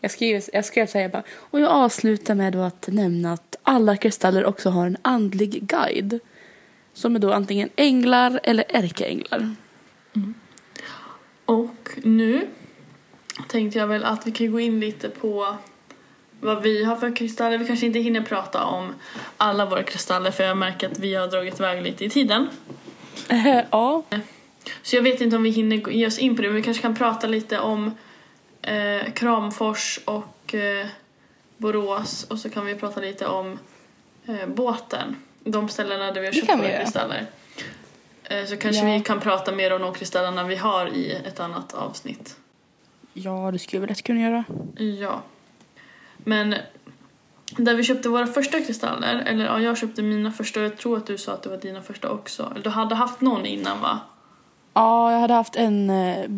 jag 0.00 0.10
skrev, 0.10 0.42
jag 0.52 0.64
skrev 0.64 0.86
så 0.86 0.98
här 0.98 1.08
bara, 1.08 1.22
och 1.30 1.60
jag 1.60 1.70
avslutar 1.70 2.34
med 2.34 2.56
att 2.56 2.88
nämna 2.88 3.32
att 3.32 3.56
alla 3.62 3.96
kristaller 3.96 4.44
också 4.44 4.70
har 4.70 4.86
en 4.86 4.96
andlig 5.02 5.66
guide. 5.66 6.20
Som 6.92 7.16
är 7.16 7.18
då 7.18 7.32
antingen 7.32 7.68
änglar 7.76 8.40
eller 8.42 8.64
ärkeänglar. 8.68 9.54
Och 11.44 11.90
nu 12.02 12.46
tänkte 13.48 13.78
jag 13.78 13.86
väl 13.86 14.04
att 14.04 14.26
vi 14.26 14.32
kan 14.32 14.52
gå 14.52 14.60
in 14.60 14.80
lite 14.80 15.08
på 15.08 15.56
vad 16.40 16.62
vi 16.62 16.84
har 16.84 16.96
för 16.96 17.16
kristaller. 17.16 17.58
Vi 17.58 17.66
kanske 17.66 17.86
inte 17.86 17.98
hinner 17.98 18.20
prata 18.20 18.64
om 18.64 18.94
alla 19.36 19.66
våra 19.66 19.82
kristaller 19.82 20.30
för 20.30 20.44
jag 20.44 20.56
märker 20.56 20.90
att 20.90 20.98
vi 20.98 21.14
har 21.14 21.28
dragit 21.28 21.60
iväg 21.60 21.82
lite 21.82 22.04
i 22.04 22.10
tiden. 22.10 22.48
ja. 23.70 24.02
Så 24.82 24.96
jag 24.96 25.02
vet 25.02 25.20
inte 25.20 25.36
om 25.36 25.42
vi 25.42 25.50
hinner 25.50 25.90
ge 25.90 26.06
oss 26.06 26.18
in 26.18 26.36
på 26.36 26.42
det 26.42 26.48
men 26.48 26.56
vi 26.56 26.62
kanske 26.62 26.82
kan 26.82 26.96
prata 26.96 27.26
lite 27.26 27.58
om 27.58 27.90
eh, 28.62 29.12
Kramfors 29.12 30.00
och 30.04 30.54
eh, 30.54 30.86
Borås 31.56 32.24
och 32.30 32.38
så 32.38 32.50
kan 32.50 32.66
vi 32.66 32.74
prata 32.74 33.00
lite 33.00 33.26
om 33.26 33.58
eh, 34.26 34.46
båten. 34.46 35.16
De 35.44 35.68
ställena 35.68 36.12
där 36.12 36.20
vi 36.20 36.26
har 36.26 36.32
köpt 36.34 36.48
våra 36.58 36.78
kristaller. 36.78 37.26
Eh, 38.24 38.44
så 38.44 38.56
kanske 38.56 38.86
Ja. 38.88 38.94
vi 38.96 39.00
kan 39.00 39.20
prata 39.20 39.52
mer 39.52 39.72
om 39.72 39.82
de 39.82 39.94
kristallerna 39.94 40.44
vi 40.44 40.56
har 40.56 40.86
i 40.88 41.12
ett 41.12 41.40
annat 41.40 41.74
avsnitt. 41.74 42.36
Ja, 43.12 43.50
det 43.52 43.58
skulle 43.58 43.80
vi 43.80 43.86
lätt 43.86 44.02
kunna 44.02 44.20
göra. 44.20 44.44
Ja. 44.76 45.22
Men 46.16 46.54
där 47.56 47.74
vi 47.74 47.82
köpte 47.82 48.08
våra 48.08 48.26
första 48.26 48.60
kristaller, 48.60 49.22
eller 49.26 49.44
ja, 49.44 49.60
jag 49.60 49.78
köpte 49.78 50.02
mina 50.02 50.32
första 50.32 50.60
och 50.60 50.66
jag 50.66 50.76
tror 50.78 50.96
att 50.96 51.06
du 51.06 51.18
sa 51.18 51.32
att 51.32 51.42
det 51.42 51.48
var 51.48 51.56
dina 51.56 51.82
första 51.82 52.10
också. 52.10 52.52
Du 52.64 52.70
hade 52.70 52.94
haft 52.94 53.20
någon 53.20 53.46
innan 53.46 53.80
va? 53.80 54.00
Ja, 54.74 55.12
jag 55.12 55.20
hade 55.20 55.34
haft 55.34 55.56
en 55.56 55.90
eh, 55.90 56.28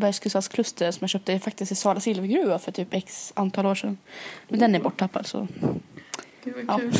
som 0.92 0.98
jag 1.00 1.10
köpte 1.10 1.38
faktiskt 1.38 1.72
i 1.72 1.74
Sala 1.74 2.00
silvergruva 2.00 2.58
för 2.58 2.72
typ 2.72 2.94
x 2.94 3.32
antal 3.36 3.66
år 3.66 3.74
sedan. 3.74 3.98
Men 4.48 4.60
den 4.60 4.74
är 4.74 4.80
borttappad 4.80 5.26
så. 5.26 5.48
Gud 6.44 6.54
vad 6.54 6.64
Ja. 6.68 6.78
kul. 6.78 6.92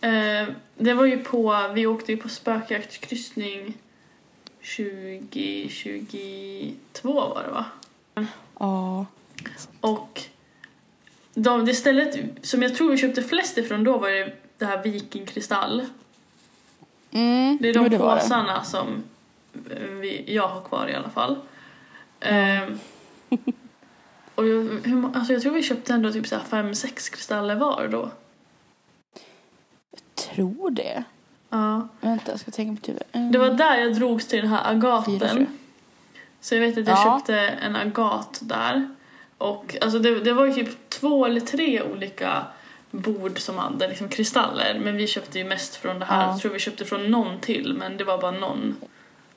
eh, 0.00 0.48
det 0.76 0.94
var 0.94 1.04
ju 1.04 1.18
på, 1.24 1.68
vi 1.74 1.86
åkte 1.86 2.12
ju 2.12 2.18
på 2.18 2.28
spökjaktskryssning 2.28 3.74
2022 4.76 7.12
var 7.12 7.42
det 7.46 7.50
va? 7.50 7.64
Ja. 8.58 9.06
Och 9.80 10.22
de, 11.34 11.64
det 11.64 11.74
stället 11.74 12.18
som 12.42 12.62
jag 12.62 12.74
tror 12.76 12.90
vi 12.90 12.96
köpte 12.98 13.22
flest 13.22 13.58
ifrån 13.58 13.84
då 13.84 13.98
var 13.98 14.08
ju 14.08 14.30
det 14.58 14.66
här 14.66 14.82
Viking 14.82 15.26
Kristall. 15.26 15.84
Mm, 17.10 17.58
Det 17.60 17.68
är 17.68 17.74
de 17.74 17.82
det 17.82 17.88
det. 17.88 17.98
påsarna 17.98 18.64
som 18.64 19.02
vi, 20.00 20.24
jag 20.26 20.48
har 20.48 20.60
kvar 20.60 20.88
i 20.88 20.94
alla 20.94 21.10
fall. 21.10 21.36
Ehm, 22.20 22.78
och 24.34 24.46
jag, 24.46 24.62
hur, 24.84 25.16
alltså 25.16 25.32
jag 25.32 25.42
tror 25.42 25.52
vi 25.52 25.62
köpte 25.62 25.94
ändå 25.94 26.12
typ 26.12 26.26
så 26.26 26.38
fem, 26.50 26.74
sex 26.74 27.08
kristaller 27.08 27.54
var 27.54 27.88
då. 27.88 28.10
Tror 30.14 30.70
det. 30.70 31.04
Ja. 31.50 31.88
Vänta, 32.00 32.30
jag 32.30 32.40
ska 32.40 32.50
tänka 32.50 32.80
på 32.80 32.86
typ. 32.86 33.02
Mm. 33.12 33.32
Det 33.32 33.38
var 33.38 33.50
där 33.50 33.78
jag 33.78 33.94
drogs 33.94 34.26
till 34.26 34.40
den 34.40 34.50
här 34.50 34.72
jag. 34.72 34.84
agaten. 34.84 35.46
Så 36.40 36.54
jag 36.54 36.60
vet 36.60 36.78
att 36.78 36.86
jag 36.86 36.98
Ja. 36.98 37.18
köpte 37.18 37.38
en 37.38 37.76
agat 37.76 38.38
där. 38.42 38.88
Och 39.38 39.76
alltså 39.80 39.98
det, 39.98 40.20
det 40.20 40.32
var 40.32 40.46
ju 40.46 40.52
typ 40.52 40.90
två 40.90 41.26
eller 41.26 41.40
tre 41.40 41.82
olika 41.82 42.42
bord 42.90 43.40
som 43.40 43.58
hade 43.58 43.88
liksom 43.88 44.08
kristaller. 44.08 44.80
Men 44.84 44.96
vi 44.96 45.06
köpte 45.06 45.38
ju 45.38 45.44
mest 45.44 45.76
från 45.76 45.98
det 45.98 46.04
här. 46.04 46.22
Ja. 46.22 46.30
Jag 46.30 46.40
tror 46.40 46.52
vi 46.52 46.58
köpte 46.58 46.84
från 46.84 47.10
någon 47.10 47.40
till 47.40 47.74
men 47.78 47.96
det 47.96 48.04
var 48.04 48.18
bara 48.18 48.30
någon. 48.30 48.76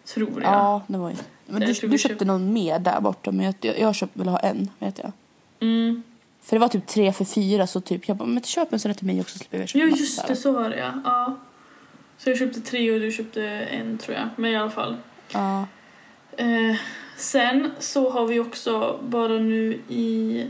Tror 0.05 0.41
jag. 0.41 0.53
Ja, 0.53 0.81
det 0.87 0.97
var 0.97 1.09
ju. 1.09 1.15
Men 1.45 1.59
du, 1.59 1.67
du 1.67 1.73
köpte 1.73 1.97
köpte- 1.97 2.25
någon 2.25 2.53
mer 2.53 2.79
där 2.79 3.01
borta 3.01 3.31
men 3.31 3.45
jag, 3.45 3.55
jag, 3.61 3.79
jag 3.79 3.95
köpte, 3.95 4.19
ville 4.19 4.31
ha 4.31 4.39
en, 4.39 4.69
vet 4.79 4.99
jag. 4.99 5.11
Mm. 5.59 6.03
För 6.41 6.55
det 6.55 6.59
var 6.59 6.67
typ 6.67 6.87
tre 6.87 7.13
för 7.13 7.25
fyra 7.25 7.67
så 7.67 7.81
typ 7.81 8.07
jag 8.07 8.17
bara, 8.17 8.27
men 8.27 8.43
köp 8.43 8.73
en 8.73 8.79
sån 8.79 8.89
här 8.89 8.93
till 8.93 9.07
mig 9.07 9.21
också 9.21 9.31
så 9.31 9.39
slipper 9.39 9.59
jag 9.59 9.69
köpa 9.69 9.85
massa 9.85 9.99
just 9.99 10.27
det, 10.27 10.35
så 10.35 10.51
var 10.51 10.69
det 10.69 10.77
ja. 10.77 10.91
ja. 11.03 11.37
Så 12.17 12.29
jag 12.29 12.37
köpte 12.37 12.61
tre 12.61 12.91
och 12.91 12.99
du 12.99 13.11
köpte 13.11 13.43
en 13.43 13.97
tror 13.97 14.17
jag. 14.17 14.29
Men 14.35 14.51
i 14.51 14.55
alla 14.55 14.69
fall. 14.69 14.97
Ja. 15.33 15.67
Eh, 16.37 16.75
sen 17.17 17.71
så 17.79 18.09
har 18.09 18.27
vi 18.27 18.39
också 18.39 18.99
bara 19.03 19.33
nu 19.33 19.81
i... 19.87 20.47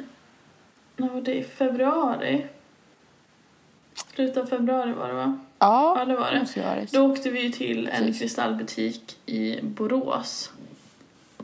När 0.98 1.10
var 1.10 1.22
det? 1.22 1.36
I 1.36 1.44
februari? 1.44 2.46
Slutet 4.14 4.38
av 4.38 4.46
februari 4.46 4.94
var 4.94 5.08
det 5.08 5.14
va? 5.14 5.40
Ja, 5.62 5.96
Ja 6.00 6.06
det 6.06 6.16
var 6.16 6.32
det. 6.32 6.40
måste 6.40 6.60
jag 6.60 6.76
göra. 6.78 6.86
Då 6.92 7.12
åkte 7.12 7.30
vi 7.30 7.42
ju 7.42 7.50
till 7.50 7.88
en 7.88 7.98
Precis. 8.06 8.20
kristallbutik 8.22 9.18
i 9.26 9.60
Borås. 9.62 10.52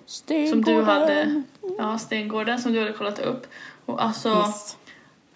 Stengården. 0.05 0.49
Som 0.49 0.61
du 0.73 0.81
hade, 0.83 1.41
ja 1.77 1.97
Stengården 1.97 2.59
som 2.59 2.73
du 2.73 2.79
hade 2.79 2.93
kollat 2.93 3.19
upp. 3.19 3.47
Och 3.85 4.03
alltså 4.03 4.29
Yes. 4.29 4.77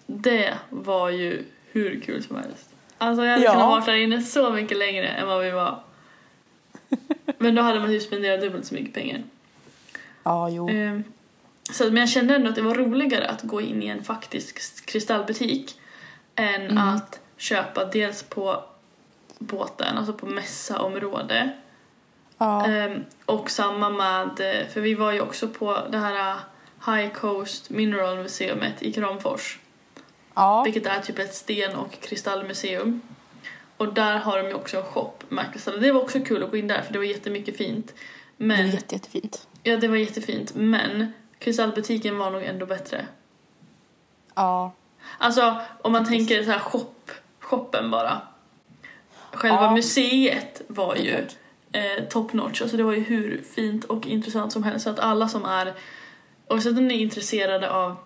det 0.06 0.54
var 0.70 1.10
ju 1.10 1.44
hur 1.72 2.00
kul 2.00 2.22
som 2.22 2.36
helst. 2.36 2.68
Alltså 2.98 3.24
jag 3.24 3.32
hade 3.32 3.44
Ja. 3.44 3.52
kunnat 3.52 3.68
vara 3.68 3.84
där 3.84 3.94
inne 3.94 4.22
så 4.22 4.50
mycket 4.50 4.78
längre 4.78 5.08
än 5.08 5.26
vad 5.26 5.42
vi 5.44 5.50
var. 5.50 5.80
Men 7.38 7.54
då 7.54 7.62
hade 7.62 7.80
man 7.80 7.92
ju 7.92 8.00
spenderat 8.00 8.40
dubbelt 8.40 8.64
så 8.66 8.74
mycket 8.74 8.94
pengar. 8.94 9.22
Ja, 10.22 10.48
jo. 10.50 10.68
Ehm, 10.68 11.04
Så, 11.72 11.84
men 11.84 11.96
jag 11.96 12.08
kände 12.08 12.34
ändå 12.34 12.48
att 12.48 12.54
det 12.54 12.62
var 12.62 12.74
roligare 12.74 13.28
att 13.28 13.42
gå 13.42 13.60
in 13.60 13.82
i 13.82 13.86
en 13.86 14.04
faktisk 14.04 14.86
kristallbutik 14.86 15.80
än 16.34 16.62
Mm. 16.62 16.78
att 16.78 17.20
köpa 17.36 17.84
dels 17.84 18.22
på 18.22 18.64
båten, 19.42 19.98
alltså 19.98 20.12
på 20.12 20.26
mässaområde. 20.26 21.50
Ja. 22.38 22.66
Ehm, 22.66 23.04
och 23.26 23.50
samma 23.50 23.90
med, 23.90 24.36
för 24.72 24.80
vi 24.80 24.94
var 24.94 25.12
ju 25.12 25.20
också 25.20 25.48
på 25.48 25.78
det 25.90 25.98
här 25.98 26.30
eh, 26.30 26.36
High 26.94 27.12
Coast 27.12 27.70
Mineral 27.70 28.18
Museumet 28.18 28.82
i 28.82 28.92
Kramfors. 28.92 29.58
ja. 30.34 30.62
Vilket 30.62 30.86
är 30.86 31.00
typ 31.00 31.18
ett 31.18 31.34
sten 31.34 31.76
och 31.76 32.00
kristallmuseum. 32.00 33.00
Och 33.76 33.94
där 33.94 34.18
har 34.18 34.38
de 34.42 34.48
ju 34.48 34.54
också 34.54 34.76
en 34.76 34.84
shop 34.84 35.12
med 35.28 35.52
kristaller. 35.52 35.78
Det 35.78 35.92
var 35.92 36.02
också 36.02 36.20
kul 36.20 36.42
att 36.42 36.50
gå 36.50 36.56
in 36.56 36.68
där 36.68 36.82
för 36.82 36.92
det 36.92 36.98
var 36.98 37.06
jättemycket 37.06 37.56
fint. 37.56 37.86
Det 37.86 37.94
var 38.48 38.56
Men, 38.56 38.70
jätte, 38.70 38.94
jättefint. 38.94 39.48
ja 39.62 39.76
det 39.76 39.88
var 39.88 39.96
jättefint 39.96 40.54
men 40.54 41.12
kristallbutiken 41.38 42.18
var 42.18 42.30
nog 42.30 42.42
ändå 42.42 42.66
bättre. 42.66 43.06
Ja. 44.34 44.72
Alltså 45.18 45.56
om 45.82 45.92
man 45.92 46.06
tänker 46.06 46.44
så 46.44 46.50
här 46.50 46.58
shop, 46.58 46.94
shoppen 47.40 47.90
bara. 47.90 48.20
Själva 49.32 49.62
Ja. 49.62 49.70
museet 49.74 50.62
var 50.68 50.96
ju 50.96 51.26
eh, 51.72 52.04
top 52.10 52.32
notch. 52.32 52.62
Alltså 52.62 52.76
det 52.76 52.82
var 52.82 52.92
ju 52.92 53.00
hur 53.00 53.42
fint 53.54 53.84
och 53.84 54.06
intressant 54.06 54.52
som 54.52 54.62
helst. 54.62 54.84
Så 54.84 54.90
att 54.90 54.98
alla 54.98 55.28
som 55.28 55.44
är, 55.44 55.74
oavsett 56.48 56.78
om 56.78 56.88
ni 56.88 56.94
är 56.94 56.98
intresserade 57.00 57.70
av 57.70 57.96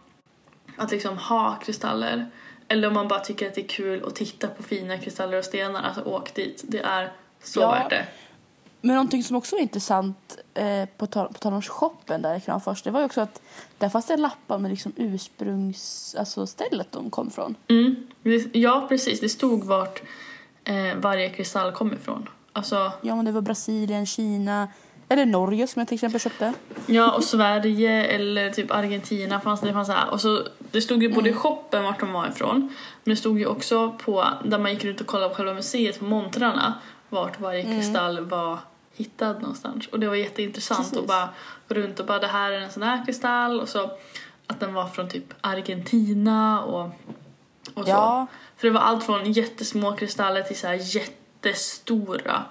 att 0.77 0.91
liksom 0.91 1.18
ha 1.18 1.55
kristaller 1.64 2.27
eller 2.68 2.89
om 2.89 2.95
man 2.95 3.09
bara 3.09 3.20
tycker 3.20 3.47
att 3.47 3.55
det 3.55 3.61
är 3.61 3.68
kul 3.68 4.05
att 4.07 4.14
titta 4.14 4.49
på 4.49 4.62
fina 4.62 4.99
kristaller 4.99 5.39
och 5.39 5.45
stenar, 5.45 5.83
alltså 5.83 6.03
åk 6.03 6.35
dit. 6.35 6.64
Det 6.68 6.79
är 6.79 7.12
så 7.43 7.61
Ja. 7.61 7.70
värt 7.70 7.91
det. 7.91 8.07
Men 8.81 8.95
någonting 8.95 9.22
som 9.24 9.37
också 9.37 9.57
var 9.57 9.62
intressant 9.62 10.39
eh, 10.55 10.89
på, 10.97 11.07
tal, 11.07 11.29
på 11.33 11.39
tal 11.39 11.53
om 11.53 11.62
shoppen 11.62 12.22
där 12.22 12.37
i 12.37 12.41
Kramfors, 12.41 12.83
det 12.83 12.91
var 12.91 13.01
ju 13.01 13.07
också 13.07 13.20
att 13.20 13.41
där 13.79 13.89
fanns 13.89 14.07
det 14.07 14.16
lappar 14.16 14.59
med 14.59 14.70
liksom 14.70 14.93
ursprungs, 14.97 16.14
alltså 16.18 16.47
stället 16.47 16.93
de 16.93 17.11
kom 17.11 17.31
från. 17.31 17.55
Mm. 17.68 18.07
Ja, 18.53 18.87
precis. 18.89 19.20
Det 19.20 19.29
stod 19.29 19.64
vart 19.64 20.03
eh, 20.66 20.96
varje 20.96 21.30
kristall 21.30 21.72
kom 21.72 21.92
ifrån. 21.92 22.28
Alltså, 22.52 22.92
Ja, 23.00 23.16
men 23.16 23.24
det 23.24 23.32
var 23.32 23.40
Brasilien, 23.40 24.06
Kina, 24.06 24.68
eller 25.08 25.26
Norge 25.26 25.66
som 25.66 25.80
jag 25.80 25.88
till 25.88 25.94
exempel 25.94 26.20
köpte. 26.20 26.52
Ja, 26.86 27.12
och 27.12 27.24
Sverige 27.24 28.04
eller 28.04 28.50
typ 28.50 28.70
Argentina 28.70 29.40
fanns 29.40 29.60
det. 29.60 29.72
fanns 29.72 29.88
här. 29.88 30.10
Och 30.10 30.20
så, 30.20 30.42
det 30.70 30.80
stod 30.80 31.02
ju 31.02 31.14
både 31.14 31.30
i 31.30 31.32
shoppen 31.32 31.84
vart 31.84 32.00
de 32.00 32.12
var 32.12 32.28
ifrån, 32.28 32.60
men 33.04 33.14
det 33.14 33.16
stod 33.16 33.38
ju 33.38 33.46
också 33.46 33.92
på, 33.92 34.24
där 34.44 34.58
man 34.58 34.70
gick 34.72 34.84
runt 34.84 35.00
och 35.00 35.06
kollade 35.06 35.28
på 35.28 35.34
själva 35.34 35.54
museet, 35.54 35.98
på 35.98 36.04
montrarna, 36.04 36.74
vart 37.08 37.40
varje 37.40 37.62
kristall 37.62 38.20
var 38.20 38.58
hittad 38.94 39.32
någonstans. 39.32 39.86
Och 39.86 40.00
det 40.00 40.08
var 40.08 40.14
jätteintressant 40.14 40.80
Precis. 40.80 40.98
att 40.98 41.06
bara 41.06 41.28
gå 41.68 41.74
runt 41.74 42.00
och 42.00 42.06
bara 42.06 42.18
det 42.18 42.26
här 42.26 42.52
är 42.52 42.60
en 42.60 42.70
sån 42.70 42.82
här 42.82 43.06
kristall 43.06 43.60
och 43.60 43.68
så 43.68 43.90
att 44.46 44.60
den 44.60 44.74
var 44.74 44.86
från 44.86 45.08
typ 45.08 45.24
Argentina 45.40 46.62
och, 46.64 46.90
och 47.77 47.85
så. 47.85 47.91
Ja. 47.91 48.27
För 48.57 48.68
det 48.68 48.74
var 48.74 48.81
allt 48.81 49.05
från 49.05 49.33
jättesmå 49.33 49.97
kristaller 49.97 50.43
till 50.43 50.57
så 50.59 50.66
här 50.66 50.79
jättestora. 50.97 52.43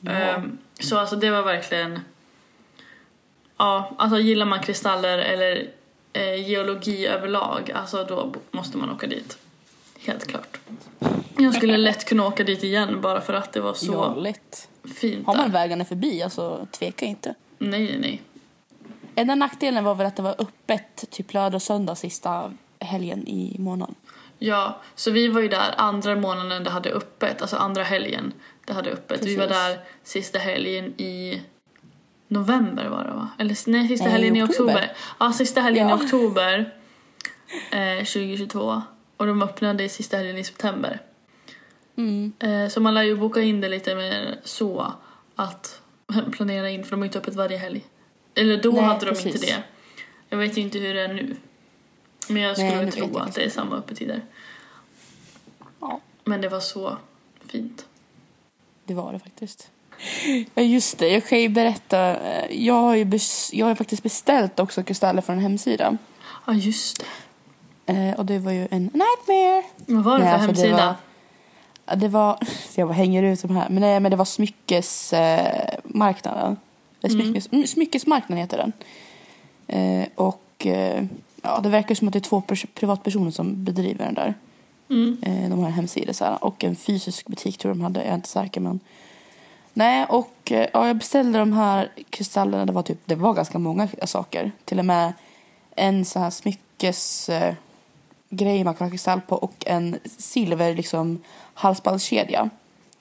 Ja. 0.00 0.10
Ehm, 0.12 0.58
så 0.80 0.98
alltså 0.98 1.16
det 1.16 1.30
var 1.30 1.42
verkligen... 1.42 2.00
Ja, 3.56 3.92
alltså 3.98 4.18
gillar 4.18 4.46
man 4.46 4.60
kristaller 4.60 5.18
eller 5.18 5.70
eh, 6.12 6.48
geologi 6.48 7.06
överlag, 7.06 7.72
alltså 7.74 8.04
då 8.04 8.34
måste 8.50 8.78
man 8.78 8.90
åka 8.90 9.06
dit. 9.06 9.38
Helt 9.98 10.26
klart. 10.26 10.58
Jag 11.38 11.54
skulle 11.54 11.76
lätt 11.76 12.04
kunna 12.04 12.26
åka 12.26 12.44
dit 12.44 12.64
igen 12.64 13.00
bara 13.00 13.20
för 13.20 13.32
att 13.34 13.52
det 13.52 13.60
var 13.60 13.74
så 13.74 13.92
Ja, 13.92 14.14
lätt. 14.14 14.68
fint 14.94 15.26
Har 15.26 15.34
man 15.36 15.44
där. 15.50 15.52
vägarna 15.52 15.84
förbi, 15.84 16.22
alltså 16.22 16.66
tveka 16.70 17.06
inte. 17.06 17.34
Nej, 17.58 17.80
nej, 17.84 17.98
nej. 18.00 18.22
Enda 19.14 19.34
nackdelen 19.34 19.84
var 19.84 19.94
väl 19.94 20.06
att 20.06 20.16
det 20.16 20.22
var 20.22 20.34
öppet 20.38 21.10
typ 21.10 21.34
lördag 21.34 21.54
och 21.54 21.62
söndag 21.62 21.94
sista 21.94 22.52
helgen 22.80 23.28
i 23.28 23.56
månaden. 23.58 23.94
Ja, 24.38 24.80
så 24.94 25.10
vi 25.10 25.28
var 25.28 25.40
ju 25.40 25.48
där 25.48 25.74
andra 25.76 26.16
månaden 26.16 26.64
det 26.64 26.70
hade 26.70 26.90
öppet, 26.90 27.42
alltså 27.42 27.56
andra 27.56 27.82
helgen 27.82 28.32
det 28.64 28.72
hade 28.72 28.90
öppet. 28.90 29.24
Vi 29.24 29.36
var 29.36 29.46
Precis. 29.46 29.62
där 29.62 29.78
sista 30.02 30.38
helgen 30.38 30.84
i 31.00 31.42
november 32.28 32.88
var 32.88 33.04
det 33.04 33.10
va? 33.10 33.28
Eller 33.38 33.70
nej, 33.70 33.88
sista 33.88 34.04
Nej, 34.04 34.12
helgen 34.12 34.36
i 34.36 34.42
oktober. 34.42 34.74
oktober. 34.74 34.92
Ja, 35.20 35.32
sista 35.32 35.60
helgen 35.60 35.88
Ja. 35.88 36.02
i 36.02 36.04
oktober 36.06 36.74
eh, 37.72 37.98
2022. 38.04 38.82
Och 39.16 39.26
de 39.26 39.42
öppnade 39.42 39.84
i 39.84 39.88
sista 39.88 40.16
helgen 40.16 40.38
i 40.38 40.44
september. 40.44 41.00
Mm. 41.96 42.32
Eh, 42.38 42.68
så 42.68 42.80
man 42.80 42.94
lär 42.94 43.02
ju 43.02 43.16
boka 43.16 43.40
in 43.42 43.60
det 43.60 43.68
lite 43.68 43.94
mer 43.94 44.40
så 44.44 44.92
att 45.36 45.80
planera 46.32 46.70
in, 46.70 46.84
för 46.84 46.90
de 46.90 46.96
har 46.96 47.04
ju 47.04 47.08
inte 47.08 47.18
öppet 47.18 47.34
varje 47.34 47.56
helg. 47.58 47.84
Eller 48.34 48.62
då 48.62 48.70
Nej, 48.70 48.82
hade 48.82 49.06
de 49.06 49.10
precis. 49.10 49.26
inte 49.34 49.46
det. 49.46 49.62
Jag 50.28 50.38
vet 50.38 50.58
ju 50.58 50.62
inte 50.62 50.78
hur 50.78 50.94
det 50.94 51.00
är 51.00 51.08
nu. 51.14 51.36
Men 52.28 52.42
jag 52.42 52.56
skulle 52.56 52.76
Nej, 52.76 52.84
väl 52.84 52.92
tro 52.92 53.18
att 53.18 53.34
det 53.34 53.44
är 53.44 53.50
samma 53.50 53.76
öppettider. 53.76 54.22
Ja, 55.80 56.00
Men 56.24 56.40
det 56.40 56.48
var 56.48 56.60
så 56.60 56.96
fint. 57.46 57.86
det 58.84 58.94
var 58.94 59.12
det 59.12 59.18
faktiskt. 59.18 59.70
Ja, 60.54 60.62
just 60.62 60.98
det. 60.98 61.08
Jag 61.08 61.26
kan 61.26 61.40
ju 61.40 61.48
berätta. 61.48 62.16
Jag 62.52 62.74
har 62.74 62.94
ju, 62.94 63.18
jag 63.52 63.66
har 63.66 63.70
ju 63.70 63.76
faktiskt 63.76 64.02
beställt 64.02 64.60
också 64.60 64.82
kristaller 64.82 65.22
från 65.22 65.36
en 65.36 65.42
hemsida. 65.42 65.96
Ja, 66.46 66.52
just 66.54 66.98
det. 66.98 67.04
Eh, 67.92 68.14
och 68.18 68.26
det 68.26 68.38
var 68.38 68.52
ju 68.52 68.68
en 68.70 68.82
nightmare. 68.84 69.62
Vad 69.86 70.04
var 70.04 70.18
det 70.18 70.24
Nej, 70.24 70.38
för 70.38 70.48
alltså, 70.48 70.66
hemsida? 70.66 70.96
Det 71.86 71.94
var, 71.94 71.96
det 71.96 72.08
var, 72.08 72.38
jag 72.74 72.88
bara 72.88 72.94
hänger 72.94 73.22
ut 73.22 73.42
de 73.42 73.56
här. 73.56 73.68
Men 73.68 73.80
nej, 73.80 74.00
men 74.00 74.10
det 74.10 74.16
var 74.16 74.24
smyckesmarknaden. 74.24 76.52
Eh. 76.52 76.52
Eh, 76.52 76.56
Mm. 77.02 77.20
smyckes, 77.22 77.48
mm. 77.52 77.66
Smyckesmarknaden 77.66 78.42
heter 78.42 78.56
den. 78.58 78.72
Eh, 79.66 80.08
och 80.14 80.66
eh, 80.66 81.04
ja, 81.42 81.60
det 81.60 81.68
verkar 81.68 81.94
som 81.94 82.08
att 82.08 82.12
det 82.12 82.18
är 82.18 82.20
två 82.20 82.42
pers- 82.46 82.66
privatpersoner 82.74 83.30
som 83.30 83.64
bedriver 83.64 84.04
den 84.04 84.14
där. 84.14 84.34
Mm. 84.90 85.16
Eh, 85.22 85.50
de 85.50 85.58
har 85.58 85.66
en 85.66 85.72
hemsida 85.72 86.12
så 86.12 86.24
här, 86.24 86.44
och 86.44 86.64
en 86.64 86.76
fysisk 86.76 87.26
butik 87.26 87.58
tror 87.58 87.70
jag 87.70 87.76
de 87.76 87.82
hade, 87.82 88.00
jag 88.00 88.08
är 88.08 88.14
inte 88.14 88.28
säker 88.28 88.60
men. 88.60 88.80
Nej 89.72 90.06
och 90.08 90.52
eh, 90.52 90.68
ja, 90.72 90.86
jag 90.86 90.96
beställde 90.96 91.38
de 91.38 91.52
här 91.52 91.92
kristallerna, 92.10 92.66
det 92.66 92.72
var 92.72 92.82
typ, 92.82 92.98
det 93.04 93.14
var 93.14 93.34
ganska 93.34 93.58
många 93.58 93.88
saker. 94.04 94.52
Till 94.64 94.78
och 94.78 94.84
med 94.84 95.12
en 95.76 96.04
så 96.04 96.18
här 96.18 96.30
smyckes 96.30 97.28
eh, 97.28 97.54
man 98.64 98.74
kan 98.74 98.86
ha 98.86 98.90
kristall 98.90 99.20
på 99.20 99.36
och 99.36 99.64
en 99.66 99.98
silver 100.18 100.74
liksom 100.74 101.22
halsbandskedja. 101.54 102.50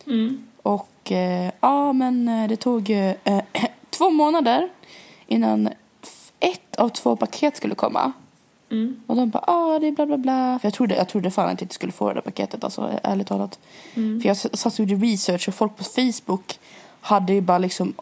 Mm. 0.06 0.48
Och 0.62 1.12
eh, 1.12 1.52
ja 1.60 1.94
men 1.94 2.28
eh, 2.28 2.48
det 2.48 2.56
tog 2.56 2.90
eh, 2.90 3.16
två 3.90 4.10
månader 4.10 4.70
innan 5.28 5.70
ett 6.40 6.76
av 6.76 6.90
två 6.90 7.16
paket 7.16 7.58
skulle 7.58 7.76
komma. 7.76 8.12
Mm. 8.72 9.02
Och 9.08 9.16
de 9.16 9.30
bara, 9.30 9.44
ah 9.48 9.80
det 9.80 9.88
är 9.88 9.92
bla 9.92 10.06
bla 10.06 10.18
bla. 10.18 10.60
För 10.60 10.68
jag 10.68 10.74
trodde, 10.74 10.96
jag 10.96 11.10
trodde 11.10 11.32
fan 11.32 11.46
att 11.46 11.62
jag 11.62 11.66
inte 11.66 11.76
skulle 11.76 11.92
få 11.92 12.08
det 12.08 12.14
där 12.14 12.22
paketet, 12.22 12.64
alltså 12.64 13.00
ärligt 13.04 13.28
talat. 13.28 13.60
Mm. 13.96 14.22
För 14.22 14.28
jag 14.28 14.38
satt 14.38 14.74
och 14.74 14.80
gjorde 14.80 15.06
research 15.06 15.48
och 15.48 15.56
folk 15.56 15.78
på 15.78 15.84
Facebook 15.84 16.60
hade 17.02 17.34
ju 17.34 17.42
bara 17.42 17.58
liksom, 17.58 17.94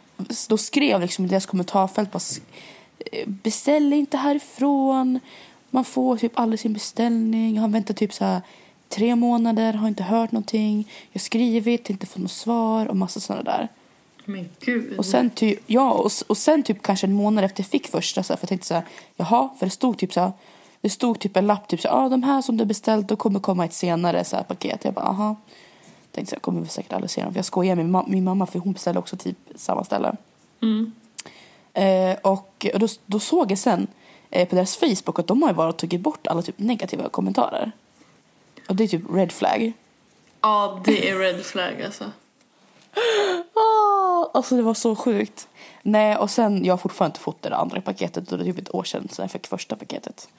då 0.50 0.58
skrev 0.58 1.02
liksom 1.02 1.26
i 1.26 1.28
deras 1.28 1.46
kommentarfält 1.46 2.12
bara, 2.12 2.24
eh, 3.12 3.28
beställ 3.28 3.94
inte 3.94 4.18
härifrån. 4.18 5.20
Man 5.70 5.86
får 5.86 6.18
typ 6.18 6.40
aldrig 6.40 6.60
sin 6.60 6.74
beställning. 6.74 7.56
Jag 7.56 7.62
har 7.62 7.70
väntat 7.70 7.98
typ 7.98 8.14
så 8.14 8.26
här 8.26 8.42
tre 8.90 9.16
månader, 9.16 9.74
har 9.74 9.88
inte 9.88 10.04
hört 10.04 10.32
någonting. 10.32 10.92
Jag 11.12 11.20
har 11.20 11.24
skrivit, 11.24 11.90
inte 11.90 12.06
fått 12.06 12.22
något 12.22 12.32
svar 12.32 12.86
och 12.86 12.98
massa 12.98 13.20
sådana 13.20 13.44
där. 13.44 13.68
Men 14.26 14.50
gud. 14.60 14.98
Och 14.98 15.06
sen 15.06 15.30
typ, 15.30 15.60
ja, 15.68 15.92
och, 15.92 16.12
och 16.28 16.38
sen 16.38 16.64
typ 16.64 16.82
kanske 16.82 17.08
en 17.08 17.14
månad 17.14 17.44
efter 17.46 17.64
jag 17.64 17.70
fick 17.70 17.88
första 17.88 18.24
så 18.24 18.34
här, 18.34 18.38
för 18.38 18.44
jag 18.44 18.50
tänkte 18.50 18.68
så 18.68 18.74
här, 18.74 18.84
jaha, 19.16 19.50
för 19.60 19.66
det 19.66 19.70
stod 19.70 19.98
typ 19.98 20.14
så 20.14 20.20
här, 20.20 20.32
det 20.86 20.90
stod 20.90 21.20
typ 21.20 21.38
en 21.38 21.48
lapp 21.48 21.68
typ 21.68 21.82
så 21.82 21.90
ah, 21.90 22.10
de 22.10 22.24
här 22.24 22.42
som 22.42 22.58
du 22.58 22.66
beställt, 22.66 23.08
då 23.08 23.16
kommer 23.16 23.40
komma 23.40 23.66
ett 23.66 23.74
senare 23.74 24.24
så 24.24 24.36
här 24.36 24.44
paket. 24.44 24.86
Jag 24.86 24.94
bara, 24.94 25.06
aha. 25.06 25.36
Tänkte 26.12 26.30
så 26.30 26.36
här, 26.36 26.40
kommer 26.40 26.66
säkert 26.66 26.94
aldrig 26.94 27.10
se 27.10 27.24
dem. 27.24 27.34
För 27.34 27.38
jag 27.38 27.46
skojar 27.46 27.76
med 27.76 27.86
min, 27.86 27.96
ma- 27.96 28.10
min 28.10 28.24
mamma 28.24 28.46
för 28.46 28.60
hon 28.60 28.74
beställde 28.74 29.00
också 29.00 29.18
typ 29.18 29.38
samma 29.56 29.84
ställe. 29.84 30.16
Mm. 30.62 30.92
Eh, 31.74 32.18
och 32.22 32.66
och 32.74 32.80
då, 32.80 32.88
då 33.06 33.20
såg 33.20 33.52
jag 33.52 33.58
sen 33.58 33.88
eh, 34.30 34.48
på 34.48 34.56
deras 34.56 34.78
Facebook 34.78 35.20
att 35.20 35.28
de 35.28 35.42
har 35.42 35.50
ju 35.50 35.56
bara 35.56 35.74
tagit 35.74 36.02
bort 36.02 36.28
alla 36.28 36.42
typ 36.42 36.60
negativa 36.60 37.10
kommentarer. 37.10 37.72
Och 38.70 38.76
det 38.76 38.84
är 38.84 38.88
typ 38.88 39.04
red 39.14 39.32
flag. 39.32 39.74
Ja, 40.42 40.82
det 40.86 41.10
är 41.10 41.20
red 41.20 41.46
flag 41.46 41.82
alltså. 41.82 42.12
Ah, 43.54 44.30
alltså 44.34 44.56
det 44.56 44.62
var 44.62 44.74
så 44.74 44.96
sjukt. 44.96 45.48
Nej, 45.84 46.18
och 46.18 46.30
sen 46.30 46.66
jag 46.66 46.74
har 46.74 46.78
fortfarande 46.78 47.12
inte 47.12 47.20
fått 47.20 47.42
det 47.42 47.56
andra 47.56 47.82
paketet 47.82 48.32
och 48.32 48.38
det 48.38 48.44
är 48.44 48.46
typ 48.46 48.60
ett 48.60 48.76
år 48.76 48.84
sedan 48.84 49.08
sedan 49.12 49.24
jag 49.24 49.32
fick 49.32 49.48
första 49.48 49.76
paketet. 49.76 50.30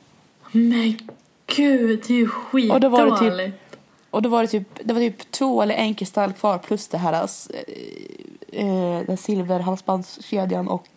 Men 0.53 0.99
gud, 1.47 2.05
det 2.07 2.14
är 2.14 2.18
ju 2.18 2.70
Och 2.70 2.80
då 2.80 2.88
var 2.88 3.07
det 3.07 3.11
typ- 3.11 3.18
skitdåligt. 3.18 3.76
Och 4.11 4.22
då 4.22 4.28
var 4.28 4.42
det 4.42 4.49
typ, 4.49 4.68
det 4.84 4.94
var 4.94 5.01
typ 5.01 5.30
två 5.30 5.62
eller 5.62 5.74
en 5.74 5.94
kristall 5.94 6.32
kvar 6.32 6.59
plus 6.59 6.88
det 6.88 6.99
här 6.99 7.12
eh, 7.12 8.66
eh, 8.66 9.01
den 9.07 9.16
silverhalsbandskedjan 9.16 10.68
och 10.68 10.88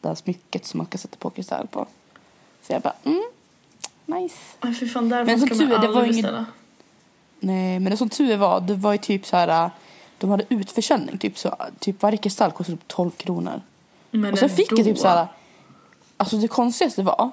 det 0.00 0.08
här 0.08 0.14
smycket 0.14 0.66
som 0.66 0.78
man 0.78 0.86
kan 0.86 0.98
sätta 0.98 1.16
på 1.16 1.30
kristall 1.30 1.66
på. 1.66 1.86
Så 2.62 2.72
jag 2.72 2.82
bara, 2.82 2.94
mm, 3.04 3.22
nice. 4.06 4.36
Ay, 4.60 4.74
fy 4.74 4.88
fan, 4.88 5.08
Men 5.08 5.40
som 5.40 5.48
tur 5.48 5.78
det 5.78 5.88
var 5.88 6.06
beställa. 6.06 6.46
Nej, 7.40 7.80
men 7.80 7.90
det 7.90 7.96
som 7.96 8.08
tur 8.08 8.36
var, 8.36 8.60
det 8.60 8.74
var 8.74 8.92
ju 8.92 8.98
typ 8.98 9.26
så 9.26 9.36
här, 9.36 9.70
de 10.18 10.30
hade 10.30 10.44
utförsäljning 10.48 11.18
typ 11.18 11.38
så, 11.38 11.56
typ 11.78 12.02
varje 12.02 12.16
kristall 12.16 12.52
kostade 12.52 12.78
typ 12.78 12.88
12 12.88 13.10
kronor. 13.10 13.60
Men 14.10 14.32
Och 14.32 14.38
sen 14.38 14.50
fick 14.50 14.72
jag 14.72 14.84
typ 14.84 14.98
så 14.98 15.08
här, 15.08 15.26
alltså 16.16 16.36
det 16.36 16.48
konstigaste 16.48 17.02
var, 17.02 17.30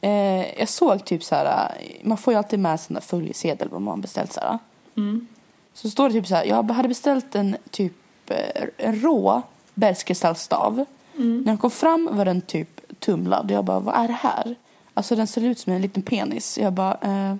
eh, 0.00 0.58
jag 0.58 0.68
såg 0.68 1.04
typ 1.04 1.24
så 1.24 1.34
här, 1.34 1.72
man 2.02 2.18
får 2.18 2.32
ju 2.32 2.38
alltid 2.38 2.58
med 2.58 2.80
sån 2.80 2.94
där 2.94 3.00
följesedel 3.00 3.68
vad 3.68 3.82
man 3.82 4.00
beställt 4.00 4.32
så 4.32 4.40
här. 4.40 4.58
Mm. 4.96 5.26
Så 5.74 5.90
står 5.90 6.08
det 6.08 6.14
typ 6.14 6.26
så 6.26 6.34
här, 6.34 6.44
jag 6.44 6.70
hade 6.70 6.88
beställt 6.88 7.34
en 7.34 7.56
typ 7.70 7.92
eh, 8.30 8.64
en 8.76 9.00
rå 9.00 9.42
bergskristallstav. 9.74 10.84
Mm. 11.16 11.38
När 11.38 11.44
den 11.44 11.58
kom 11.58 11.70
fram 11.70 12.08
var 12.12 12.24
den 12.24 12.40
typ 12.40 12.80
tumlad. 12.98 13.50
Jag 13.50 13.64
bara, 13.64 13.80
vad 13.80 13.94
är 13.94 14.08
det 14.08 14.14
här? 14.14 14.54
Alltså 14.94 15.16
den 15.16 15.26
ser 15.26 15.44
ut 15.44 15.58
som 15.58 15.72
en 15.72 15.82
liten 15.82 16.02
penis. 16.02 16.58
Jag 16.58 16.72
bara, 16.72 16.98
eh, 17.02 17.36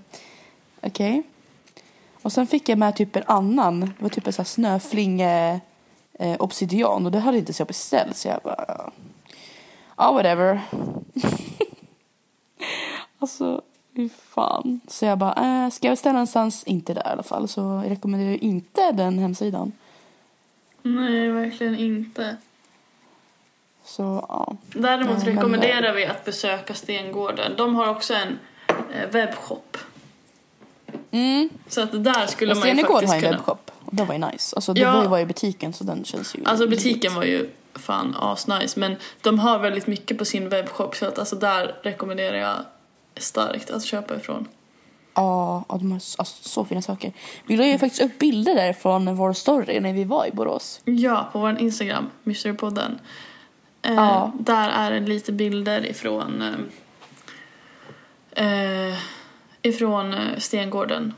okej. 0.82 1.22
Och 2.22 2.32
sen 2.32 2.46
fick 2.46 2.68
jag 2.68 2.78
med 2.78 2.96
typ 2.96 3.16
en 3.16 3.22
annan, 3.26 3.80
det 3.80 3.92
var 3.98 4.08
typ 4.08 4.26
en 4.26 4.32
sån 4.32 4.42
här 4.42 4.48
snöflinge 4.48 5.60
eh, 6.12 6.36
obsidian 6.38 7.06
och 7.06 7.12
det 7.12 7.18
hade 7.18 7.38
inte 7.38 7.52
så 7.52 7.60
jag 7.60 7.68
beställt 7.68 8.16
så 8.16 8.28
jag 8.28 8.40
bara, 8.42 8.64
ja 8.68 8.90
ja, 9.96 10.12
whatever. 10.12 10.60
alltså, 13.26 13.62
fy 13.96 14.08
fan. 14.08 14.80
Så 14.88 15.04
jag 15.04 15.18
bara, 15.18 15.64
eh, 15.64 15.70
ska 15.70 15.86
jag 15.86 15.92
beställa 15.92 16.12
någonstans? 16.12 16.64
Inte 16.64 16.94
där 16.94 17.00
i 17.08 17.12
alla 17.12 17.22
fall. 17.22 17.48
Så 17.48 17.60
jag 17.60 17.90
rekommenderar 17.90 18.30
ju 18.30 18.38
inte 18.38 18.92
den 18.92 19.18
hemsidan. 19.18 19.72
Nej, 20.82 21.30
verkligen 21.30 21.78
inte. 21.78 22.36
Så 23.84 24.02
ja. 24.28 24.56
Däremot 24.74 25.16
Nej, 25.18 25.26
men- 25.26 25.36
rekommenderar 25.36 25.92
vi 25.94 26.06
att 26.06 26.24
besöka 26.24 26.74
Stengården. 26.74 27.52
De 27.56 27.74
har 27.74 27.88
också 27.88 28.14
en 28.14 28.38
eh, 28.68 29.10
webbshop. 29.10 29.76
Mm. 31.10 31.48
Så 31.68 31.82
att 31.82 32.04
där 32.04 32.26
skulle 32.26 32.54
man 32.54 32.68
ju 32.68 32.74
faktiskt 32.76 32.92
har 32.92 33.02
ju 33.02 33.06
en 33.06 33.20
kunna... 33.20 33.30
webbshop. 33.36 33.70
Och 33.84 33.94
det 33.94 34.04
var 34.04 34.14
ju 34.14 34.20
nice. 34.20 34.56
Alltså 34.56 34.72
det 34.72 34.80
Ja. 34.80 35.08
var 35.08 35.18
ju 35.18 35.26
butiken 35.26 35.72
så 35.72 35.84
den 35.84 36.04
känns 36.04 36.34
ju... 36.36 36.40
Alltså 36.44 36.66
butiken 36.68 37.14
var 37.14 37.24
ju 37.24 37.50
fan 37.74 38.14
asnice 38.18 38.80
men 38.80 38.96
de 39.22 39.38
har 39.38 39.58
väldigt 39.58 39.86
mycket 39.86 40.18
på 40.18 40.24
sin 40.24 40.48
webbshop 40.48 40.96
så 40.96 41.06
att 41.06 41.18
alltså 41.18 41.36
där 41.36 41.74
rekommenderar 41.82 42.36
jag 42.36 42.56
starkt 43.16 43.70
att 43.70 43.84
köpa 43.84 44.16
ifrån. 44.16 44.48
Ja, 45.14 45.64
ja, 45.68 45.76
de 45.76 45.92
har 45.92 45.98
så- 45.98 46.16
alltså, 46.20 46.48
så 46.48 46.64
fina 46.64 46.82
saker. 46.82 47.12
Vi 47.46 47.56
la 47.56 47.66
ju 47.66 47.78
faktiskt 47.78 48.02
upp 48.02 48.18
bilder 48.18 48.54
där 48.54 48.72
från 48.72 49.16
vår 49.16 49.32
story 49.32 49.80
när 49.80 49.92
vi 49.92 50.04
var 50.04 50.26
i 50.26 50.30
Borås. 50.30 50.80
Ja, 50.84 51.28
på 51.32 51.38
vår 51.38 51.58
Instagram, 51.60 52.10
Mysterypodden. 52.22 52.98
Eh, 53.82 53.94
Ja. 53.94 54.32
Där 54.40 54.68
är 54.70 54.90
det 55.00 55.06
lite 55.06 55.32
bilder 55.32 55.86
ifrån 55.86 56.42
eh, 58.34 58.90
eh, 58.90 58.94
ifrån 59.62 60.14
eh, 60.14 60.38
Stengården. 60.38 61.14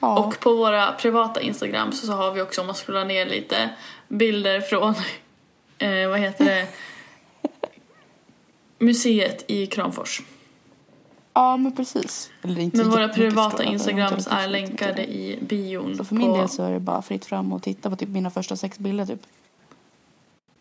Ja. 0.00 0.18
Och 0.18 0.40
på 0.40 0.54
våra 0.54 0.92
privata 0.92 1.40
Instagram 1.40 1.92
så, 1.92 2.06
så 2.06 2.12
har 2.12 2.32
vi 2.32 2.40
också, 2.42 2.60
om 2.60 2.66
man 2.66 2.76
scrollar 2.76 3.04
ner 3.04 3.26
lite, 3.26 3.70
bilder 4.08 4.60
från, 4.60 4.94
eh, 5.78 6.08
vad 6.08 6.18
heter 6.20 6.44
det, 6.44 6.66
museet 8.78 9.44
i 9.46 9.66
Kramfors. 9.66 10.22
Ja, 11.34 11.56
men 11.56 11.72
precis. 11.72 12.30
Eller 12.42 12.60
inte 12.60 12.76
Men 12.76 12.90
våra 12.90 13.08
privata 13.08 13.64
Instagrams 13.64 14.26
är 14.30 14.48
länkade 14.48 15.04
i 15.04 15.38
bion. 15.42 15.96
Så 15.96 16.04
för 16.04 16.14
min 16.14 16.30
på, 16.30 16.36
del 16.36 16.48
så 16.48 16.62
är 16.62 16.70
det 16.70 16.80
bara 16.80 17.02
fritt 17.02 17.24
fram 17.24 17.52
och 17.52 17.62
titta 17.62 17.90
på 17.90 17.96
typ 17.96 18.08
mina 18.08 18.30
första 18.30 18.56
sex 18.56 18.78
bilder 18.78 19.06
typ. 19.06 19.22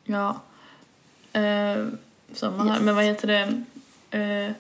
Ja. 0.03 0.41
Eh, 1.33 1.85
samma 2.33 2.63
här. 2.63 2.69
Yes. 2.69 2.81
Men 2.81 2.95
vad 2.95 3.03
heter 3.03 3.27
det? 3.27 3.63
Eh, 4.19 4.51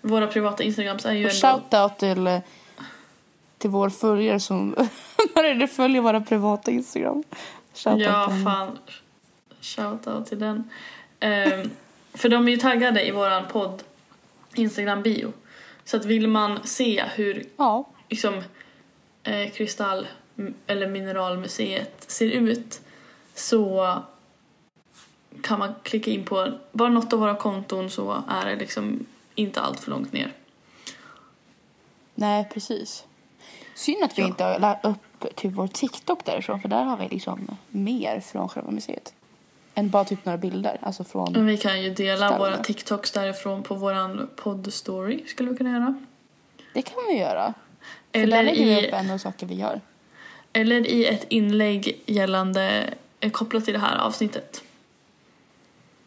våra 0.00 0.26
privata 0.26 0.62
Instagrams 0.62 1.06
är 1.06 1.12
ju 1.12 1.26
Och 1.26 1.44
ändå... 1.44 1.58
shoutout 1.58 1.98
till, 1.98 2.26
eh, 2.26 2.40
till 3.58 3.70
vår 3.70 3.88
följare 3.88 4.40
som 4.40 4.74
det 5.34 5.68
följer 5.68 6.00
våra 6.00 6.20
privata 6.20 6.70
Instagram. 6.70 7.24
Shoutout 7.74 8.02
Ja, 8.02 8.26
till 8.26 8.44
fan. 8.44 8.78
Shoutout 9.60 10.26
till 10.26 10.38
den. 10.38 10.70
Eh, 11.20 11.66
för 12.14 12.28
de 12.28 12.48
är 12.48 12.52
ju 12.52 12.56
taggade 12.56 13.06
i 13.06 13.10
våran 13.10 13.44
podd 13.52 13.82
Instagram-bio. 14.54 15.32
Så 15.86 15.96
att 15.96 16.04
vill 16.04 16.28
man 16.28 16.66
se 16.66 17.04
hur 17.14 17.46
Ja, 17.56 17.84
liksom, 18.08 18.42
eh, 19.22 19.50
kristall 19.50 20.06
eller 20.66 20.86
mineralmuseet 20.86 22.04
ser 22.10 22.26
ut 22.30 22.80
så 23.34 23.92
kan 25.42 25.58
man 25.58 25.74
klicka 25.82 26.10
in 26.10 26.24
på 26.24 26.52
bara 26.72 26.88
något 26.88 27.12
av 27.12 27.18
våra 27.18 27.34
konton 27.36 27.90
så 27.90 28.22
är 28.28 28.46
det 28.46 28.56
liksom 28.56 29.06
inte 29.34 29.60
allt 29.60 29.80
för 29.80 29.90
långt 29.90 30.12
ner. 30.12 30.32
nej 32.14 32.48
precis. 32.52 33.04
Synd 33.74 34.04
att 34.04 34.18
vi 34.18 34.22
Ja. 34.22 34.28
inte 34.28 34.58
lagt 34.58 34.84
upp 34.84 35.36
typ 35.36 35.52
vår 35.52 35.66
TikTok 35.66 36.24
därifrån 36.24 36.60
för 36.60 36.68
där 36.68 36.82
har 36.84 36.96
vi 36.96 37.08
liksom 37.08 37.56
mer 37.68 38.20
från 38.20 38.48
själva 38.48 38.70
museet. 38.70 39.14
Än 39.78 39.88
bara 39.90 40.04
typ 40.04 40.24
några 40.24 40.38
bilder, 40.38 40.78
alltså 40.82 41.04
från... 41.04 41.32
Men 41.32 41.46
vi 41.46 41.56
kan 41.56 41.82
ju 41.82 41.90
dela 41.94 42.16
Stämmer. 42.28 42.38
våra 42.38 42.56
TikToks 42.56 43.10
därifrån 43.10 43.62
på 43.62 43.74
våran 43.74 44.28
podd-story 44.36 45.26
skulle 45.26 45.50
vi 45.50 45.56
kunna 45.56 45.70
göra. 45.70 45.94
Det 46.72 46.82
kan 46.82 46.94
vi 47.08 47.18
göra. 47.18 47.54
För 48.12 48.20
där 48.20 48.22
Eller 48.22 48.42
lägger 48.42 48.64
vi 48.64 48.80
i, 48.80 48.86
upp 48.88 48.94
en 48.94 49.10
av 49.10 49.18
saker 49.18 49.46
vi 49.46 49.54
gör. 49.54 49.80
eller 50.52 50.86
i 50.86 51.06
ett 51.06 51.24
inlägg 51.28 52.02
gällande 52.06 52.94
eh, 53.20 53.30
kopplat 53.30 53.64
till 53.64 53.74
det 53.74 53.80
här 53.80 53.96
avsnittet. 53.98 54.62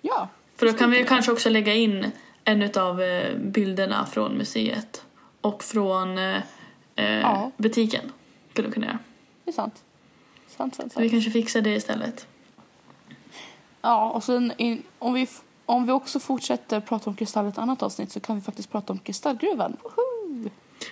Ja. 0.02 0.28
För 0.56 0.66
då 0.66 0.74
kan 0.74 0.92
vi 0.92 1.04
kanske 1.06 1.32
också 1.32 1.50
lägga 1.50 1.74
in 1.74 2.12
en 2.44 2.70
av 2.78 3.02
bilderna 3.38 4.06
från 4.06 4.32
museet 4.38 5.04
och 5.42 5.64
från 5.64 6.18
eh, 6.18 6.36
eh, 6.96 7.20
Ja. 7.20 7.52
butiken. 7.58 8.12
Skulle 8.52 8.68
vi 8.68 8.74
kunna 8.74 8.86
göra. 8.86 9.00
Det 9.44 9.52
är 9.52 9.54
sant. 9.54 9.84
Sant, 10.48 10.76
sant, 10.76 10.94
Så 10.94 11.00
vi 11.00 11.10
sant. 11.10 11.12
kanske 11.12 11.32
fixar 11.32 11.62
det 11.62 11.70
istället. 11.76 12.28
Ja, 13.82 14.10
och 14.10 14.24
sen 14.24 14.54
in, 14.58 14.84
om, 15.00 15.14
vi, 15.14 15.28
om 15.66 15.86
vi 15.86 15.92
också 15.92 16.20
fortsätter 16.20 16.80
prata 16.80 17.10
om 17.10 17.16
kristall 17.16 17.46
i 17.46 17.50
ett 17.50 17.58
annat 17.58 17.84
avsnitt 17.84 18.12
så 18.12 18.20
kan 18.20 18.36
vi 18.36 18.42
faktiskt 18.42 18.72
prata 18.72 18.94
om 18.94 19.00
kristallgruvan. 19.00 19.78
Woho! 19.84 20.50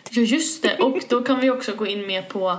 Ja, 0.09 0.21
just 0.21 0.63
det. 0.63 0.77
Och 0.79 0.97
då 1.09 1.21
kan 1.21 1.39
vi 1.39 1.49
också 1.49 1.75
gå 1.75 1.87
in 1.87 2.07
mer 2.07 2.21
på 2.21 2.57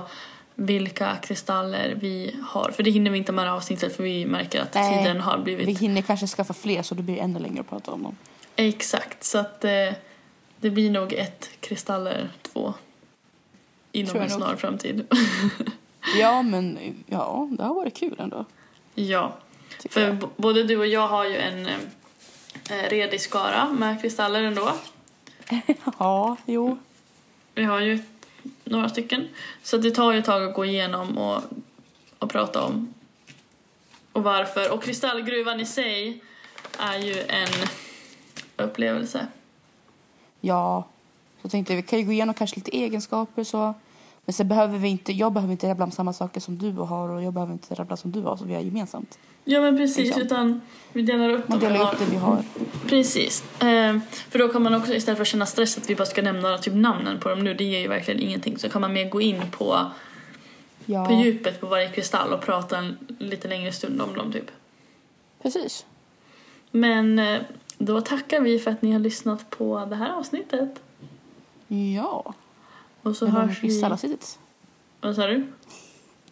vilka 0.55 1.15
kristaller 1.15 1.97
vi 2.01 2.35
har. 2.43 2.71
För 2.71 2.83
det 2.83 2.91
hinner 2.91 3.11
vi 3.11 3.17
inte 3.17 3.31
med 3.31 3.45
det 3.45 3.49
här 3.49 3.57
avsnittet 3.57 3.95
för 3.95 4.03
vi 4.03 4.25
märker 4.25 4.61
att 4.61 4.73
Nej, 4.73 4.97
tiden 4.97 5.21
har 5.21 5.37
blivit... 5.37 5.67
Vi 5.67 5.73
hinner 5.73 6.01
kanske 6.01 6.27
skaffa 6.27 6.53
fler 6.53 6.81
så 6.81 6.95
det 6.95 7.03
blir 7.03 7.17
ännu 7.17 7.39
längre 7.39 7.61
att 7.61 7.69
prata 7.69 7.91
om 7.91 8.03
dem. 8.03 8.17
Exakt, 8.55 9.23
så 9.23 9.37
att 9.37 9.65
eh, 9.65 9.71
det 10.59 10.69
blir 10.69 10.91
nog 10.91 11.13
ett 11.13 11.49
kristaller 11.59 12.29
två 12.41 12.73
inom 13.91 14.17
en 14.17 14.29
snar 14.29 14.55
framtid. 14.55 15.07
Ja, 16.19 16.41
men 16.41 16.79
ja, 17.05 17.49
det 17.51 17.63
har 17.63 17.75
varit 17.75 17.97
kul 17.97 18.15
ändå. 18.19 18.45
ja, 18.95 19.37
för 19.89 20.01
jag. 20.01 20.29
både 20.35 20.63
du 20.63 20.77
och 20.77 20.87
jag 20.87 21.07
har 21.07 21.25
ju 21.25 21.37
en 21.37 21.67
eh, 22.69 22.89
redig 22.89 23.21
skara 23.21 23.69
med 23.69 24.01
kristaller 24.01 24.43
ändå. 24.43 24.71
Ja, 25.99 26.37
jo. 26.45 26.77
Vi 27.53 27.63
har 27.63 27.79
ju 27.79 27.99
några 28.63 28.89
stycken. 28.89 29.27
Så 29.63 29.77
det 29.77 29.91
tar 29.91 30.11
ju 30.11 30.19
ett 30.19 30.25
tag 30.25 30.43
att 30.43 30.53
gå 30.53 30.65
igenom 30.65 31.17
och, 31.17 31.41
och 32.19 32.29
prata 32.29 32.63
om 32.63 32.93
och 34.13 34.23
varför. 34.23 34.73
Och 34.73 34.83
kristallgruvan 34.83 35.59
i 35.59 35.65
sig 35.65 36.21
är 36.79 36.97
ju 36.97 37.19
en 37.21 37.67
upplevelse. 38.57 39.27
Ja, 40.41 40.87
så 41.37 41.45
jag 41.45 41.51
tänkte 41.51 41.75
vi 41.75 41.81
kan 41.81 41.99
ju 41.99 42.05
gå 42.05 42.11
igenom 42.11 42.35
kanske 42.35 42.55
lite 42.55 42.77
egenskaper 42.77 43.43
så. 43.43 43.73
Men 44.29 44.33
sen 44.33 44.47
behöver 44.47 44.77
vi 44.77 44.87
inte, 44.87 45.13
jag 45.13 45.33
behöver 45.33 45.51
inte 45.51 45.69
rabbla 45.69 45.85
om 45.85 45.91
samma 45.91 46.13
saker 46.13 46.39
som 46.41 46.57
du 46.57 46.71
har 46.71 47.09
och 47.09 47.23
jag 47.23 47.33
behöver 47.33 47.53
inte 47.53 47.75
rabbla 47.75 47.97
som 47.97 48.11
du 48.11 48.21
har 48.21 48.37
som 48.37 48.47
vi 48.47 48.53
har 48.53 48.61
gemensamt. 48.61 49.19
Ja 49.45 49.61
men 49.61 49.77
precis, 49.77 49.97
Liksom. 49.97 50.21
utan 50.21 50.61
vi 50.93 51.01
delar 51.01 51.29
upp 51.29 51.47
Man 51.49 51.59
delar 51.59 51.93
upp 51.93 51.99
det 51.99 52.05
vi 52.11 52.17
har. 52.17 52.43
Precis. 52.87 53.43
Eh, 53.61 53.97
för 54.29 54.39
då 54.39 54.47
kan 54.47 54.63
man 54.63 54.75
också 54.75 54.93
istället 54.93 55.17
för 55.17 55.21
att 55.21 55.27
känna 55.27 55.45
stress 55.45 55.77
att 55.77 55.89
vi 55.89 55.95
bara 55.95 56.05
ska 56.05 56.21
nämna 56.21 56.57
typ 56.57 56.73
namnen 56.73 57.19
på 57.19 57.29
dem 57.29 57.39
nu, 57.43 57.53
det 57.53 57.63
ger 57.63 57.79
ju 57.79 57.87
verkligen 57.87 58.19
ingenting. 58.19 58.57
Så 58.57 58.69
kan 58.69 58.81
man 58.81 58.93
mer 58.93 59.09
gå 59.09 59.21
in 59.21 59.41
på, 59.51 59.91
Ja, 60.85 61.05
på 61.05 61.13
djupet 61.13 61.59
på 61.61 61.67
varje 61.67 61.89
kristall 61.89 62.33
och 62.33 62.41
prata 62.41 62.77
en 62.77 62.97
lite 63.19 63.47
längre 63.47 63.71
stund 63.71 64.01
om 64.01 64.13
dem 64.13 64.31
typ. 64.31 64.51
precis. 65.41 65.85
Men 66.71 67.19
eh, 67.19 67.41
då 67.77 68.01
tackar 68.01 68.41
vi 68.41 68.59
för 68.59 68.71
att 68.71 68.81
ni 68.81 68.91
har 68.91 68.99
lyssnat 68.99 69.49
på 69.49 69.85
det 69.89 69.95
här 69.95 70.09
avsnittet. 70.09 70.69
Ja, 71.95 72.33
Och 73.09 73.15
så 73.15 73.25
det 73.25 73.31
långa 73.31 73.45
vi... 73.45 73.55
kristallavsnittet. 73.55 74.39
Vad 75.01 75.15
sa 75.15 75.27
du? 75.27 75.47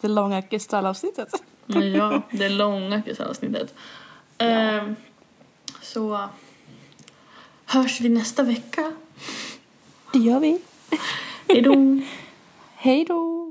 Det 0.00 0.08
långa 0.08 0.42
kristallavsnittet. 0.42 1.42
Ja, 1.66 2.22
det 2.30 2.48
långa 2.48 3.02
kristallavsnittet. 3.02 3.74
Eh, 4.38 4.82
så 5.82 6.28
hörs 7.64 8.00
vi 8.00 8.08
nästa 8.08 8.42
vecka. 8.42 8.92
Det 10.12 10.18
gör 10.18 10.40
vi. 10.40 10.60
Hej 11.48 11.62
då! 11.62 12.00
Hej 12.74 13.04
då! 13.04 13.47